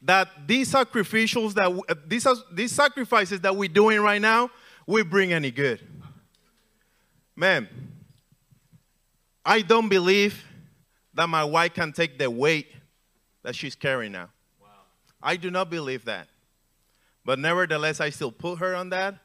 that 0.00 0.28
these 0.46 0.72
sacrificials 0.72 1.52
that 1.54 1.70
uh, 1.88 1.94
these 2.06 2.26
these 2.50 2.72
sacrifices 2.72 3.40
that 3.40 3.54
we're 3.54 3.68
doing 3.68 4.00
right 4.00 4.22
now 4.22 4.50
will 4.86 5.04
bring 5.04 5.34
any 5.34 5.50
good. 5.50 5.80
Man, 7.34 7.68
I 9.44 9.60
don't 9.60 9.90
believe 9.90 10.42
that 11.12 11.28
my 11.28 11.44
wife 11.44 11.74
can 11.74 11.92
take 11.92 12.18
the 12.18 12.30
weight 12.30 12.68
that 13.42 13.54
she's 13.54 13.74
carrying 13.74 14.12
now. 14.12 14.30
I 15.26 15.34
do 15.34 15.50
not 15.50 15.68
believe 15.68 16.04
that. 16.04 16.28
But 17.24 17.40
nevertheless, 17.40 18.00
I 18.00 18.10
still 18.10 18.30
put 18.30 18.60
her 18.60 18.76
on 18.76 18.90
that 18.90 19.16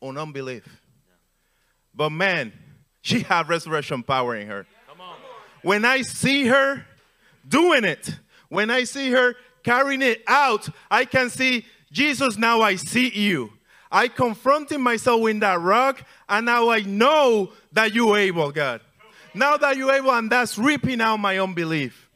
on 0.00 0.18
unbelief. 0.18 0.64
But 1.94 2.10
man, 2.10 2.52
she 3.02 3.20
has 3.20 3.46
resurrection 3.46 4.02
power 4.02 4.34
in 4.34 4.48
her. 4.48 4.66
When 5.62 5.84
I 5.84 6.02
see 6.02 6.46
her 6.46 6.84
doing 7.48 7.84
it, 7.84 8.10
when 8.48 8.68
I 8.68 8.82
see 8.82 9.12
her 9.12 9.36
carrying 9.62 10.02
it 10.02 10.24
out, 10.26 10.68
I 10.90 11.04
can 11.04 11.30
see 11.30 11.64
Jesus, 11.92 12.36
now 12.36 12.60
I 12.60 12.74
see 12.74 13.08
you. 13.08 13.52
I 13.92 14.08
confronted 14.08 14.80
myself 14.80 15.28
in 15.28 15.38
that 15.40 15.60
rock, 15.60 16.02
and 16.28 16.46
now 16.46 16.70
I 16.70 16.80
know 16.80 17.52
that 17.70 17.94
you're 17.94 18.18
able, 18.18 18.50
God. 18.50 18.80
Now 19.34 19.56
that 19.56 19.76
you're 19.76 19.92
able, 19.92 20.10
and 20.10 20.32
that's 20.32 20.58
ripping 20.58 21.00
out 21.00 21.18
my 21.18 21.38
unbelief. 21.38 22.08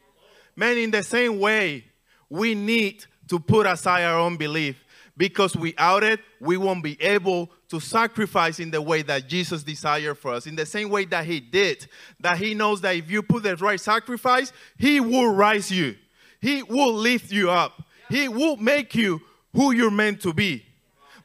Man, 0.56 0.76
in 0.76 0.90
the 0.90 1.04
same 1.04 1.38
way, 1.38 1.84
we 2.28 2.54
need 2.54 3.04
to 3.28 3.38
put 3.38 3.66
aside 3.66 4.04
our 4.04 4.18
own 4.18 4.36
belief 4.36 4.82
because 5.16 5.56
without 5.56 6.04
it, 6.04 6.20
we 6.40 6.56
won't 6.56 6.82
be 6.82 7.00
able 7.02 7.50
to 7.68 7.80
sacrifice 7.80 8.60
in 8.60 8.70
the 8.70 8.80
way 8.80 9.02
that 9.02 9.28
Jesus 9.28 9.62
desired 9.62 10.16
for 10.16 10.34
us. 10.34 10.46
In 10.46 10.54
the 10.54 10.66
same 10.66 10.90
way 10.90 11.04
that 11.06 11.24
He 11.24 11.40
did, 11.40 11.86
that 12.20 12.38
He 12.38 12.54
knows 12.54 12.80
that 12.82 12.96
if 12.96 13.10
you 13.10 13.22
put 13.22 13.42
the 13.42 13.56
right 13.56 13.80
sacrifice, 13.80 14.52
He 14.78 15.00
will 15.00 15.32
rise 15.32 15.70
you, 15.70 15.96
He 16.40 16.62
will 16.62 16.92
lift 16.92 17.32
you 17.32 17.50
up, 17.50 17.82
He 18.08 18.28
will 18.28 18.56
make 18.56 18.94
you 18.94 19.22
who 19.54 19.72
you're 19.72 19.90
meant 19.90 20.20
to 20.20 20.32
be 20.32 20.66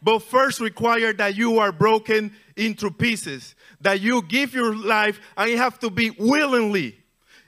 but 0.01 0.19
first 0.19 0.59
require 0.59 1.13
that 1.13 1.35
you 1.35 1.59
are 1.59 1.71
broken 1.71 2.33
into 2.55 2.89
pieces, 2.89 3.55
that 3.81 4.01
you 4.01 4.21
give 4.23 4.53
your 4.53 4.75
life, 4.75 5.19
and 5.37 5.51
you 5.51 5.57
have 5.57 5.79
to 5.79 5.89
be 5.89 6.09
willingly. 6.11 6.97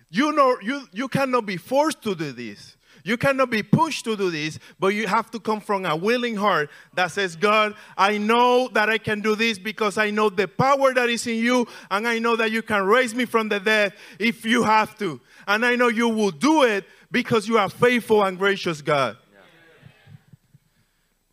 You 0.10 0.32
know, 0.32 0.58
you, 0.62 0.88
you 0.92 1.08
cannot 1.08 1.46
be 1.46 1.58
forced 1.58 2.04
to 2.04 2.14
do 2.14 2.32
this. 2.32 2.73
You 3.06 3.18
cannot 3.18 3.50
be 3.50 3.64
pushed 3.64 4.06
to 4.06 4.16
do 4.16 4.32
this, 4.32 4.60
but 4.80 4.88
you 4.88 5.08
have 5.08 5.30
to 5.32 5.40
come 5.40 5.60
from 5.60 5.86
a 5.86 5.94
willing 5.94 6.36
heart 6.36 6.70
that 6.94 7.12
says, 7.12 7.36
God, 7.36 7.76
I 7.98 8.18
know 8.18 8.70
that 8.70 8.90
I 8.90 8.98
can 8.98 9.20
do 9.20 9.36
this 9.36 9.60
because 9.60 9.98
I 9.98 10.10
know 10.10 10.30
the 10.30 10.48
power 10.48 10.94
that 10.94 11.10
is 11.10 11.28
in 11.28 11.36
you, 11.36 11.68
and 11.92 12.08
I 12.08 12.20
know 12.20 12.38
that 12.38 12.52
you 12.52 12.62
can 12.62 12.86
raise 12.86 13.14
me 13.14 13.26
from 13.26 13.50
the 13.50 13.60
dead 13.60 13.94
if 14.20 14.46
you 14.46 14.64
have 14.64 14.98
to. 15.00 15.20
And 15.48 15.66
I 15.66 15.76
know 15.76 15.90
you 15.90 16.08
will 16.08 16.32
do 16.32 16.64
it 16.64 16.86
because 17.12 17.46
you 17.46 17.58
are 17.58 17.70
faithful 17.70 18.24
and 18.24 18.38
gracious, 18.38 18.82
God. 18.82 19.18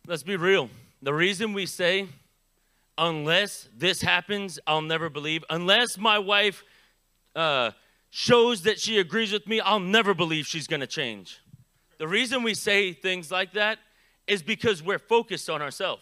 Let's 0.05 0.23
be 0.23 0.35
real. 0.35 0.69
The 1.01 1.13
reason 1.13 1.53
we 1.53 1.65
say, 1.65 2.09
unless 2.97 3.69
this 3.77 4.01
happens, 4.01 4.59
I'll 4.67 4.81
never 4.81 5.09
believe, 5.09 5.45
unless 5.49 5.97
my 5.97 6.19
wife 6.19 6.65
uh, 7.33 7.71
shows 8.09 8.63
that 8.63 8.77
she 8.77 8.99
agrees 8.99 9.31
with 9.31 9.47
me, 9.47 9.61
I'll 9.61 9.79
never 9.79 10.13
believe 10.13 10.45
she's 10.45 10.67
going 10.67 10.81
to 10.81 10.87
change. 10.87 11.39
The 12.01 12.07
reason 12.07 12.41
we 12.41 12.55
say 12.55 12.93
things 12.93 13.29
like 13.29 13.53
that 13.53 13.77
is 14.25 14.41
because 14.41 14.81
we're 14.81 14.97
focused 14.97 15.51
on 15.51 15.61
ourselves. 15.61 16.01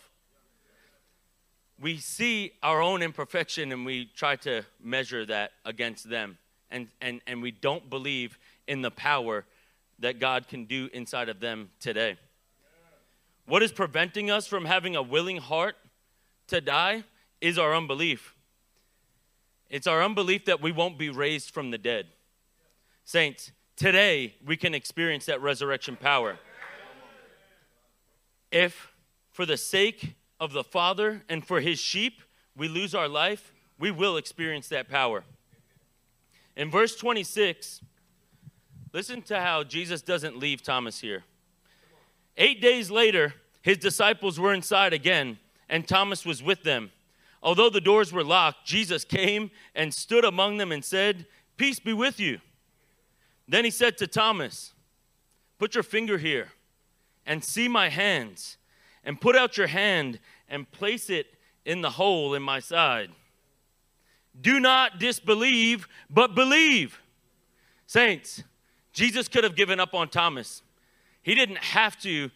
we 1.78 1.98
see 1.98 2.54
our 2.64 2.82
own 2.82 3.02
imperfection 3.02 3.74
and 3.74 3.86
we 3.86 4.06
try 4.16 4.38
to 4.38 4.64
measure 4.82 5.26
that 5.26 5.52
against 5.66 6.10
them. 6.10 6.38
And, 6.72 6.88
and, 7.02 7.20
and 7.28 7.42
we 7.42 7.52
don't 7.52 7.90
believe 7.90 8.40
in 8.66 8.82
the 8.82 8.92
power 8.92 9.44
that 10.00 10.22
God 10.22 10.48
can 10.48 10.64
do 10.64 10.90
inside 10.94 11.28
of 11.28 11.42
them 11.42 11.70
today. 11.82 12.18
What 13.46 13.62
is 13.62 13.74
preventing 13.74 14.32
us 14.32 14.48
from 14.48 14.64
having 14.64 14.96
a 14.96 15.04
willing 15.04 15.40
heart 15.40 15.76
to 16.48 16.62
die 16.62 17.04
is 17.42 17.58
our 17.58 17.76
unbelief. 17.76 18.38
It's 19.70 19.86
our 19.86 20.02
unbelief 20.02 20.46
that 20.46 20.62
we 20.62 20.72
won't 20.72 20.98
be 20.98 21.10
raised 21.10 21.50
from 21.50 21.72
the 21.72 21.78
dead. 21.78 22.08
Saints, 23.04 23.52
today 23.80 24.36
we 24.46 24.58
can 24.58 24.76
experience 24.76 25.26
that 25.26 25.42
resurrection 25.42 25.96
power. 25.96 26.38
If, 28.52 28.92
for 29.32 29.46
the 29.46 29.58
sake 29.58 30.15
of 30.39 30.52
the 30.54 30.63
Father 30.63 31.24
and 31.30 31.46
for 31.46 31.62
his 31.62 31.80
sheep, 31.80 32.22
we 32.58 32.68
lose 32.68 32.94
our 32.94 33.08
life, 33.08 33.54
we 33.80 33.89
will 33.89 34.18
experience 34.18 34.68
that 34.68 34.89
power. 34.89 35.24
In 36.58 36.70
verse 36.70 36.96
26, 36.98 37.82
listen 38.92 39.22
to 39.24 39.39
how 39.39 39.63
Jesus 39.63 40.02
doesn't 40.02 40.38
leave 40.38 40.62
Thomas 40.62 41.00
here. 41.00 41.24
Eight 42.36 42.62
days 42.62 42.92
later, 42.92 43.34
his 43.62 43.78
disciples 43.78 44.39
were 44.39 44.54
inside 44.54 44.92
again, 44.92 45.39
and 45.70 45.88
Thomas 45.88 46.26
was 46.26 46.44
with 46.44 46.63
them. 46.63 46.92
Although 47.42 47.70
the 47.70 47.80
doors 47.80 48.12
were 48.12 48.26
locked, 48.26 48.65
Jesus 48.65 49.06
came 49.06 49.52
and 49.74 49.94
stood 49.94 50.26
among 50.26 50.58
them 50.58 50.74
and 50.74 50.84
said, 50.84 51.26
Peace 51.56 51.80
be 51.80 51.94
with 51.94 52.20
you. 52.20 52.39
Then 53.50 53.66
he 53.66 53.72
said 53.72 53.98
to 53.98 54.08
Thomas, 54.08 54.74
Put 55.58 55.74
your 55.74 55.84
finger 55.84 56.20
here 56.20 56.50
and 57.26 57.44
see 57.44 57.68
my 57.68 57.90
hands, 57.90 58.58
and 59.04 59.20
put 59.20 59.36
out 59.36 59.58
your 59.58 59.68
hand 59.68 60.20
and 60.48 60.72
place 60.72 61.10
it 61.10 61.34
in 61.66 61.82
the 61.82 61.90
hole 61.90 62.36
in 62.36 62.44
my 62.44 62.60
side. 62.60 63.10
Do 64.40 64.60
not 64.60 65.00
disbelieve, 65.00 65.88
but 66.10 66.36
believe. 66.36 67.00
Saints, 67.88 68.44
Jesus 68.94 69.28
could 69.28 69.44
have 69.44 69.56
given 69.56 69.80
up 69.80 69.96
on 69.96 70.10
Thomas. 70.10 70.62
He 71.24 71.34
didn't 71.34 71.58
have 71.58 72.00
to 72.02 72.30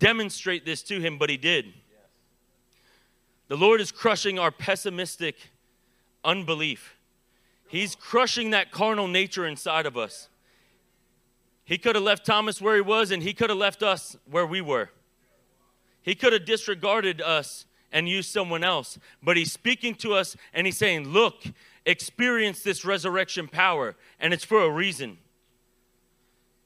demonstrate 0.00 0.66
this 0.66 0.82
to 0.84 1.00
him, 1.00 1.18
but 1.18 1.30
he 1.30 1.36
did. 1.36 1.72
The 3.46 3.56
Lord 3.56 3.80
is 3.80 3.92
crushing 3.92 4.38
our 4.38 4.50
pessimistic 4.50 5.36
unbelief. 6.24 6.96
He's 7.68 7.94
crushing 7.94 8.50
that 8.50 8.72
carnal 8.72 9.06
nature 9.06 9.46
inside 9.46 9.86
of 9.86 9.96
us. 9.96 10.28
He 11.68 11.76
could 11.76 11.96
have 11.96 12.04
left 12.04 12.24
Thomas 12.24 12.62
where 12.62 12.76
he 12.76 12.80
was, 12.80 13.10
and 13.10 13.22
he 13.22 13.34
could 13.34 13.50
have 13.50 13.58
left 13.58 13.82
us 13.82 14.16
where 14.24 14.46
we 14.46 14.62
were. 14.62 14.88
He 16.00 16.14
could 16.14 16.32
have 16.32 16.46
disregarded 16.46 17.20
us 17.20 17.66
and 17.92 18.08
used 18.08 18.30
someone 18.30 18.64
else, 18.64 18.98
but 19.22 19.36
he's 19.36 19.52
speaking 19.52 19.94
to 19.96 20.14
us 20.14 20.34
and 20.54 20.66
he's 20.66 20.78
saying, 20.78 21.08
Look, 21.08 21.44
experience 21.84 22.62
this 22.62 22.86
resurrection 22.86 23.48
power, 23.48 23.96
and 24.18 24.32
it's 24.32 24.46
for 24.46 24.62
a 24.62 24.70
reason. 24.70 25.18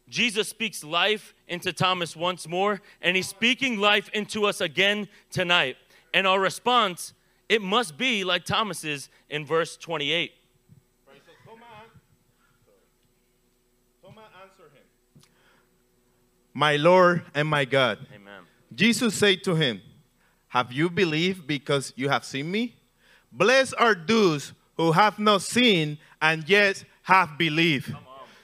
Jesus 0.08 0.48
speaks 0.48 0.84
life 0.84 1.34
into 1.48 1.72
Thomas 1.72 2.14
once 2.14 2.46
more, 2.46 2.80
and 3.00 3.16
he's 3.16 3.28
speaking 3.28 3.80
life 3.80 4.08
into 4.10 4.46
us 4.46 4.60
again 4.60 5.08
tonight. 5.30 5.76
And 6.14 6.28
our 6.28 6.38
response, 6.38 7.12
it 7.48 7.60
must 7.60 7.98
be 7.98 8.22
like 8.22 8.44
Thomas's 8.44 9.08
in 9.28 9.44
verse 9.46 9.76
28. 9.76 10.30
My 16.54 16.76
Lord 16.76 17.22
and 17.34 17.48
my 17.48 17.64
God. 17.64 17.98
Amen. 18.14 18.42
Jesus 18.74 19.14
said 19.14 19.42
to 19.44 19.54
him, 19.54 19.80
Have 20.48 20.72
you 20.72 20.90
believed 20.90 21.46
because 21.46 21.92
you 21.96 22.08
have 22.08 22.24
seen 22.24 22.50
me? 22.50 22.74
Blessed 23.30 23.74
are 23.78 23.94
those 23.94 24.52
who 24.76 24.92
have 24.92 25.18
not 25.18 25.42
seen 25.42 25.98
and 26.20 26.48
yet 26.48 26.84
have 27.02 27.38
believed. 27.38 27.94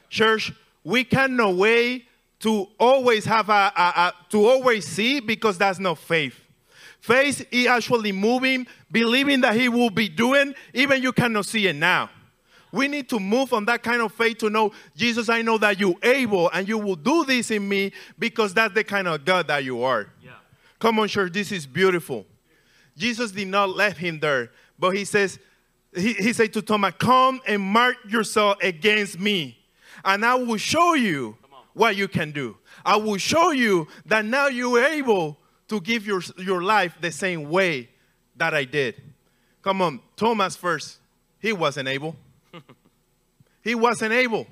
Church, 0.08 0.52
we 0.84 1.04
cannot 1.04 1.54
wait 1.54 2.06
to 2.40 2.66
always 2.78 3.24
have 3.24 3.48
a, 3.48 3.72
a, 3.76 3.82
a 3.82 4.14
to 4.30 4.46
always 4.46 4.86
see 4.86 5.20
because 5.20 5.58
that's 5.58 5.78
not 5.78 5.98
faith. 5.98 6.38
Faith 7.00 7.46
is 7.50 7.66
actually 7.66 8.12
moving, 8.12 8.66
believing 8.90 9.40
that 9.42 9.54
He 9.54 9.68
will 9.68 9.90
be 9.90 10.08
doing, 10.08 10.54
even 10.72 11.02
you 11.02 11.12
cannot 11.12 11.46
see 11.46 11.66
it 11.66 11.76
now. 11.76 12.10
We 12.72 12.88
need 12.88 13.08
to 13.10 13.18
move 13.18 13.52
on 13.52 13.64
that 13.66 13.82
kind 13.82 14.02
of 14.02 14.12
faith 14.12 14.38
to 14.38 14.50
know, 14.50 14.72
Jesus, 14.94 15.28
I 15.28 15.42
know 15.42 15.58
that 15.58 15.80
you're 15.80 15.96
able 16.02 16.50
and 16.50 16.68
you 16.68 16.78
will 16.78 16.96
do 16.96 17.24
this 17.24 17.50
in 17.50 17.68
me 17.68 17.92
because 18.18 18.52
that's 18.52 18.74
the 18.74 18.84
kind 18.84 19.08
of 19.08 19.24
God 19.24 19.48
that 19.48 19.64
you 19.64 19.82
are. 19.82 20.08
Yeah. 20.22 20.32
Come 20.78 20.98
on, 20.98 21.08
church, 21.08 21.32
this 21.32 21.50
is 21.50 21.66
beautiful. 21.66 22.26
Jesus 22.96 23.30
did 23.30 23.48
not 23.48 23.70
let 23.70 23.96
him 23.96 24.18
there, 24.20 24.50
but 24.78 24.90
he 24.90 25.04
says, 25.04 25.38
he, 25.94 26.12
he 26.14 26.32
said 26.32 26.52
to 26.52 26.62
Thomas, 26.62 26.94
Come 26.98 27.40
and 27.46 27.62
mark 27.62 27.96
yourself 28.08 28.58
against 28.62 29.18
me, 29.18 29.56
and 30.04 30.24
I 30.24 30.34
will 30.34 30.56
show 30.56 30.94
you 30.94 31.36
what 31.72 31.96
you 31.96 32.08
can 32.08 32.32
do. 32.32 32.56
I 32.84 32.96
will 32.96 33.16
show 33.16 33.52
you 33.52 33.88
that 34.06 34.24
now 34.24 34.48
you're 34.48 34.84
able 34.84 35.38
to 35.68 35.80
give 35.80 36.06
your, 36.06 36.20
your 36.36 36.62
life 36.62 36.96
the 37.00 37.12
same 37.12 37.48
way 37.48 37.88
that 38.36 38.54
I 38.54 38.64
did. 38.64 38.96
Come 39.62 39.82
on, 39.82 40.00
Thomas 40.16 40.56
first, 40.56 40.98
he 41.40 41.52
wasn't 41.52 41.88
able. 41.88 42.16
He 43.68 43.74
wasn't 43.74 44.14
able. 44.14 44.46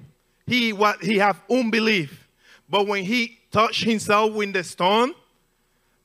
He, 0.46 0.74
was, 0.74 0.96
he 1.00 1.16
have 1.16 1.40
unbelief. 1.50 2.28
But 2.68 2.86
when 2.86 3.02
he 3.02 3.38
touched 3.50 3.82
himself 3.82 4.34
with 4.34 4.52
the 4.52 4.62
stone, 4.62 5.14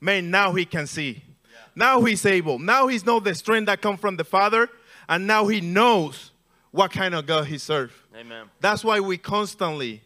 man, 0.00 0.30
now 0.30 0.54
he 0.54 0.64
can 0.64 0.86
see. 0.86 1.22
Now 1.76 2.00
he's 2.00 2.24
able. 2.24 2.58
Now 2.58 2.86
he's 2.86 3.04
know 3.04 3.20
the 3.20 3.34
strength 3.34 3.66
that 3.66 3.82
comes 3.82 4.00
from 4.00 4.16
the 4.16 4.24
Father, 4.24 4.66
and 5.10 5.26
now 5.26 5.46
he 5.46 5.60
knows 5.60 6.30
what 6.70 6.90
kind 6.90 7.14
of 7.14 7.26
God 7.26 7.48
he 7.48 7.58
serves. 7.58 7.92
Amen. 8.16 8.46
That's 8.60 8.82
why 8.82 8.98
we 8.98 9.18
constantly 9.18 10.00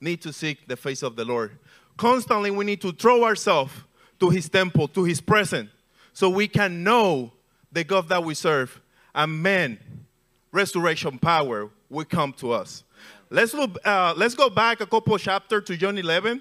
need 0.00 0.20
to 0.22 0.32
seek 0.32 0.66
the 0.66 0.76
face 0.76 1.04
of 1.04 1.14
the 1.14 1.24
Lord. 1.24 1.52
Constantly, 1.96 2.50
we 2.50 2.64
need 2.64 2.80
to 2.80 2.90
throw 2.90 3.22
ourselves 3.22 3.72
to 4.18 4.28
his 4.28 4.48
temple, 4.48 4.88
to 4.88 5.04
his 5.04 5.20
presence, 5.20 5.70
so 6.12 6.28
we 6.28 6.48
can 6.48 6.82
know 6.82 7.30
the 7.70 7.84
God 7.84 8.08
that 8.08 8.24
we 8.24 8.34
serve. 8.34 8.80
And 9.14 9.40
man, 9.40 9.78
resurrection 10.50 11.16
power 11.16 11.70
will 11.90 12.04
come 12.04 12.32
to 12.34 12.52
us. 12.52 12.84
Let's 13.28 13.52
look. 13.52 13.78
Uh, 13.84 14.14
let's 14.16 14.34
go 14.34 14.48
back 14.48 14.80
a 14.80 14.86
couple 14.86 15.18
chapters 15.18 15.64
to 15.64 15.76
John 15.76 15.98
11 15.98 16.40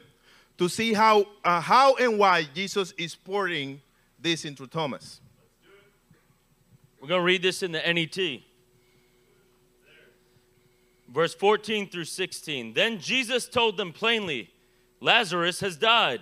to 0.57 0.69
see 0.69 0.93
how 0.93 1.25
uh, 1.43 1.59
how 1.59 1.95
and 1.95 2.17
why 2.17 2.47
Jesus 2.53 2.93
is 2.97 3.15
pouring 3.15 3.81
this 4.19 4.45
into 4.45 4.67
Thomas. 4.67 5.19
We're 7.01 7.07
going 7.07 7.21
to 7.21 7.25
read 7.25 7.41
this 7.41 7.63
in 7.63 7.71
the 7.71 7.79
NET. 7.79 8.41
Verse 11.07 11.33
14 11.33 11.89
through 11.89 12.05
16. 12.05 12.73
Then 12.73 12.99
Jesus 12.99 13.47
told 13.47 13.77
them 13.77 13.93
plainly, 13.93 14.51
Lazarus 14.99 15.61
has 15.61 15.77
died. 15.77 16.21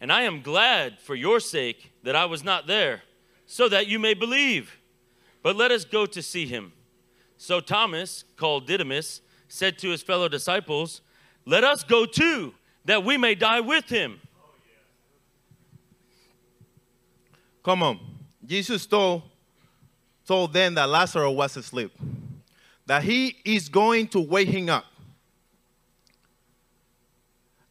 And 0.00 0.12
I 0.12 0.22
am 0.22 0.42
glad 0.42 0.98
for 0.98 1.14
your 1.14 1.40
sake 1.40 1.92
that 2.02 2.14
I 2.14 2.24
was 2.26 2.44
not 2.44 2.66
there, 2.66 3.02
so 3.46 3.68
that 3.68 3.86
you 3.86 3.98
may 3.98 4.14
believe. 4.14 4.78
But 5.42 5.56
let 5.56 5.70
us 5.70 5.84
go 5.84 6.06
to 6.06 6.22
see 6.22 6.46
him. 6.46 6.72
So 7.42 7.58
Thomas, 7.58 8.22
called 8.36 8.68
Didymus, 8.68 9.20
said 9.48 9.76
to 9.78 9.90
his 9.90 10.00
fellow 10.00 10.28
disciples, 10.28 11.00
Let 11.44 11.64
us 11.64 11.82
go 11.82 12.06
too, 12.06 12.54
that 12.84 13.04
we 13.04 13.16
may 13.16 13.34
die 13.34 13.58
with 13.58 13.88
him. 13.88 14.20
Come 17.64 17.82
on. 17.82 17.98
Jesus 18.46 18.86
told, 18.86 19.24
told 20.24 20.52
them 20.52 20.76
that 20.76 20.88
Lazarus 20.88 21.34
was 21.34 21.56
asleep, 21.56 21.90
that 22.86 23.02
he 23.02 23.34
is 23.44 23.68
going 23.68 24.06
to 24.10 24.20
wake 24.20 24.48
him 24.48 24.68
up, 24.68 24.84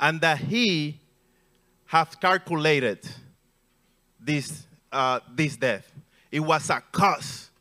and 0.02 0.20
that 0.20 0.40
he 0.40 1.00
have 1.86 2.20
calculated 2.20 3.08
this, 4.20 4.68
uh, 4.92 5.22
this 5.34 5.56
death. 5.56 5.90
It 6.30 6.42
was 6.42 6.70
a 6.70 6.84
cost 6.92 7.52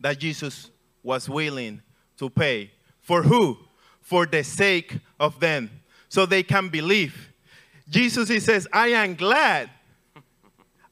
that 0.00 0.18
Jesus 0.18 0.72
was 1.04 1.28
willing 1.28 1.80
to 2.16 2.28
pay. 2.28 2.72
For 3.00 3.22
who? 3.22 3.58
For 4.00 4.26
the 4.26 4.42
sake 4.42 4.98
of 5.20 5.38
them, 5.38 5.70
so 6.08 6.26
they 6.26 6.42
can 6.42 6.68
believe. 6.68 7.30
Jesus, 7.88 8.28
he 8.28 8.40
says, 8.40 8.66
I 8.72 8.88
am 8.88 9.14
glad 9.14 9.70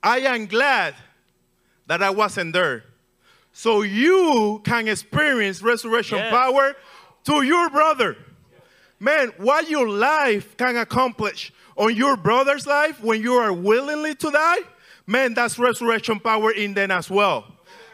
I 0.03 0.19
am 0.21 0.47
glad 0.47 0.95
that 1.87 2.03
I 2.03 2.11
wasn't 2.11 2.53
there. 2.53 2.85
So 3.53 3.83
you 3.83 4.61
can 4.65 4.89
experience 4.89 5.63
resurrection 5.63 6.19
Yes. 6.19 6.31
power 6.31 6.75
to 7.25 7.43
your 7.43 7.71
brother. 7.71 8.17
Man, 8.99 9.29
what 9.37 9.69
your 9.71 9.89
life 9.89 10.57
can 10.57 10.77
accomplish 10.77 11.53
on 11.77 11.95
your 11.95 12.17
brother's 12.17 12.67
life 12.67 13.01
when 13.03 13.23
you 13.23 13.35
are 13.35 13.53
willingly 13.53 14.15
to 14.17 14.31
die, 14.31 14.59
man, 15.07 15.35
that's 15.35 15.59
resurrection 15.59 16.19
power 16.19 16.51
in 16.51 16.75
them 16.75 16.91
as 16.91 17.09
well. 17.11 17.52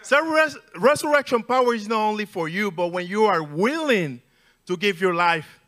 So 0.09 0.25
res- 0.25 0.57
resurrection 0.75 1.43
power 1.43 1.75
is 1.75 1.87
not 1.87 2.01
only 2.01 2.25
for 2.25 2.49
you, 2.49 2.71
but 2.71 2.87
when 2.93 3.07
you 3.07 3.27
are 3.27 3.43
willing 3.43 4.23
to 4.65 4.75
give 4.75 5.03
your 5.03 5.13
life, 5.13 5.61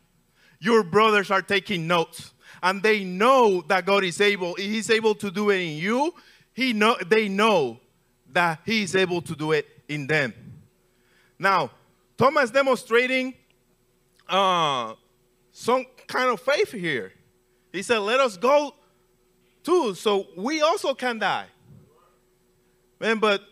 your 0.59 0.81
brothers 0.81 1.29
are 1.29 1.43
taking 1.43 1.85
notes 1.85 2.33
and 2.63 2.81
they 2.81 3.03
know 3.03 3.61
that 3.67 3.85
God 3.85 4.03
is 4.03 4.19
able. 4.19 4.55
He's 4.55 4.89
able 4.89 5.13
to 5.13 5.29
do 5.29 5.51
it 5.51 5.59
in 5.59 5.77
you. 5.77 6.15
He 6.53 6.73
know, 6.73 6.97
they 7.05 7.29
know 7.29 7.81
that 8.31 8.61
he 8.65 8.81
is 8.81 8.95
able 8.95 9.21
to 9.21 9.35
do 9.35 9.51
it 9.51 9.67
in 9.87 10.07
them. 10.07 10.33
Now, 11.37 11.69
Thomas 12.17 12.49
demonstrating 12.49 13.35
uh, 14.27 14.95
some 15.51 15.85
kind 16.07 16.31
of 16.31 16.41
faith 16.41 16.71
here. 16.71 17.13
He 17.71 17.83
said, 17.83 17.99
Let 17.99 18.19
us 18.19 18.37
go 18.37 18.73
too, 19.63 19.93
so 19.93 20.25
we 20.35 20.63
also 20.63 20.95
can 20.95 21.19
die. 21.19 21.45
Man, 22.99 23.19
but 23.19 23.43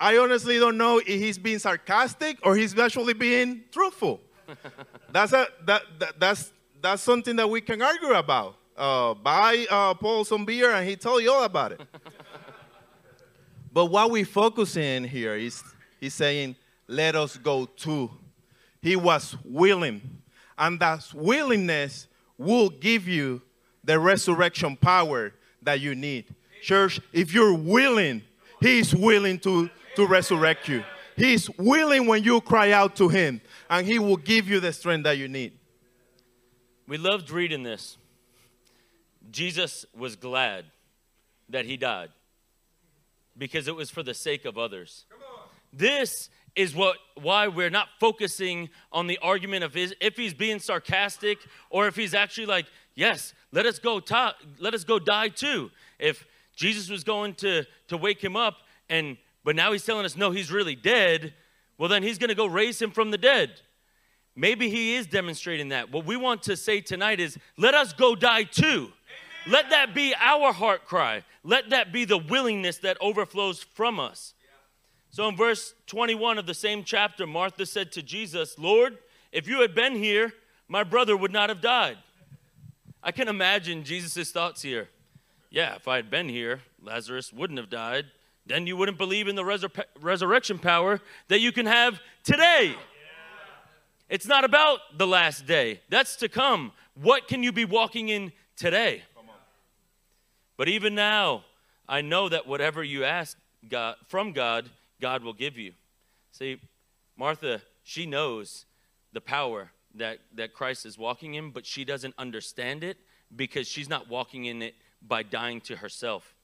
I 0.00 0.16
honestly 0.16 0.58
don't 0.58 0.78
know 0.78 0.96
if 0.98 1.06
he's 1.06 1.36
being 1.36 1.58
sarcastic 1.58 2.38
or 2.42 2.56
he's 2.56 2.76
actually 2.78 3.12
being 3.12 3.64
truthful. 3.70 4.22
that's, 5.12 5.34
a, 5.34 5.46
that, 5.66 5.82
that, 5.98 6.18
that's, 6.18 6.52
that's 6.80 7.02
something 7.02 7.36
that 7.36 7.48
we 7.48 7.60
can 7.60 7.82
argue 7.82 8.14
about. 8.14 8.56
Uh, 8.74 9.12
buy 9.12 9.66
uh, 9.70 9.92
Paul 9.92 10.24
some 10.24 10.46
beer 10.46 10.72
and 10.72 10.88
he 10.88 10.96
tell 10.96 11.20
you 11.20 11.30
all 11.30 11.44
about 11.44 11.72
it. 11.72 11.82
but 13.74 13.86
what 13.86 14.10
we 14.10 14.24
focus 14.24 14.74
in 14.78 15.04
here 15.04 15.36
is 15.36 15.62
he's 16.00 16.14
saying, 16.14 16.56
let 16.88 17.14
us 17.14 17.36
go 17.36 17.66
too. 17.66 18.10
He 18.80 18.96
was 18.96 19.36
willing. 19.44 20.00
And 20.56 20.80
that 20.80 21.12
willingness 21.12 22.06
will 22.38 22.70
give 22.70 23.06
you 23.06 23.42
the 23.84 23.98
resurrection 23.98 24.76
power 24.76 25.34
that 25.62 25.80
you 25.80 25.94
need. 25.94 26.34
Church, 26.62 27.00
if 27.12 27.34
you're 27.34 27.54
willing, 27.54 28.22
He's 28.60 28.94
willing 28.94 29.38
to, 29.40 29.70
to 29.96 30.06
resurrect 30.06 30.68
you. 30.68 30.84
He's 31.16 31.50
willing 31.58 32.06
when 32.06 32.24
you 32.24 32.40
cry 32.40 32.72
out 32.72 32.96
to 32.96 33.08
Him, 33.08 33.40
and 33.68 33.86
He 33.86 33.98
will 33.98 34.16
give 34.16 34.48
you 34.48 34.60
the 34.60 34.72
strength 34.72 35.04
that 35.04 35.18
you 35.18 35.28
need. 35.28 35.52
We 36.86 36.96
loved 36.96 37.30
reading 37.30 37.62
this. 37.62 37.98
Jesus 39.30 39.84
was 39.96 40.16
glad 40.16 40.64
that 41.48 41.64
He 41.66 41.76
died 41.76 42.10
because 43.36 43.68
it 43.68 43.74
was 43.74 43.90
for 43.90 44.02
the 44.02 44.14
sake 44.14 44.44
of 44.44 44.58
others. 44.58 45.04
This 45.72 46.30
is 46.56 46.74
what 46.74 46.96
why 47.14 47.48
we're 47.48 47.70
not 47.70 47.88
focusing 47.98 48.68
on 48.92 49.06
the 49.06 49.18
argument 49.22 49.62
of 49.64 49.72
his, 49.72 49.94
if 50.00 50.16
he's 50.16 50.34
being 50.34 50.58
sarcastic 50.58 51.38
or 51.70 51.86
if 51.86 51.94
he's 51.94 52.14
actually 52.14 52.46
like, 52.46 52.66
yes, 52.94 53.34
let 53.52 53.66
us 53.66 53.78
go 53.78 54.00
let 54.58 54.74
us 54.74 54.84
go 54.84 54.98
die 54.98 55.28
too. 55.28 55.70
If 55.98 56.26
Jesus 56.56 56.88
was 56.88 57.04
going 57.04 57.34
to 57.34 57.64
to 57.88 57.96
wake 57.96 58.22
him 58.22 58.36
up 58.36 58.58
and 58.88 59.16
but 59.44 59.56
now 59.56 59.72
he's 59.72 59.84
telling 59.84 60.04
us 60.04 60.16
no, 60.16 60.30
he's 60.30 60.50
really 60.50 60.74
dead, 60.76 61.34
well 61.78 61.88
then 61.88 62.02
he's 62.02 62.18
going 62.18 62.28
to 62.28 62.34
go 62.34 62.46
raise 62.46 62.80
him 62.80 62.90
from 62.90 63.10
the 63.10 63.18
dead. 63.18 63.60
Maybe 64.36 64.70
he 64.70 64.94
is 64.94 65.06
demonstrating 65.06 65.70
that. 65.70 65.90
What 65.90 66.06
we 66.06 66.16
want 66.16 66.42
to 66.44 66.56
say 66.56 66.80
tonight 66.80 67.20
is 67.20 67.38
let 67.56 67.74
us 67.74 67.92
go 67.92 68.14
die 68.14 68.44
too. 68.44 68.92
Let 69.46 69.70
that 69.70 69.94
be 69.94 70.14
our 70.18 70.52
heart 70.52 70.86
cry. 70.86 71.24
Let 71.42 71.70
that 71.70 71.92
be 71.92 72.04
the 72.04 72.18
willingness 72.18 72.78
that 72.78 72.98
overflows 73.00 73.62
from 73.62 73.98
us. 73.98 74.34
So 75.10 75.26
in 75.28 75.36
verse 75.36 75.74
21 75.86 76.38
of 76.38 76.46
the 76.46 76.54
same 76.54 76.84
chapter, 76.84 77.26
Martha 77.26 77.66
said 77.66 77.90
to 77.92 78.02
Jesus, 78.02 78.58
Lord, 78.58 78.98
if 79.32 79.48
you 79.48 79.60
had 79.60 79.74
been 79.74 79.96
here, 79.96 80.32
my 80.68 80.84
brother 80.84 81.16
would 81.16 81.32
not 81.32 81.48
have 81.48 81.60
died. 81.60 81.98
I 83.02 83.12
can 83.12 83.28
imagine 83.28 83.82
Jesus' 83.82 84.30
thoughts 84.30 84.62
here. 84.62 84.88
Yeah, 85.50 85.74
if 85.74 85.88
I 85.88 85.96
had 85.96 86.10
been 86.10 86.28
here, 86.28 86.60
Lazarus 86.80 87.32
wouldn't 87.32 87.58
have 87.58 87.70
died. 87.70 88.06
Then 88.50 88.66
you 88.66 88.76
wouldn't 88.76 88.98
believe 88.98 89.28
in 89.28 89.36
the 89.36 89.44
resur- 89.44 89.84
resurrection 90.00 90.58
power 90.58 91.00
that 91.28 91.38
you 91.38 91.52
can 91.52 91.66
have 91.66 92.00
today. 92.24 92.74
It's 94.08 94.26
not 94.26 94.44
about 94.44 94.80
the 94.98 95.06
last 95.06 95.46
day, 95.46 95.80
that's 95.88 96.16
to 96.16 96.28
come. 96.28 96.72
What 97.00 97.28
can 97.28 97.44
you 97.44 97.52
be 97.52 97.64
walking 97.64 98.08
in 98.08 98.32
today? 98.56 99.04
But 100.56 100.68
even 100.68 100.96
now, 100.96 101.44
I 101.88 102.00
know 102.00 102.28
that 102.28 102.48
whatever 102.48 102.82
you 102.82 103.04
ask 103.04 103.38
God, 103.68 103.94
from 104.08 104.32
God, 104.32 104.68
God 105.00 105.22
will 105.22 105.32
give 105.32 105.56
you. 105.56 105.72
See, 106.32 106.60
Martha, 107.16 107.62
she 107.84 108.04
knows 108.04 108.66
the 109.12 109.20
power 109.20 109.70
that, 109.94 110.18
that 110.34 110.54
Christ 110.54 110.86
is 110.86 110.98
walking 110.98 111.34
in, 111.34 111.52
but 111.52 111.64
she 111.64 111.84
doesn't 111.84 112.14
understand 112.18 112.82
it 112.82 112.96
because 113.34 113.68
she's 113.68 113.88
not 113.88 114.08
walking 114.08 114.46
in 114.46 114.60
it 114.60 114.74
by 115.00 115.22
dying 115.22 115.60
to 115.62 115.76
herself. 115.76 116.34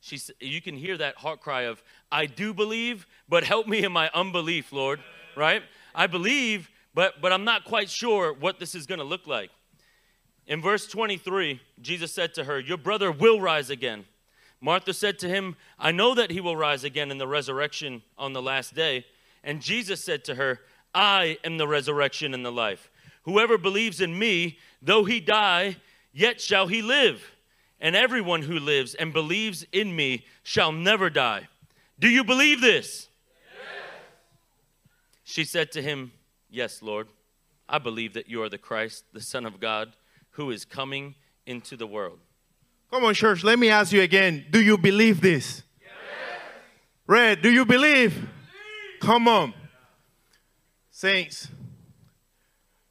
She's, 0.00 0.30
you 0.40 0.60
can 0.62 0.76
hear 0.76 0.96
that 0.98 1.16
heart 1.16 1.40
cry 1.40 1.62
of, 1.62 1.82
I 2.12 2.26
do 2.26 2.54
believe, 2.54 3.06
but 3.28 3.44
help 3.44 3.66
me 3.66 3.84
in 3.84 3.92
my 3.92 4.10
unbelief, 4.14 4.72
Lord, 4.72 5.00
right? 5.36 5.62
I 5.94 6.06
believe, 6.06 6.70
but, 6.94 7.20
but 7.20 7.32
I'm 7.32 7.44
not 7.44 7.64
quite 7.64 7.90
sure 7.90 8.32
what 8.32 8.58
this 8.60 8.74
is 8.74 8.86
going 8.86 9.00
to 9.00 9.04
look 9.04 9.26
like. 9.26 9.50
In 10.46 10.62
verse 10.62 10.86
23, 10.86 11.60
Jesus 11.80 12.14
said 12.14 12.34
to 12.34 12.44
her, 12.44 12.60
Your 12.60 12.78
brother 12.78 13.10
will 13.10 13.40
rise 13.40 13.68
again. 13.68 14.04
Martha 14.60 14.94
said 14.94 15.18
to 15.20 15.28
him, 15.28 15.56
I 15.78 15.92
know 15.92 16.14
that 16.14 16.30
he 16.30 16.40
will 16.40 16.56
rise 16.56 16.84
again 16.84 17.10
in 17.10 17.18
the 17.18 17.26
resurrection 17.26 18.02
on 18.16 18.32
the 18.32 18.42
last 18.42 18.74
day. 18.74 19.04
And 19.42 19.60
Jesus 19.60 20.02
said 20.02 20.24
to 20.24 20.36
her, 20.36 20.60
I 20.94 21.38
am 21.44 21.58
the 21.58 21.68
resurrection 21.68 22.32
and 22.32 22.44
the 22.44 22.52
life. 22.52 22.90
Whoever 23.24 23.58
believes 23.58 24.00
in 24.00 24.18
me, 24.18 24.58
though 24.80 25.04
he 25.04 25.20
die, 25.20 25.76
yet 26.12 26.40
shall 26.40 26.68
he 26.68 26.80
live. 26.80 27.35
And 27.80 27.94
everyone 27.94 28.42
who 28.42 28.58
lives 28.58 28.94
and 28.94 29.12
believes 29.12 29.66
in 29.72 29.94
me 29.94 30.24
shall 30.42 30.72
never 30.72 31.10
die. 31.10 31.48
Do 31.98 32.08
you 32.08 32.24
believe 32.24 32.60
this? 32.60 33.08
Yes. 33.44 33.92
She 35.24 35.44
said 35.44 35.72
to 35.72 35.82
him, 35.82 36.12
Yes, 36.48 36.82
Lord. 36.82 37.08
I 37.68 37.78
believe 37.78 38.14
that 38.14 38.28
you 38.28 38.42
are 38.42 38.48
the 38.48 38.58
Christ, 38.58 39.04
the 39.12 39.20
Son 39.20 39.44
of 39.44 39.58
God, 39.58 39.92
who 40.30 40.50
is 40.50 40.64
coming 40.64 41.16
into 41.46 41.76
the 41.76 41.86
world. 41.86 42.18
Come 42.90 43.04
on, 43.04 43.14
church, 43.14 43.42
let 43.42 43.58
me 43.58 43.68
ask 43.68 43.92
you 43.92 44.02
again. 44.02 44.46
Do 44.50 44.62
you 44.62 44.78
believe 44.78 45.20
this? 45.20 45.64
Yes. 45.80 45.90
Red, 47.06 47.42
do 47.42 47.50
you 47.50 47.64
believe? 47.64 48.14
believe? 48.14 48.28
Come 49.00 49.26
on. 49.26 49.52
Saints, 50.90 51.48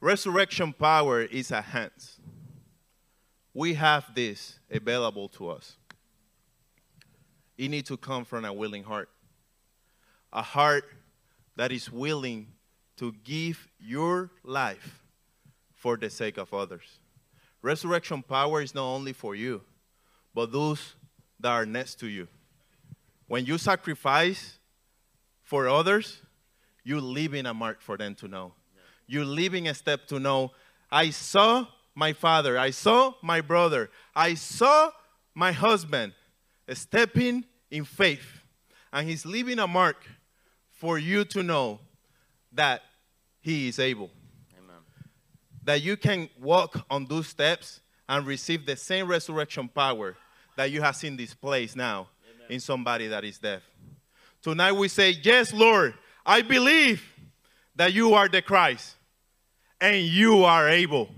resurrection 0.00 0.72
power 0.72 1.22
is 1.22 1.50
at 1.50 1.64
hand. 1.64 1.90
We 3.54 3.74
have 3.74 4.14
this 4.14 4.55
available 4.70 5.28
to 5.30 5.50
us. 5.50 5.76
It 7.56 7.68
needs 7.68 7.88
to 7.88 7.96
come 7.96 8.24
from 8.24 8.44
a 8.44 8.52
willing 8.52 8.84
heart. 8.84 9.08
A 10.32 10.42
heart 10.42 10.84
that 11.56 11.72
is 11.72 11.90
willing 11.90 12.48
to 12.96 13.12
give 13.24 13.66
your 13.78 14.30
life 14.42 15.02
for 15.74 15.96
the 15.96 16.10
sake 16.10 16.36
of 16.36 16.52
others. 16.52 17.00
Resurrection 17.62 18.22
power 18.22 18.60
is 18.60 18.74
not 18.74 18.84
only 18.84 19.12
for 19.12 19.34
you, 19.34 19.62
but 20.34 20.52
those 20.52 20.94
that 21.40 21.50
are 21.50 21.66
next 21.66 22.00
to 22.00 22.06
you. 22.06 22.28
When 23.28 23.44
you 23.44 23.58
sacrifice 23.58 24.58
for 25.42 25.68
others, 25.68 26.20
you're 26.84 27.00
leaving 27.00 27.46
a 27.46 27.54
mark 27.54 27.80
for 27.80 27.96
them 27.96 28.14
to 28.16 28.28
know. 28.28 28.52
You're 29.06 29.24
leaving 29.24 29.68
a 29.68 29.74
step 29.74 30.06
to 30.08 30.20
know, 30.20 30.52
I 30.90 31.10
saw 31.10 31.66
my 31.96 32.12
father, 32.12 32.58
I 32.58 32.70
saw 32.70 33.14
my 33.22 33.40
brother, 33.40 33.90
I 34.14 34.34
saw 34.34 34.90
my 35.34 35.50
husband 35.50 36.12
stepping 36.72 37.44
in 37.70 37.84
faith. 37.84 38.42
And 38.92 39.08
he's 39.08 39.26
leaving 39.26 39.58
a 39.58 39.66
mark 39.66 39.96
for 40.70 40.98
you 40.98 41.24
to 41.24 41.42
know 41.42 41.80
that 42.52 42.82
he 43.40 43.66
is 43.66 43.78
able. 43.78 44.10
Amen. 44.58 44.76
That 45.64 45.82
you 45.82 45.96
can 45.96 46.28
walk 46.40 46.84
on 46.90 47.06
those 47.06 47.26
steps 47.26 47.80
and 48.08 48.26
receive 48.26 48.66
the 48.66 48.76
same 48.76 49.08
resurrection 49.08 49.68
power 49.68 50.16
that 50.56 50.70
you 50.70 50.82
have 50.82 50.96
seen 50.96 51.16
displayed 51.16 51.74
now 51.76 52.08
Amen. 52.34 52.46
in 52.50 52.60
somebody 52.60 53.08
that 53.08 53.24
is 53.24 53.38
deaf. 53.38 53.62
Tonight 54.42 54.72
we 54.72 54.88
say, 54.88 55.10
Yes, 55.22 55.52
Lord, 55.52 55.94
I 56.24 56.42
believe 56.42 57.02
that 57.74 57.92
you 57.92 58.14
are 58.14 58.28
the 58.28 58.42
Christ 58.42 58.96
and 59.80 60.02
you 60.02 60.44
are 60.44 60.68
able. 60.68 61.10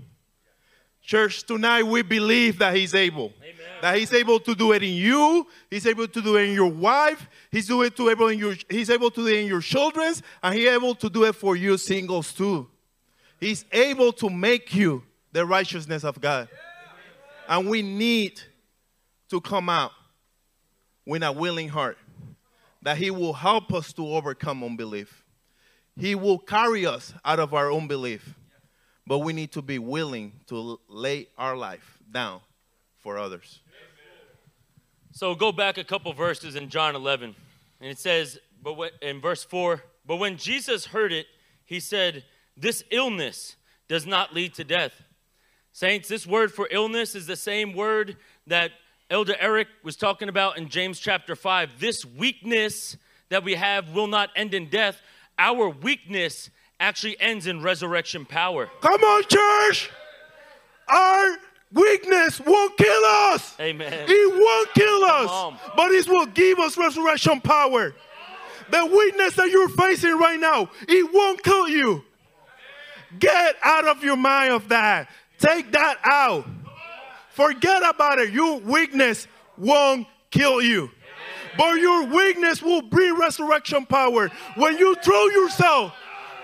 Church, 1.09 1.41
tonight 1.41 1.81
we 1.81 2.03
believe 2.03 2.59
that 2.59 2.75
He's 2.75 2.93
able. 2.93 3.33
Amen. 3.41 3.55
That 3.81 3.97
He's 3.97 4.13
able 4.13 4.39
to 4.41 4.53
do 4.53 4.73
it 4.73 4.83
in 4.83 4.93
you, 4.93 5.47
He's 5.67 5.87
able 5.87 6.07
to 6.07 6.21
do 6.21 6.35
it 6.37 6.49
in 6.49 6.53
your 6.53 6.69
wife, 6.69 7.27
He's 7.49 7.65
doing 7.65 7.89
to 7.89 8.11
able 8.11 8.27
in 8.27 8.37
your 8.37 8.53
He's 8.69 8.91
able 8.91 9.09
to 9.09 9.21
do 9.21 9.25
it 9.25 9.39
in 9.39 9.47
your 9.47 9.59
children's, 9.59 10.21
and 10.43 10.53
He's 10.53 10.67
able 10.67 10.93
to 10.93 11.09
do 11.09 11.23
it 11.23 11.33
for 11.33 11.55
you 11.55 11.79
singles 11.79 12.31
too. 12.31 12.67
He's 13.39 13.65
able 13.71 14.13
to 14.13 14.29
make 14.29 14.75
you 14.75 15.01
the 15.31 15.47
righteousness 15.47 16.03
of 16.03 16.21
God. 16.21 16.47
And 17.47 17.67
we 17.67 17.81
need 17.81 18.39
to 19.31 19.41
come 19.41 19.67
out 19.67 19.93
with 21.07 21.23
a 21.23 21.31
willing 21.31 21.69
heart 21.69 21.97
that 22.83 22.97
He 22.97 23.09
will 23.09 23.33
help 23.33 23.73
us 23.73 23.93
to 23.93 24.05
overcome 24.05 24.63
unbelief. 24.63 25.23
He 25.97 26.13
will 26.13 26.37
carry 26.37 26.85
us 26.85 27.15
out 27.25 27.39
of 27.39 27.55
our 27.55 27.73
unbelief. 27.73 28.35
But 29.09 29.19
we 29.19 29.33
need 29.33 29.51
to 29.53 29.63
be 29.63 29.79
willing 29.79 30.33
to 30.49 30.79
lay 30.87 31.29
our 31.35 31.57
life 31.57 31.97
down 32.11 32.41
for 32.99 33.17
others. 33.17 33.59
So 35.13 35.33
go 35.33 35.51
back 35.51 35.79
a 35.79 35.83
couple 35.83 36.13
verses 36.13 36.55
in 36.55 36.69
John 36.69 36.95
11, 36.95 37.35
and 37.81 37.89
it 37.89 37.97
says, 37.97 38.37
but 38.61 38.77
in 39.01 39.19
verse 39.19 39.43
4, 39.43 39.83
but 40.05 40.17
when 40.17 40.37
Jesus 40.37 40.85
heard 40.85 41.11
it, 41.11 41.25
he 41.65 41.79
said, 41.79 42.23
This 42.55 42.83
illness 42.91 43.55
does 43.87 44.05
not 44.05 44.35
lead 44.35 44.53
to 44.53 44.63
death. 44.63 45.01
Saints, 45.71 46.07
this 46.07 46.27
word 46.27 46.53
for 46.53 46.67
illness 46.69 47.15
is 47.15 47.25
the 47.25 47.35
same 47.35 47.73
word 47.73 48.15
that 48.45 48.73
Elder 49.09 49.35
Eric 49.39 49.69
was 49.83 49.95
talking 49.95 50.29
about 50.29 50.59
in 50.59 50.69
James 50.69 50.99
chapter 50.99 51.35
5, 51.35 51.79
this 51.79 52.05
weakness 52.05 52.95
that 53.29 53.43
we 53.43 53.55
have 53.55 53.89
will 53.89 54.05
not 54.05 54.29
end 54.35 54.53
in 54.53 54.69
death. 54.69 55.01
Our 55.39 55.67
weakness 55.67 56.51
actually 56.79 57.19
ends 57.19 57.47
in 57.47 57.61
resurrection 57.61 58.25
power. 58.25 58.69
Come 58.81 59.03
on, 59.03 59.23
church. 59.23 59.89
Our 60.87 61.37
weakness 61.71 62.39
won't 62.39 62.77
kill 62.77 63.05
us. 63.05 63.55
Amen. 63.59 64.05
It 64.07 64.33
won't 64.33 64.73
kill 64.73 65.03
us, 65.03 65.59
but 65.75 65.91
it 65.91 66.07
will 66.07 66.25
give 66.27 66.59
us 66.59 66.77
resurrection 66.77 67.41
power. 67.41 67.93
The 68.71 68.85
weakness 68.85 69.35
that 69.35 69.49
you're 69.49 69.69
facing 69.69 70.17
right 70.17 70.39
now, 70.39 70.69
it 70.87 71.13
won't 71.13 71.43
kill 71.43 71.67
you. 71.67 72.03
Get 73.17 73.55
out 73.63 73.87
of 73.87 74.03
your 74.03 74.17
mind 74.17 74.53
of 74.53 74.69
that. 74.69 75.09
Take 75.39 75.71
that 75.71 75.97
out. 76.03 76.45
Forget 77.31 77.81
about 77.87 78.19
it. 78.19 78.31
Your 78.31 78.59
weakness 78.59 79.27
won't 79.57 80.07
kill 80.29 80.61
you. 80.61 80.91
But 81.57 81.79
your 81.79 82.05
weakness 82.05 82.61
will 82.61 82.83
bring 82.83 83.17
resurrection 83.17 83.85
power 83.85 84.29
when 84.55 84.77
you 84.77 84.95
throw 84.95 85.25
yourself 85.27 85.93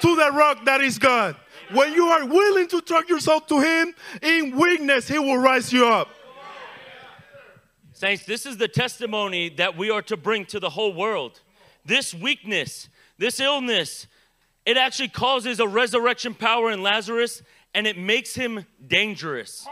to 0.01 0.15
the 0.15 0.31
rock 0.31 0.65
that 0.65 0.81
is 0.81 0.97
God. 0.97 1.35
When 1.71 1.93
you 1.93 2.05
are 2.07 2.25
willing 2.25 2.67
to 2.69 2.81
throw 2.81 3.01
yourself 3.07 3.47
to 3.47 3.59
Him 3.59 3.93
in 4.21 4.55
weakness, 4.55 5.07
He 5.07 5.17
will 5.17 5.37
rise 5.37 5.73
you 5.73 5.87
up. 5.87 6.09
Saints, 7.93 8.25
this 8.25 8.45
is 8.45 8.57
the 8.57 8.67
testimony 8.67 9.49
that 9.49 9.77
we 9.77 9.89
are 9.89 10.01
to 10.03 10.17
bring 10.17 10.45
to 10.47 10.59
the 10.59 10.69
whole 10.69 10.93
world. 10.93 11.39
This 11.85 12.13
weakness, 12.13 12.89
this 13.17 13.39
illness, 13.39 14.07
it 14.65 14.77
actually 14.77 15.07
causes 15.07 15.59
a 15.59 15.67
resurrection 15.67 16.33
power 16.33 16.71
in 16.71 16.83
Lazarus 16.83 17.41
and 17.73 17.87
it 17.87 17.97
makes 17.97 18.35
him 18.35 18.65
dangerous. 18.85 19.67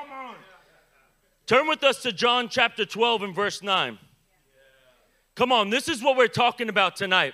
Turn 1.45 1.67
with 1.67 1.84
us 1.84 2.01
to 2.03 2.13
John 2.13 2.47
chapter 2.47 2.86
12 2.86 3.24
and 3.24 3.36
verse 3.36 3.61
9. 3.61 3.97
Come 5.36 5.51
on, 5.51 5.69
this 5.69 5.89
is 5.89 6.01
what 6.01 6.15
we're 6.15 6.28
talking 6.28 6.69
about 6.69 6.95
tonight. 6.95 7.34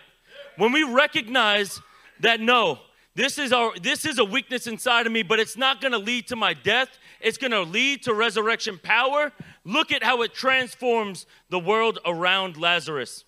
When 0.57 0.71
we 0.71 0.83
recognize 0.83 1.81
that 2.19 2.39
no, 2.39 2.79
this 3.15 3.37
is 3.37 3.51
our 3.51 3.77
this 3.79 4.05
is 4.05 4.17
a 4.17 4.25
weakness 4.25 4.67
inside 4.67 5.05
of 5.05 5.11
me, 5.11 5.23
but 5.23 5.39
it's 5.39 5.57
not 5.57 5.81
going 5.81 5.91
to 5.91 5.97
lead 5.97 6.27
to 6.27 6.35
my 6.35 6.53
death. 6.53 6.89
It's 7.19 7.37
going 7.37 7.51
to 7.51 7.63
lead 7.63 8.03
to 8.03 8.13
resurrection 8.13 8.79
power. 8.81 9.31
Look 9.65 9.91
at 9.91 10.03
how 10.03 10.21
it 10.21 10.33
transforms 10.33 11.25
the 11.49 11.59
world 11.59 11.99
around 12.05 12.57
Lazarus. 12.57 13.25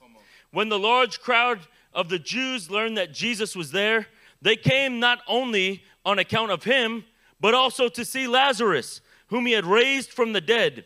When 0.51 0.69
the 0.69 0.79
large 0.79 1.19
crowd 1.19 1.59
of 1.93 2.09
the 2.09 2.19
Jews 2.19 2.69
learned 2.69 2.97
that 2.97 3.13
Jesus 3.13 3.55
was 3.55 3.71
there, 3.71 4.07
they 4.41 4.55
came 4.55 4.99
not 4.99 5.19
only 5.27 5.83
on 6.05 6.19
account 6.19 6.51
of 6.51 6.63
him, 6.63 7.05
but 7.39 7.53
also 7.53 7.89
to 7.89 8.05
see 8.05 8.27
Lazarus, 8.27 9.01
whom 9.27 9.45
he 9.45 9.53
had 9.53 9.65
raised 9.65 10.11
from 10.11 10.33
the 10.33 10.41
dead. 10.41 10.85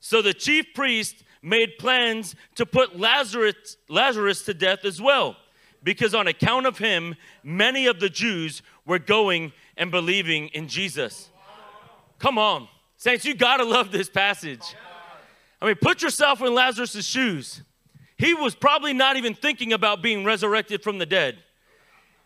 So 0.00 0.20
the 0.20 0.34
chief 0.34 0.74
priest 0.74 1.22
made 1.42 1.78
plans 1.78 2.34
to 2.54 2.66
put 2.66 2.98
Lazarus, 2.98 3.76
Lazarus 3.88 4.42
to 4.44 4.54
death 4.54 4.84
as 4.84 5.00
well, 5.00 5.36
because 5.82 6.14
on 6.14 6.26
account 6.28 6.66
of 6.66 6.78
him, 6.78 7.16
many 7.42 7.86
of 7.86 8.00
the 8.00 8.08
Jews 8.08 8.62
were 8.86 8.98
going 8.98 9.52
and 9.76 9.90
believing 9.90 10.48
in 10.48 10.68
Jesus. 10.68 11.30
Come 12.18 12.38
on, 12.38 12.68
saints, 12.96 13.24
you 13.24 13.34
gotta 13.34 13.64
love 13.64 13.90
this 13.90 14.08
passage. 14.08 14.74
I 15.60 15.66
mean, 15.66 15.76
put 15.76 16.02
yourself 16.02 16.40
in 16.42 16.54
Lazarus' 16.54 17.04
shoes. 17.04 17.62
He 18.16 18.34
was 18.34 18.54
probably 18.54 18.92
not 18.92 19.16
even 19.16 19.34
thinking 19.34 19.72
about 19.72 20.02
being 20.02 20.24
resurrected 20.24 20.82
from 20.82 20.98
the 20.98 21.06
dead. 21.06 21.38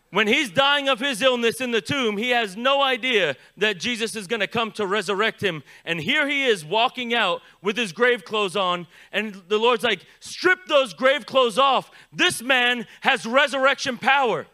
When 0.09 0.27
he's 0.27 0.49
dying 0.49 0.87
of 0.87 0.99
his 0.99 1.21
illness 1.21 1.59
in 1.59 1.71
the 1.71 1.81
tomb, 1.81 2.17
he 2.17 2.29
has 2.29 2.55
no 2.55 2.81
idea 2.81 3.35
that 3.57 3.77
Jesus 3.77 4.15
is 4.15 4.25
going 4.25 4.39
to 4.39 4.47
come 4.47 4.71
to 4.73 4.87
resurrect 4.87 5.43
him. 5.43 5.63
And 5.83 5.99
here 5.99 6.29
he 6.29 6.45
is 6.45 6.63
walking 6.63 7.13
out 7.13 7.41
with 7.61 7.75
his 7.75 7.91
grave 7.91 8.23
clothes 8.23 8.55
on. 8.55 8.87
And 9.11 9.41
the 9.49 9.57
Lord's 9.57 9.83
like, 9.83 10.05
strip 10.21 10.59
those 10.67 10.93
grave 10.93 11.25
clothes 11.25 11.57
off. 11.57 11.91
This 12.13 12.41
man 12.41 12.87
has 13.01 13.25
resurrection 13.25 13.97
power. 13.97 14.47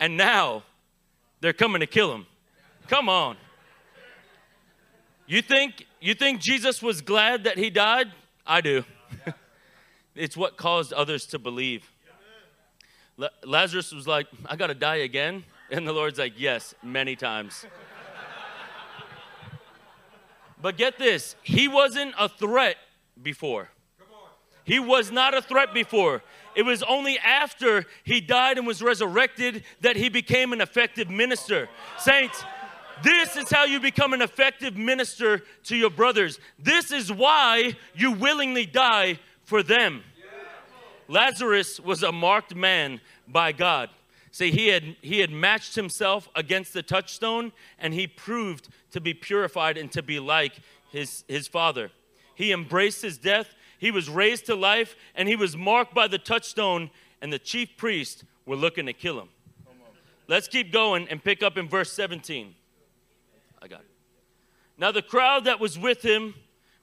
And 0.00 0.16
now 0.16 0.64
they're 1.40 1.52
coming 1.52 1.80
to 1.80 1.86
kill 1.86 2.12
him. 2.12 2.26
Come 2.88 3.08
on. 3.08 3.36
You 5.28 5.42
think, 5.42 5.86
you 6.00 6.14
think 6.14 6.40
Jesus 6.40 6.82
was 6.82 7.02
glad 7.02 7.44
that 7.44 7.56
he 7.56 7.70
died? 7.70 8.10
I 8.44 8.60
do. 8.60 8.84
it's 10.16 10.36
what 10.36 10.56
caused 10.56 10.92
others 10.92 11.24
to 11.26 11.38
believe. 11.38 11.92
Lazarus 13.44 13.92
was 13.92 14.06
like, 14.06 14.26
I 14.46 14.56
got 14.56 14.68
to 14.68 14.74
die 14.74 14.96
again. 14.96 15.44
And 15.70 15.86
the 15.86 15.92
Lord's 15.92 16.18
like, 16.18 16.34
Yes, 16.36 16.74
many 16.82 17.16
times. 17.16 17.66
but 20.60 20.76
get 20.76 20.98
this, 20.98 21.36
he 21.42 21.68
wasn't 21.68 22.14
a 22.18 22.28
threat 22.28 22.76
before. 23.22 23.68
He 24.64 24.78
was 24.78 25.10
not 25.10 25.34
a 25.34 25.42
threat 25.42 25.74
before. 25.74 26.22
It 26.54 26.62
was 26.62 26.82
only 26.82 27.18
after 27.18 27.86
he 28.04 28.20
died 28.20 28.58
and 28.58 28.66
was 28.66 28.82
resurrected 28.82 29.64
that 29.80 29.96
he 29.96 30.08
became 30.08 30.52
an 30.52 30.60
effective 30.60 31.08
minister. 31.08 31.68
Saints, 31.98 32.44
this 33.02 33.36
is 33.36 33.50
how 33.50 33.64
you 33.64 33.80
become 33.80 34.12
an 34.12 34.22
effective 34.22 34.76
minister 34.76 35.42
to 35.64 35.76
your 35.76 35.90
brothers. 35.90 36.38
This 36.58 36.92
is 36.92 37.10
why 37.10 37.76
you 37.94 38.12
willingly 38.12 38.66
die 38.66 39.18
for 39.44 39.62
them. 39.62 40.02
Lazarus 41.10 41.80
was 41.80 42.04
a 42.04 42.12
marked 42.12 42.54
man 42.54 43.00
by 43.26 43.50
God. 43.50 43.90
See, 44.30 44.52
he 44.52 44.68
had, 44.68 44.94
he 45.02 45.18
had 45.18 45.32
matched 45.32 45.74
himself 45.74 46.28
against 46.36 46.72
the 46.72 46.84
touchstone 46.84 47.50
and 47.80 47.92
he 47.92 48.06
proved 48.06 48.68
to 48.92 49.00
be 49.00 49.12
purified 49.12 49.76
and 49.76 49.90
to 49.90 50.04
be 50.04 50.20
like 50.20 50.60
his, 50.92 51.24
his 51.26 51.48
father. 51.48 51.90
He 52.36 52.52
embraced 52.52 53.02
his 53.02 53.18
death, 53.18 53.54
he 53.76 53.90
was 53.90 54.08
raised 54.08 54.46
to 54.46 54.54
life, 54.54 54.94
and 55.16 55.28
he 55.28 55.34
was 55.34 55.56
marked 55.56 55.94
by 55.94 56.06
the 56.06 56.16
touchstone, 56.16 56.90
and 57.20 57.32
the 57.32 57.40
chief 57.40 57.76
priests 57.76 58.22
were 58.46 58.56
looking 58.56 58.86
to 58.86 58.92
kill 58.92 59.20
him. 59.20 59.28
Let's 60.28 60.46
keep 60.46 60.72
going 60.72 61.08
and 61.08 61.22
pick 61.22 61.42
up 61.42 61.58
in 61.58 61.68
verse 61.68 61.92
17. 61.92 62.54
I 63.60 63.66
got 63.66 63.80
it. 63.80 63.86
Now, 64.78 64.92
the 64.92 65.02
crowd 65.02 65.44
that 65.46 65.58
was 65.58 65.76
with 65.76 66.02
him 66.02 66.34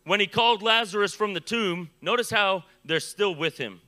when 0.03 0.19
he 0.19 0.27
called 0.27 0.61
Lazarus 0.61 1.13
from 1.13 1.33
the 1.33 1.39
tomb, 1.39 1.91
notice 2.01 2.29
how 2.29 2.65
they're 2.83 2.99
still 2.99 3.33
with 3.33 3.57
him 3.57 3.79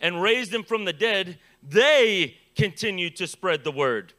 and 0.00 0.22
raised 0.22 0.52
him 0.52 0.62
from 0.62 0.84
the 0.84 0.92
dead, 0.92 1.38
they 1.62 2.36
continued 2.54 3.16
to 3.16 3.26
spread 3.26 3.64
the 3.64 3.70
word. 3.70 4.12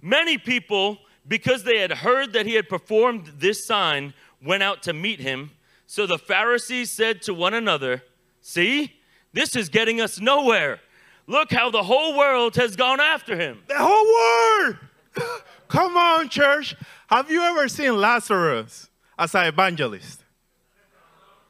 Many 0.00 0.38
people, 0.38 0.98
because 1.26 1.64
they 1.64 1.78
had 1.78 1.92
heard 1.92 2.32
that 2.32 2.46
he 2.46 2.54
had 2.54 2.68
performed 2.68 3.32
this 3.38 3.66
sign, 3.66 4.14
went 4.42 4.62
out 4.62 4.82
to 4.82 4.92
meet 4.92 5.20
him. 5.20 5.52
So 5.86 6.06
the 6.06 6.18
Pharisees 6.18 6.90
said 6.90 7.22
to 7.22 7.34
one 7.34 7.54
another, 7.54 8.02
See, 8.40 8.92
this 9.32 9.56
is 9.56 9.68
getting 9.68 10.00
us 10.00 10.20
nowhere. 10.20 10.80
Look 11.26 11.52
how 11.52 11.70
the 11.70 11.82
whole 11.82 12.16
world 12.18 12.56
has 12.56 12.76
gone 12.76 13.00
after 13.00 13.36
him. 13.36 13.62
The 13.66 13.78
whole 13.78 14.66
world! 14.66 14.76
Come 15.68 15.96
on, 15.96 16.28
church. 16.28 16.76
Have 17.06 17.30
you 17.30 17.42
ever 17.42 17.68
seen 17.68 17.98
Lazarus 17.98 18.90
as 19.18 19.34
an 19.34 19.46
evangelist? 19.46 20.22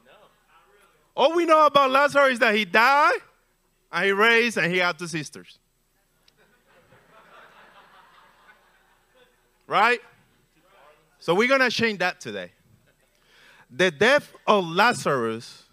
No. 0.06 0.12
All 1.16 1.34
we 1.34 1.44
know 1.44 1.66
about 1.66 1.90
Lazarus 1.90 2.34
is 2.34 2.38
that 2.38 2.54
he 2.54 2.64
died 2.64 3.18
he 4.02 4.12
raised 4.12 4.58
and 4.58 4.72
he 4.72 4.78
had 4.78 4.98
two 4.98 5.06
sisters. 5.06 5.58
Right? 9.66 10.00
So 11.20 11.34
we're 11.34 11.48
going 11.48 11.60
to 11.60 11.70
change 11.70 12.00
that 12.00 12.20
today. 12.20 12.52
The 13.70 13.90
death 13.90 14.32
of 14.46 14.66
Lazarus 14.66 15.64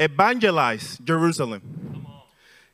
evangelized 0.00 1.04
Jerusalem. 1.04 2.06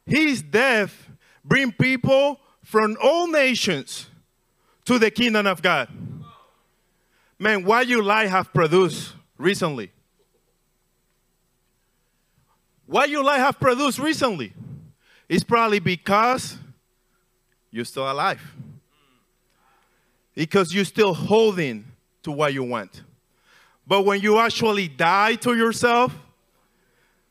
His 0.07 0.43
death 0.43 1.09
bring 1.45 1.73
people 1.73 2.41
from 2.63 2.97
all 3.03 3.27
nations 3.27 4.09
to 4.85 4.99
the 4.99 5.11
kingdom 5.11 5.47
of 5.47 5.63
God. 5.63 5.89
Man, 7.39 7.65
what 7.65 7.87
your 7.87 8.03
life 8.03 8.31
have 8.31 8.53
produced 8.53 9.15
recently? 9.39 9.91
What 12.87 13.09
your 13.09 13.25
life 13.25 13.41
have 13.41 13.59
produced 13.59 13.99
recently 13.99 14.53
is 15.29 15.43
probably 15.43 15.79
because 15.81 16.59
you're 17.71 17.85
still 17.85 18.11
alive. 18.11 18.41
Because 20.35 20.75
you're 20.75 20.85
still 20.85 21.15
holding 21.15 21.85
to 22.23 22.33
what 22.33 22.53
you 22.53 22.63
want. 22.63 23.03
But 23.87 24.05
when 24.05 24.21
you 24.21 24.39
actually 24.39 24.89
die 24.89 25.37
to 25.37 25.55
yourself, 25.55 26.15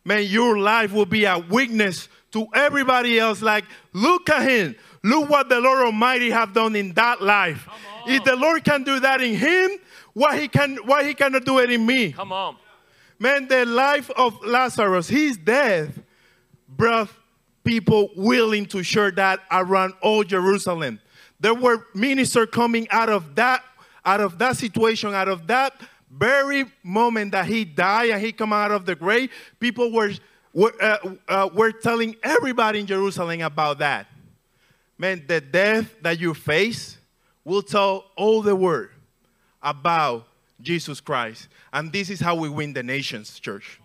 man, 0.06 0.24
your 0.24 0.58
life 0.58 0.92
will 0.92 1.06
be 1.06 1.26
a 1.26 1.38
witness 1.38 2.08
to 2.32 2.48
everybody 2.54 3.20
else. 3.20 3.42
Like, 3.42 3.66
look 3.94 4.30
at 4.30 4.48
him. 4.48 4.76
Look 5.04 5.30
what 5.30 5.50
the 5.50 5.60
Lord 5.60 5.86
Almighty 5.86 6.30
have 6.30 6.54
done 6.54 6.76
in 6.76 6.94
that 6.94 7.22
life. 7.22 7.68
If 8.08 8.24
the 8.24 8.36
Lord 8.36 8.64
can 8.64 8.84
do 8.84 9.00
that 9.00 9.22
in 9.22 9.36
him, 9.36 9.72
why 10.14 10.40
he 10.40 10.48
can 10.48 10.78
why 10.86 11.04
he 11.04 11.14
cannot 11.14 11.46
do 11.46 11.60
it 11.60 11.72
in 11.72 11.86
me? 11.86 12.12
Come 12.12 12.32
on. 12.32 12.56
Man, 13.24 13.48
the 13.48 13.66
life 13.66 14.12
of 14.18 14.38
Lazarus, 14.44 15.08
his 15.08 15.38
death, 15.38 15.98
brought 16.68 17.08
people 17.64 18.10
willing 18.18 18.66
to 18.66 18.84
share 18.84 19.12
that 19.12 19.40
around 19.50 19.94
all 20.02 20.26
Jerusalem. 20.26 21.00
There 21.40 21.54
were 21.54 21.88
ministers 21.94 22.50
coming 22.52 22.86
out 22.90 23.08
of 23.08 23.34
that, 23.36 23.64
out 24.04 24.20
of 24.20 24.38
that 24.40 24.58
situation, 24.58 25.14
out 25.14 25.30
of 25.30 25.48
that 25.48 25.72
very 26.12 26.66
moment 26.84 27.32
that 27.32 27.46
he 27.46 27.64
died 27.64 28.10
and 28.10 28.22
he 28.22 28.34
come 28.34 28.52
out 28.52 28.72
of 28.72 28.86
the 28.86 28.94
grave, 28.94 29.32
people 29.58 29.94
were 29.94 30.12
were, 30.52 30.74
uh, 30.82 30.98
uh, 31.30 31.50
were 31.54 31.72
telling 31.72 32.18
everybody 32.24 32.82
in 32.82 32.86
Jerusalem 32.86 33.40
about 33.40 33.80
that. 33.80 34.06
Man, 34.98 35.24
the 35.26 35.40
death 35.40 35.96
that 36.02 36.20
you 36.20 36.34
face 36.34 36.98
will 37.46 37.62
tell 37.62 38.04
all 38.18 38.42
the 38.42 38.54
world 38.54 38.90
about 39.62 40.28
Jesus 40.64 41.00
Christ. 41.00 41.50
And 41.72 41.92
this 41.92 42.10
is 42.10 42.20
how 42.20 42.36
we 42.36 42.50
win 42.50 42.74
the 42.74 42.84
nations, 42.84 43.40
church. 43.40 43.80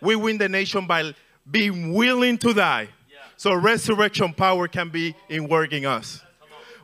We 0.00 0.14
win 0.14 0.38
the 0.38 0.48
nation 0.48 0.86
by 0.86 1.14
being 1.50 1.92
willing 1.94 2.38
to 2.38 2.52
die. 2.54 2.88
So 3.36 3.54
resurrection 3.54 4.32
power 4.32 4.68
can 4.68 4.88
be 4.88 5.14
in 5.28 5.48
working 5.48 5.86
us. 5.86 6.22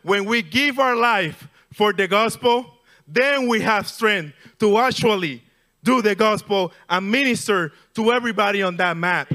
When 0.03 0.25
we 0.25 0.43
give 0.43 0.79
our 0.79 0.97
life 0.97 1.49
for 1.73 1.93
the 1.93 2.07
gospel, 2.07 2.67
then 3.07 3.49
we 3.49 3.61
have 3.61 3.89
strength 3.89 4.35
to 4.61 4.79
actually 4.79 5.43
do 5.83 6.01
the 6.01 6.15
gospel 6.15 6.73
and 6.89 7.11
minister 7.11 7.73
to 7.95 8.13
everybody 8.13 8.63
on 8.63 8.77
that 8.79 8.97
map. 8.97 9.33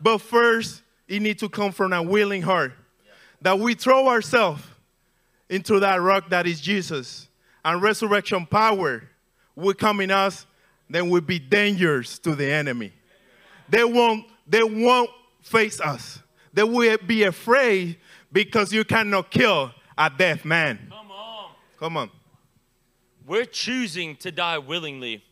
But 0.00 0.18
first, 0.18 0.82
it 1.06 1.20
needs 1.20 1.40
to 1.40 1.48
come 1.48 1.72
from 1.72 1.92
a 1.92 2.02
willing 2.02 2.42
heart 2.42 2.72
that 3.42 3.58
we 3.58 3.74
throw 3.74 4.08
ourselves 4.08 4.62
into 5.48 5.80
that 5.80 6.00
rock 6.00 6.30
that 6.30 6.46
is 6.46 6.60
Jesus 6.60 7.28
and 7.64 7.82
resurrection 7.82 8.46
power 8.46 9.02
will 9.60 9.74
come 9.74 10.00
in 10.00 10.10
us, 10.10 10.46
then 10.88 11.10
we'll 11.10 11.20
be 11.20 11.38
dangerous 11.38 12.18
to 12.20 12.34
the 12.34 12.50
enemy. 12.50 12.92
They 13.68 13.84
won't, 13.84 14.26
they 14.46 14.62
won't 14.62 15.10
face 15.42 15.80
us. 15.80 16.20
They 16.52 16.64
will 16.64 16.98
be 17.06 17.22
afraid 17.24 17.98
because 18.32 18.72
you 18.72 18.84
cannot 18.84 19.30
kill 19.30 19.72
a 19.96 20.10
deaf 20.10 20.44
man. 20.44 20.78
Come 20.88 21.10
on. 21.10 21.50
Come 21.78 21.96
on. 21.96 22.10
We're 23.26 23.44
choosing 23.44 24.16
to 24.16 24.32
die 24.32 24.58
willingly. 24.58 25.22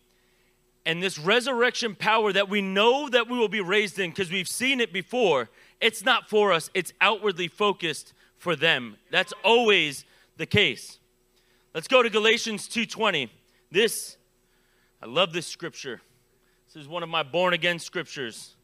And 0.87 1.03
this 1.03 1.19
resurrection 1.19 1.95
power 1.95 2.33
that 2.33 2.49
we 2.49 2.63
know 2.63 3.09
that 3.09 3.29
we 3.29 3.37
will 3.37 3.49
be 3.49 3.61
raised 3.61 3.99
in 3.99 4.11
because 4.11 4.31
we've 4.31 4.49
seen 4.49 4.81
it 4.81 4.93
before, 4.93 5.51
it's 5.81 6.05
not 6.05 6.31
for 6.31 6.53
us, 6.53 6.71
it's 6.75 6.93
outwardly 7.01 7.49
focused 7.49 8.15
for 8.39 8.55
them. 8.55 8.97
That's 9.11 9.33
always 9.43 10.05
the 10.37 10.47
case. 10.47 10.99
Let's 11.75 11.89
go 11.89 12.03
to 12.03 12.09
Galatians 12.09 12.69
2:20. 12.69 13.31
This 13.71 14.18
I 15.01 15.07
love 15.07 15.33
this 15.33 15.47
scripture. 15.47 16.01
This 16.67 16.83
is 16.83 16.89
one 16.89 17.05
of 17.05 17.09
my 17.09 17.23
born 17.23 17.55
again 17.55 17.79
scriptures. 17.79 18.57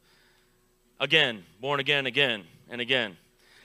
Again, 0.98 1.44
born 1.60 1.78
again 1.78 2.06
again 2.06 2.44
and 2.68 2.80
again. 2.80 3.16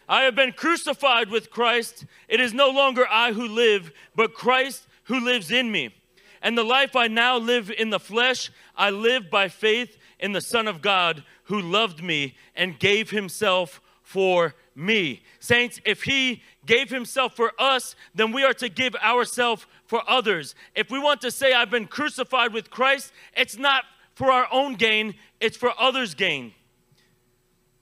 I 0.08 0.24
have 0.24 0.36
been 0.36 0.52
crucified 0.52 1.30
with 1.30 1.50
Christ. 1.50 2.06
It 2.28 2.40
is 2.40 2.54
no 2.54 2.70
longer 2.70 3.08
I 3.10 3.34
who 3.34 3.48
live, 3.48 3.92
but 4.16 4.34
Christ 4.34 4.88
who 5.06 5.20
lives 5.20 5.52
in 5.52 5.72
me. 5.72 5.96
And 6.42 6.58
the 6.58 6.64
life 6.64 6.96
I 6.96 7.08
now 7.08 7.38
live 7.38 7.72
in 7.72 7.90
the 7.90 8.00
flesh, 8.00 8.52
I 8.76 8.92
live 8.92 9.30
by 9.32 9.50
faith 9.50 9.98
in 10.20 10.34
the 10.34 10.42
Son 10.42 10.68
of 10.68 10.82
God 10.82 11.24
who 11.46 11.60
loved 11.60 12.04
me 12.04 12.36
and 12.56 12.80
gave 12.80 13.10
himself 13.10 13.82
for 14.04 14.54
me. 14.76 15.24
Saints, 15.40 15.82
if 15.86 16.04
he 16.04 16.44
gave 16.66 16.90
himself 16.90 17.36
for 17.36 17.52
us, 17.60 17.96
then 18.14 18.32
we 18.32 18.44
are 18.44 18.54
to 18.54 18.70
give 18.70 18.96
ourselves 18.96 19.66
for 19.90 20.08
others. 20.08 20.54
If 20.76 20.92
we 20.92 21.00
want 21.00 21.20
to 21.22 21.32
say, 21.32 21.52
I've 21.52 21.72
been 21.72 21.88
crucified 21.88 22.54
with 22.54 22.70
Christ, 22.70 23.12
it's 23.36 23.58
not 23.58 23.86
for 24.14 24.32
our 24.32 24.48
own 24.52 24.76
gain, 24.76 25.16
it's 25.40 25.58
for 25.58 25.74
others' 25.80 26.14
gain. 26.14 26.54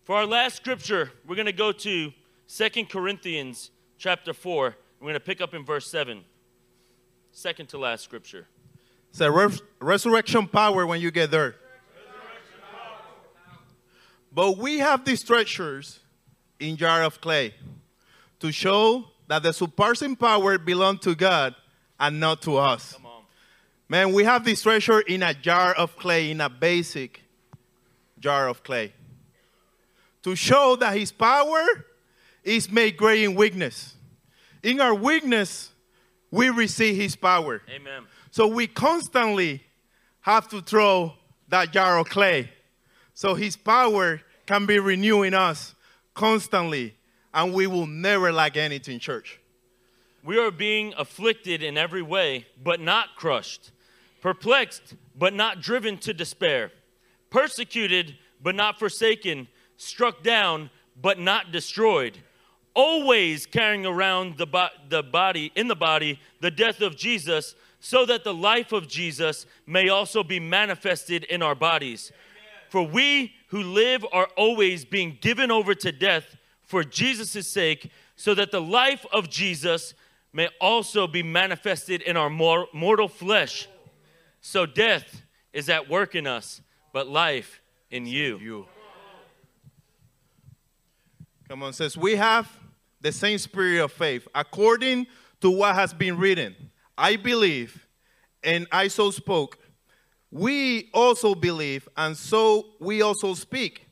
For 0.05 0.15
our 0.15 0.25
last 0.25 0.55
scripture, 0.55 1.11
we're 1.27 1.35
going 1.35 1.47
to 1.47 1.51
go 1.51 1.73
to 1.73 2.13
Second 2.45 2.89
Corinthians 2.89 3.71
chapter 3.97 4.33
4. 4.33 4.73
We're 5.01 5.03
going 5.03 5.13
to 5.15 5.19
pick 5.19 5.41
up 5.41 5.53
in 5.53 5.65
verse 5.65 5.85
7. 5.91 6.23
Second 7.33 7.67
to 7.69 7.77
last 7.77 8.05
scripture. 8.05 8.47
So 9.11 9.27
res- 9.27 9.61
resurrection 9.81 10.47
power 10.47 10.87
when 10.87 11.01
you 11.01 11.11
get 11.11 11.29
there. 11.29 11.55
But 14.31 14.57
we 14.57 14.77
have 14.77 15.03
these 15.03 15.23
treasures 15.23 15.99
in 16.57 16.77
jar 16.77 17.03
of 17.03 17.19
clay 17.19 17.53
to 18.39 18.53
show 18.53 19.09
that 19.27 19.43
the 19.43 19.51
surpassing 19.51 20.15
power 20.15 20.57
belongs 20.57 21.01
to 21.01 21.13
God 21.13 21.53
and 21.99 22.19
not 22.19 22.41
to 22.43 22.57
us. 22.57 22.95
Man, 23.89 24.11
we 24.13 24.23
have 24.25 24.43
this 24.43 24.61
treasure 24.61 24.99
in 24.99 25.23
a 25.23 25.33
jar 25.33 25.73
of 25.73 25.95
clay, 25.95 26.31
in 26.31 26.41
a 26.41 26.49
basic 26.49 27.21
jar 28.19 28.47
of 28.49 28.63
clay. 28.63 28.93
To 30.23 30.35
show 30.35 30.75
that 30.75 30.97
his 30.97 31.11
power 31.11 31.65
is 32.43 32.69
made 32.69 32.97
great 32.97 33.23
in 33.23 33.35
weakness. 33.35 33.95
In 34.61 34.81
our 34.81 34.93
weakness, 34.93 35.71
we 36.31 36.49
receive 36.49 36.97
his 36.97 37.15
power. 37.15 37.61
Amen. 37.69 38.03
So 38.31 38.47
we 38.47 38.67
constantly 38.67 39.63
have 40.21 40.49
to 40.49 40.61
throw 40.61 41.13
that 41.47 41.71
jar 41.71 41.97
of 41.97 42.09
clay. 42.09 42.51
So 43.13 43.35
his 43.35 43.55
power 43.55 44.21
can 44.45 44.65
be 44.65 44.79
renewing 44.79 45.33
us 45.33 45.73
constantly, 46.13 46.95
and 47.33 47.53
we 47.53 47.67
will 47.67 47.87
never 47.87 48.31
lack 48.31 48.57
anything, 48.57 48.99
church. 48.99 49.39
We 50.27 50.37
are 50.39 50.51
being 50.51 50.93
afflicted 50.97 51.63
in 51.63 51.77
every 51.77 52.01
way, 52.01 52.47
but 52.61 52.81
not 52.81 53.15
crushed, 53.15 53.71
perplexed, 54.19 54.95
but 55.17 55.33
not 55.33 55.61
driven 55.61 55.97
to 55.99 56.13
despair, 56.13 56.73
persecuted, 57.29 58.17
but 58.43 58.53
not 58.53 58.77
forsaken, 58.77 59.47
struck 59.77 60.23
down, 60.23 60.69
but 61.01 61.17
not 61.17 61.53
destroyed, 61.53 62.17
always 62.73 63.45
carrying 63.45 63.85
around 63.85 64.37
the, 64.37 64.45
bo- 64.45 64.67
the 64.89 65.01
body, 65.01 65.53
in 65.55 65.69
the 65.69 65.77
body, 65.77 66.19
the 66.41 66.51
death 66.51 66.81
of 66.81 66.97
Jesus, 66.97 67.55
so 67.79 68.05
that 68.05 68.25
the 68.25 68.33
life 68.33 68.73
of 68.73 68.89
Jesus 68.89 69.45
may 69.65 69.87
also 69.87 70.23
be 70.23 70.41
manifested 70.41 71.23
in 71.23 71.41
our 71.41 71.55
bodies. 71.55 72.11
For 72.67 72.83
we 72.83 73.31
who 73.47 73.63
live 73.63 74.05
are 74.11 74.27
always 74.35 74.83
being 74.83 75.19
given 75.21 75.51
over 75.51 75.73
to 75.75 75.91
death 75.93 76.35
for 76.63 76.83
Jesus' 76.83 77.47
sake, 77.47 77.89
so 78.17 78.35
that 78.35 78.51
the 78.51 78.59
life 78.61 79.05
of 79.13 79.29
Jesus 79.29 79.93
may 80.37 80.49
also 80.61 81.07
be 81.07 81.23
manifested 81.23 82.03
in 82.03 82.15
our 82.15 82.29
mor- 82.29 82.67
mortal 82.71 83.07
flesh. 83.07 83.67
So 84.39 84.67
death 84.67 85.23
is 85.51 85.67
at 85.67 85.89
work 85.89 86.13
in 86.13 86.27
us, 86.27 86.61
but 86.93 87.07
life 87.07 87.59
in 87.89 88.05
you. 88.05 88.37
You. 88.37 88.67
Come 91.49 91.63
on, 91.63 91.73
says 91.73 91.97
we 91.97 92.17
have 92.17 92.47
the 93.01 93.11
same 93.11 93.39
spirit 93.39 93.83
of 93.83 93.91
faith 93.91 94.27
according 94.35 95.07
to 95.41 95.49
what 95.49 95.73
has 95.73 95.91
been 95.91 96.19
written. 96.19 96.55
I 96.95 97.15
believe, 97.15 97.87
and 98.43 98.67
I 98.71 98.89
so 98.89 99.09
spoke. 99.09 99.57
We 100.29 100.91
also 100.93 101.33
believe, 101.33 101.89
and 101.97 102.15
so 102.15 102.73
we 102.79 103.01
also 103.01 103.33
speak, 103.33 103.87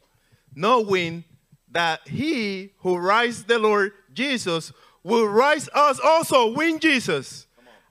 knowing 0.54 1.24
that 1.72 2.08
he 2.08 2.74
who 2.82 3.00
raised 3.00 3.48
the 3.48 3.58
Lord 3.58 3.94
Jesus 4.14 4.72
will 5.06 5.28
rise 5.28 5.70
us 5.74 6.00
also, 6.04 6.52
win 6.52 6.80
Jesus, 6.80 7.46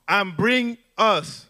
and 0.09 0.37
bring 0.37 0.77
us, 0.99 1.47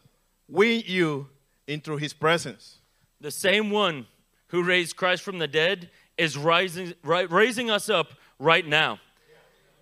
win 0.46 0.82
you 0.84 1.26
into 1.66 1.96
his 1.96 2.12
presence. 2.12 2.76
The 3.22 3.30
same 3.30 3.70
one 3.70 4.06
who 4.48 4.62
raised 4.62 4.94
Christ 4.96 5.22
from 5.22 5.38
the 5.38 5.48
dead 5.48 5.88
is 6.18 6.36
rising, 6.36 6.92
ri- 7.02 7.26
raising 7.26 7.70
us 7.70 7.88
up 7.88 8.08
right 8.38 8.66
now. 8.66 9.00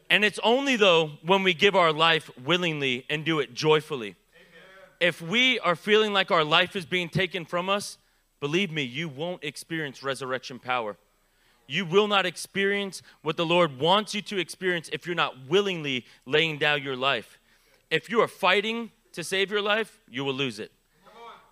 And 0.08 0.24
it's 0.24 0.38
only 0.44 0.76
though 0.76 1.12
when 1.22 1.42
we 1.42 1.52
give 1.52 1.74
our 1.74 1.92
life 1.92 2.30
willingly 2.44 3.04
and 3.10 3.24
do 3.24 3.40
it 3.40 3.52
joyfully. 3.52 4.14
If 5.00 5.20
we 5.20 5.58
are 5.58 5.74
feeling 5.74 6.12
like 6.12 6.30
our 6.30 6.44
life 6.44 6.76
is 6.76 6.86
being 6.86 7.08
taken 7.08 7.44
from 7.44 7.68
us, 7.68 7.98
believe 8.38 8.70
me, 8.70 8.82
you 8.82 9.08
won't 9.08 9.42
experience 9.42 10.00
resurrection 10.00 10.60
power. 10.60 10.96
You 11.72 11.86
will 11.86 12.06
not 12.06 12.26
experience 12.26 13.00
what 13.22 13.38
the 13.38 13.46
Lord 13.46 13.80
wants 13.80 14.14
you 14.14 14.20
to 14.20 14.36
experience 14.36 14.90
if 14.92 15.06
you're 15.06 15.14
not 15.14 15.48
willingly 15.48 16.04
laying 16.26 16.58
down 16.58 16.82
your 16.82 16.96
life. 16.96 17.38
If 17.90 18.10
you 18.10 18.20
are 18.20 18.28
fighting 18.28 18.90
to 19.12 19.24
save 19.24 19.50
your 19.50 19.62
life, 19.62 19.98
you 20.06 20.22
will 20.22 20.34
lose 20.34 20.58
it. 20.58 20.70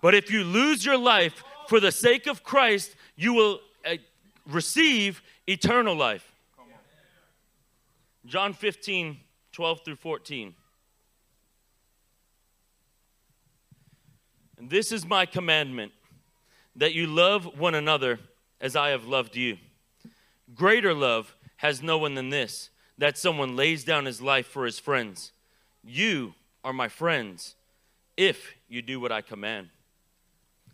But 0.03 0.14
if 0.14 0.31
you 0.31 0.45
lose 0.45 0.85
your 0.85 0.99
life 0.99 1.43
for 1.68 1.81
the 1.81 1.91
sake 1.91 2.27
of 2.27 2.45
Christ, 2.45 2.97
you 3.16 3.33
will 3.33 3.61
uh, 3.83 3.95
receive 4.47 5.23
eternal 5.47 5.97
life. 5.97 6.31
John 8.27 8.53
15, 8.53 9.16
12 9.53 9.81
through 9.87 9.97
14. 9.97 10.55
And 14.59 14.68
this 14.68 14.93
is 14.93 15.07
my 15.07 15.25
commandment 15.25 15.93
that 16.77 16.93
you 16.93 17.07
love 17.07 17.59
one 17.59 17.75
another 17.75 18.18
as 18.61 18.77
I 18.77 18.91
have 18.91 19.07
loved 19.07 19.35
you. 19.35 19.57
Greater 20.55 20.95
love 20.95 21.37
has 21.57 21.83
no 21.83 21.99
one 21.99 22.15
than 22.15 22.31
this 22.31 22.71
that 22.99 23.17
someone 23.17 23.57
lays 23.57 23.85
down 23.85 24.05
his 24.05 24.21
life 24.21 24.47
for 24.47 24.65
his 24.65 24.79
friends. 24.79 25.33
You 25.83 26.35
are 26.63 26.73
my 26.73 26.89
friends 26.89 27.57
if 28.17 28.55
you 28.69 28.83
do 28.83 29.01
what 29.01 29.13
I 29.13 29.23
command. 29.23 29.71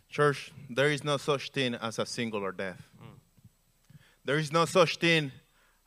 Church, 0.09 0.51
there 0.69 0.89
is 0.91 1.03
no 1.03 1.17
such 1.17 1.51
thing 1.51 1.75
as 1.75 1.99
a 1.99 2.05
singular 2.05 2.51
death. 2.51 2.81
There 4.25 4.37
is 4.37 4.51
no 4.51 4.65
such 4.65 4.97
thing 4.97 5.31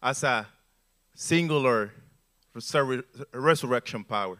as 0.03 0.23
a 0.23 0.47
singular 1.15 1.93
resur- 2.57 3.05
resurrection 3.33 4.05
power. 4.05 4.39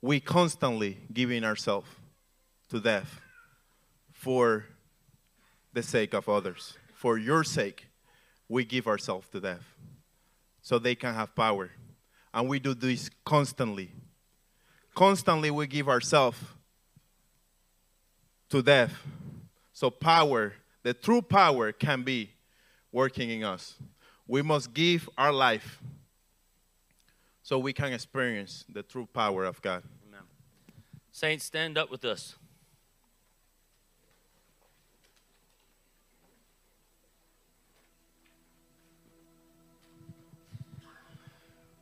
We 0.00 0.20
constantly 0.20 0.98
giving 1.12 1.42
ourselves 1.42 1.88
to 2.70 2.78
death 2.80 3.20
for 4.12 4.66
the 5.72 5.82
sake 5.82 6.14
of 6.14 6.28
others. 6.28 6.76
For 6.94 7.18
your 7.18 7.42
sake, 7.42 7.86
we 8.48 8.64
give 8.64 8.86
ourselves 8.86 9.28
to 9.30 9.40
death 9.40 9.64
so 10.62 10.78
they 10.78 10.94
can 10.94 11.14
have 11.14 11.34
power. 11.34 11.70
And 12.32 12.48
we 12.48 12.58
do 12.58 12.74
this 12.74 13.10
constantly. 13.24 13.92
Constantly, 14.94 15.50
we 15.50 15.66
give 15.66 15.88
ourselves 15.88 16.38
to 18.50 18.62
death 18.62 18.94
so 19.74 19.90
power, 19.90 20.54
the 20.84 20.94
true 20.94 21.20
power, 21.20 21.72
can 21.72 22.04
be 22.04 22.30
working 22.92 23.28
in 23.28 23.42
us. 23.42 23.74
We 24.26 24.40
must 24.40 24.72
give 24.72 25.10
our 25.18 25.32
life 25.32 25.82
so 27.42 27.58
we 27.58 27.72
can 27.72 27.92
experience 27.92 28.64
the 28.72 28.84
true 28.84 29.06
power 29.12 29.44
of 29.44 29.60
God. 29.60 29.82
Amen. 30.08 30.22
Saints, 31.10 31.44
stand 31.44 31.76
up 31.76 31.90
with 31.90 32.04
us. 32.04 32.36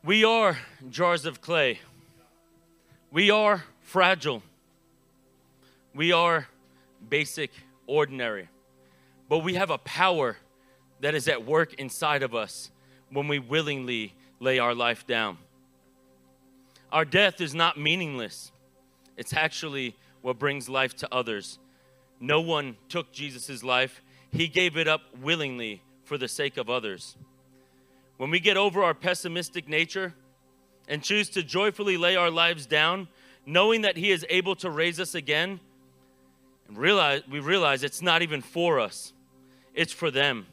We 0.04 0.24
are 0.24 0.58
jars 0.90 1.26
of 1.26 1.40
clay. 1.40 1.78
We 3.12 3.30
are 3.30 3.62
fragile. 3.82 4.42
We 5.94 6.10
are 6.10 6.48
basic, 7.08 7.52
ordinary. 7.86 8.48
But 9.28 9.38
we 9.44 9.54
have 9.54 9.70
a 9.70 9.78
power 9.78 10.38
that 11.02 11.14
is 11.14 11.28
at 11.28 11.46
work 11.46 11.74
inside 11.74 12.24
of 12.24 12.34
us 12.34 12.72
when 13.12 13.28
we 13.28 13.38
willingly 13.38 14.14
lay 14.40 14.58
our 14.58 14.74
life 14.74 15.06
down. 15.06 15.38
Our 16.90 17.04
death 17.04 17.40
is 17.40 17.54
not 17.54 17.78
meaningless, 17.78 18.50
it's 19.16 19.32
actually 19.32 19.94
what 20.20 20.38
brings 20.38 20.68
life 20.68 20.96
to 20.96 21.14
others. 21.14 21.60
No 22.18 22.40
one 22.40 22.76
took 22.88 23.12
Jesus' 23.12 23.62
life, 23.62 24.02
he 24.32 24.48
gave 24.48 24.76
it 24.76 24.88
up 24.88 25.02
willingly 25.20 25.80
for 26.04 26.18
the 26.18 26.28
sake 26.28 26.56
of 26.56 26.68
others. 26.68 27.16
When 28.22 28.30
we 28.30 28.38
get 28.38 28.56
over 28.56 28.84
our 28.84 28.94
pessimistic 28.94 29.68
nature 29.68 30.14
and 30.86 31.02
choose 31.02 31.28
to 31.30 31.42
joyfully 31.42 31.96
lay 31.96 32.14
our 32.14 32.30
lives 32.30 32.66
down, 32.66 33.08
knowing 33.46 33.80
that 33.80 33.96
He 33.96 34.12
is 34.12 34.24
able 34.30 34.54
to 34.54 34.70
raise 34.70 35.00
us 35.00 35.16
again, 35.16 35.58
and 36.68 36.78
realize, 36.78 37.22
we 37.28 37.40
realize 37.40 37.82
it's 37.82 38.00
not 38.00 38.22
even 38.22 38.40
for 38.40 38.78
us, 38.78 39.12
it's 39.74 39.92
for 39.92 40.08
them. 40.08 40.46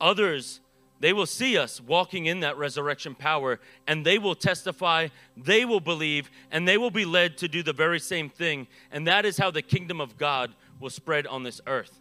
Others, 0.00 0.60
they 1.00 1.12
will 1.12 1.26
see 1.26 1.58
us 1.58 1.78
walking 1.78 2.24
in 2.24 2.40
that 2.40 2.56
resurrection 2.56 3.14
power 3.14 3.60
and 3.86 4.06
they 4.06 4.16
will 4.16 4.34
testify, 4.34 5.08
they 5.36 5.66
will 5.66 5.80
believe, 5.80 6.30
and 6.50 6.66
they 6.66 6.78
will 6.78 6.90
be 6.90 7.04
led 7.04 7.36
to 7.36 7.48
do 7.48 7.62
the 7.62 7.74
very 7.74 8.00
same 8.00 8.30
thing. 8.30 8.66
And 8.90 9.06
that 9.06 9.26
is 9.26 9.36
how 9.36 9.50
the 9.50 9.60
kingdom 9.60 10.00
of 10.00 10.16
God 10.16 10.54
will 10.80 10.88
spread 10.88 11.26
on 11.26 11.42
this 11.42 11.60
earth. 11.66 12.00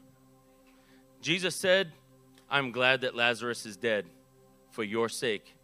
Jesus 1.22 1.58
said, 1.58 1.92
I'm 2.50 2.72
glad 2.72 3.02
that 3.02 3.18
Lazarus 3.18 3.66
is 3.66 3.76
dead 3.76 4.06
for 4.80 4.86
your 4.86 5.10
sake. 5.10 5.58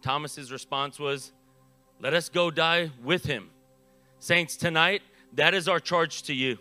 Thomas's 0.00 0.50
response 0.50 0.98
was, 0.98 1.32
Let 2.00 2.14
us 2.14 2.30
go 2.30 2.50
die 2.50 2.90
with 3.04 3.26
him. 3.26 3.50
Saints, 4.18 4.56
tonight, 4.56 5.02
that 5.34 5.52
is 5.52 5.68
our 5.68 5.78
charge 5.78 6.22
to 6.22 6.32
you. 6.32 6.56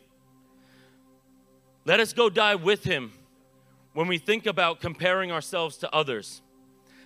Let 1.86 2.02
us 2.02 2.12
go 2.12 2.30
die 2.30 2.56
with 2.56 2.84
him 2.84 3.14
when 3.94 4.10
we 4.10 4.18
think 4.18 4.46
about 4.46 4.82
comparing 4.82 5.32
ourselves 5.32 5.78
to 5.78 5.96
others. 5.96 6.42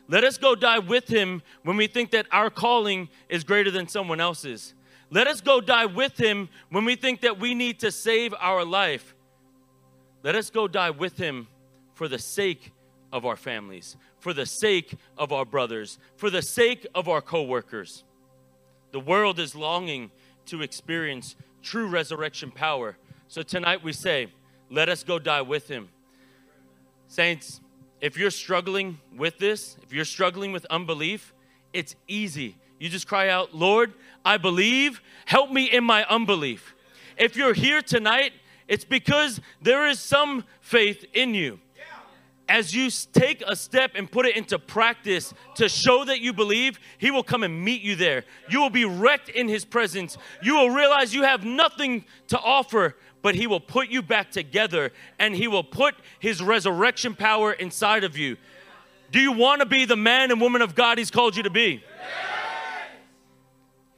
Let 0.08 0.24
us 0.24 0.40
go 0.40 0.56
die 0.56 0.80
with 0.80 1.08
him 1.08 1.44
when 1.62 1.78
we 1.78 1.86
think 1.86 2.10
that 2.10 2.26
our 2.32 2.50
calling 2.50 3.08
is 3.30 3.44
greater 3.44 3.70
than 3.70 3.88
someone 3.88 4.20
else's. 4.20 4.74
Let 5.12 5.28
us 5.28 5.40
go 5.40 5.62
die 5.62 5.86
with 5.86 6.18
him 6.18 6.50
when 6.72 6.84
we 6.84 6.96
think 6.96 7.22
that 7.22 7.40
we 7.40 7.54
need 7.54 7.80
to 7.82 7.92
save 7.92 8.34
our 8.40 8.66
life. 8.66 9.14
Let 10.24 10.34
us 10.34 10.50
go 10.50 10.68
die 10.68 10.90
with 10.90 11.16
him 11.16 11.48
for 11.94 12.08
the 12.08 12.18
sake 12.18 12.72
of 13.16 13.26
our 13.26 13.38
families, 13.38 13.96
for 14.26 14.34
the 14.34 14.48
sake 14.48 14.96
of 15.20 15.32
our 15.32 15.46
brothers, 15.46 16.00
for 16.16 16.32
the 16.32 16.42
sake 16.42 16.88
of 16.96 17.08
our 17.08 17.22
coworkers. 17.22 18.04
The 18.92 19.00
world 19.00 19.38
is 19.38 19.54
longing 19.54 20.10
to 20.48 20.64
experience 20.64 21.36
true 21.62 21.86
resurrection 21.86 22.50
power. 22.50 22.98
So 23.28 23.44
tonight 23.44 23.84
we 23.84 23.94
say, 23.94 24.30
let 24.72 24.90
us 24.90 25.04
go 25.04 25.20
die 25.20 25.44
with 25.44 25.68
him. 25.68 25.90
Saints, 27.08 27.62
if 28.02 28.18
you're 28.18 28.32
struggling 28.32 28.98
with 29.16 29.38
this, 29.38 29.78
if 29.84 29.94
you're 29.94 30.06
struggling 30.06 30.52
with 30.52 30.66
unbelief, 30.72 31.32
it's 31.72 31.96
easy. 32.08 32.56
You 32.80 32.90
just 32.90 33.08
cry 33.08 33.30
out, 33.30 33.54
Lord, 33.54 33.94
I 34.26 34.38
believe, 34.38 35.02
help 35.26 35.52
me 35.52 35.66
in 35.66 35.84
my 35.84 36.04
unbelief. 36.06 36.74
If 37.16 37.36
you're 37.36 37.54
here 37.54 37.84
tonight, 37.84 38.34
it's 38.68 38.86
because 38.86 39.40
there 39.62 39.88
is 39.88 40.00
some 40.00 40.46
faith 40.62 41.06
in 41.14 41.36
you. 41.36 41.60
As 42.48 42.76
you 42.76 42.90
take 43.12 43.42
a 43.46 43.56
step 43.56 43.92
and 43.96 44.10
put 44.10 44.28
it 44.28 44.36
into 44.36 44.60
practice 44.60 45.34
to 45.56 45.68
show 45.68 46.06
that 46.06 46.22
you 46.22 46.32
believe, 46.32 46.80
He 47.00 47.10
will 47.10 47.24
come 47.24 47.42
and 47.44 47.64
meet 47.64 47.82
you 47.82 47.96
there. 47.96 48.24
You 48.50 48.60
will 48.62 48.70
be 48.70 48.86
wrecked 48.86 49.30
in 49.30 49.48
His 49.48 49.66
presence. 49.66 50.18
You 50.44 50.56
will 50.56 50.70
realize 50.70 51.14
you 51.14 51.24
have 51.24 51.44
nothing 51.44 52.06
to 52.28 52.40
offer, 52.40 52.96
but 53.24 53.34
He 53.34 53.48
will 53.48 53.60
put 53.60 53.90
you 53.90 54.04
back 54.04 54.30
together 54.30 54.92
and 55.18 55.36
He 55.36 55.48
will 55.48 55.64
put 55.64 55.96
His 56.20 56.42
resurrection 56.42 57.16
power 57.16 57.52
inside 57.52 58.04
of 58.04 58.16
you. 58.16 58.38
Do 59.12 59.20
you 59.20 59.32
want 59.32 59.62
to 59.62 59.66
be 59.66 59.86
the 59.86 59.96
man 59.96 60.30
and 60.30 60.40
woman 60.40 60.62
of 60.62 60.76
God 60.76 61.00
He's 61.00 61.12
called 61.12 61.36
you 61.36 61.44
to 61.44 61.50
be? 61.50 61.84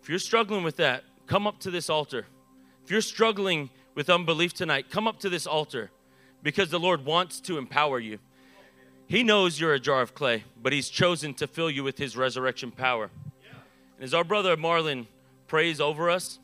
If 0.01 0.09
you're 0.09 0.19
struggling 0.19 0.63
with 0.63 0.77
that, 0.77 1.03
come 1.25 1.47
up 1.47 1.59
to 1.59 1.71
this 1.71 1.89
altar. 1.89 2.25
If 2.85 2.91
you're 2.91 3.01
struggling 3.01 3.69
with 3.93 4.09
unbelief 4.09 4.53
tonight, 4.53 4.89
come 4.89 5.05
up 5.05 5.19
to 5.19 5.29
this 5.29 5.45
altar 5.45 5.91
because 6.43 6.69
the 6.69 6.79
Lord 6.79 7.03
wants 7.03 7.41
to 7.41 7.57
empower 7.57 7.99
you. 7.99 8.19
He 9.07 9.23
knows 9.23 9.59
you're 9.59 9.73
a 9.73 9.79
jar 9.79 10.01
of 10.01 10.13
clay, 10.13 10.43
but 10.61 10.73
He's 10.73 10.89
chosen 10.89 11.33
to 11.35 11.47
fill 11.47 11.71
you 11.71 11.83
with 11.83 11.97
His 11.97 12.17
resurrection 12.17 12.71
power. 12.71 13.09
And 13.95 14.03
as 14.03 14.13
our 14.13 14.23
brother 14.23 14.57
Marlon 14.57 15.07
prays 15.47 15.79
over 15.79 16.09
us, 16.09 16.39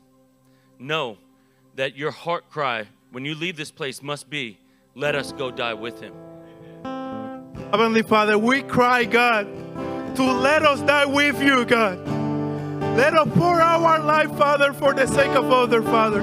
know 0.78 1.18
that 1.76 1.96
your 1.96 2.10
heart 2.10 2.48
cry 2.50 2.88
when 3.14 3.24
you 3.24 3.36
leave 3.36 3.56
this 3.56 3.70
place 3.70 4.02
must 4.02 4.28
be, 4.28 4.58
let 4.96 5.14
us 5.14 5.30
go 5.30 5.50
die 5.50 5.74
with 5.74 6.00
Him. 6.00 6.14
Heavenly 7.70 8.02
Father, 8.02 8.36
we 8.36 8.62
cry, 8.62 9.04
God, 9.04 9.46
to 10.16 10.22
let 10.24 10.64
us 10.64 10.80
die 10.80 11.06
with 11.06 11.40
you, 11.40 11.64
God. 11.64 11.98
Let 12.96 13.14
us 13.14 13.28
pour 13.34 13.60
out 13.60 13.82
our 13.82 14.00
life, 14.00 14.36
Father, 14.38 14.72
for 14.72 14.94
the 14.94 15.06
sake 15.06 15.30
of 15.30 15.50
other, 15.52 15.80
Father. 15.82 16.22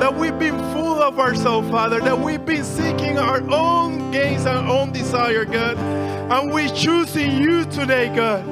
That 0.00 0.16
we've 0.16 0.38
been 0.38 0.58
of 1.04 1.20
ourselves, 1.20 1.70
Father. 1.70 2.00
That 2.00 2.18
we've 2.18 2.44
been 2.44 2.64
seeking 2.64 3.18
our 3.18 3.42
own 3.50 4.10
gains, 4.10 4.46
our 4.46 4.66
own 4.66 4.90
desire, 4.90 5.44
God. 5.44 5.76
And 5.76 6.52
we 6.52 6.68
choose 6.70 7.14
in 7.14 7.42
you 7.42 7.64
today, 7.66 8.14
God. 8.14 8.42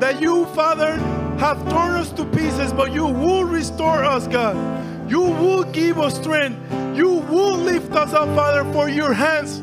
That 0.00 0.20
you, 0.20 0.44
Father, 0.46 0.96
have 1.38 1.58
torn 1.70 1.92
us 1.92 2.12
to 2.12 2.26
pieces, 2.26 2.72
but 2.72 2.92
you 2.92 3.06
will 3.06 3.44
restore 3.44 4.04
us, 4.04 4.26
God. 4.26 4.56
You 5.10 5.22
will 5.22 5.64
give 5.64 5.98
us 5.98 6.16
strength. 6.16 6.60
You 6.96 7.08
will 7.08 7.56
lift 7.56 7.92
us 7.92 8.12
up, 8.12 8.28
Father, 8.36 8.70
for 8.72 8.88
your 8.88 9.14
hands 9.14 9.60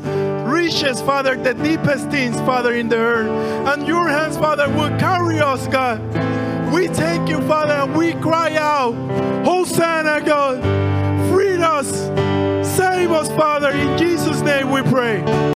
reaches, 0.48 1.00
Father, 1.02 1.36
the 1.36 1.54
deepest 1.54 2.08
things, 2.08 2.36
Father, 2.40 2.74
in 2.74 2.88
the 2.88 2.96
earth. 2.96 3.28
And 3.68 3.86
your 3.86 4.08
hands, 4.08 4.36
Father, 4.36 4.68
will 4.68 4.96
carry 4.98 5.38
us, 5.38 5.68
God. 5.68 6.00
We 6.72 6.88
thank 6.88 7.28
you, 7.28 7.40
Father, 7.42 7.74
and 7.74 7.96
we 7.96 8.12
cry 8.14 8.56
out, 8.56 8.94
Hosanna, 9.44 10.20
God. 10.24 10.87
Us. 11.78 12.76
Save 12.76 13.12
us, 13.12 13.28
Father. 13.36 13.70
In 13.70 13.96
Jesus' 13.96 14.40
name 14.40 14.72
we 14.72 14.82
pray. 14.82 15.22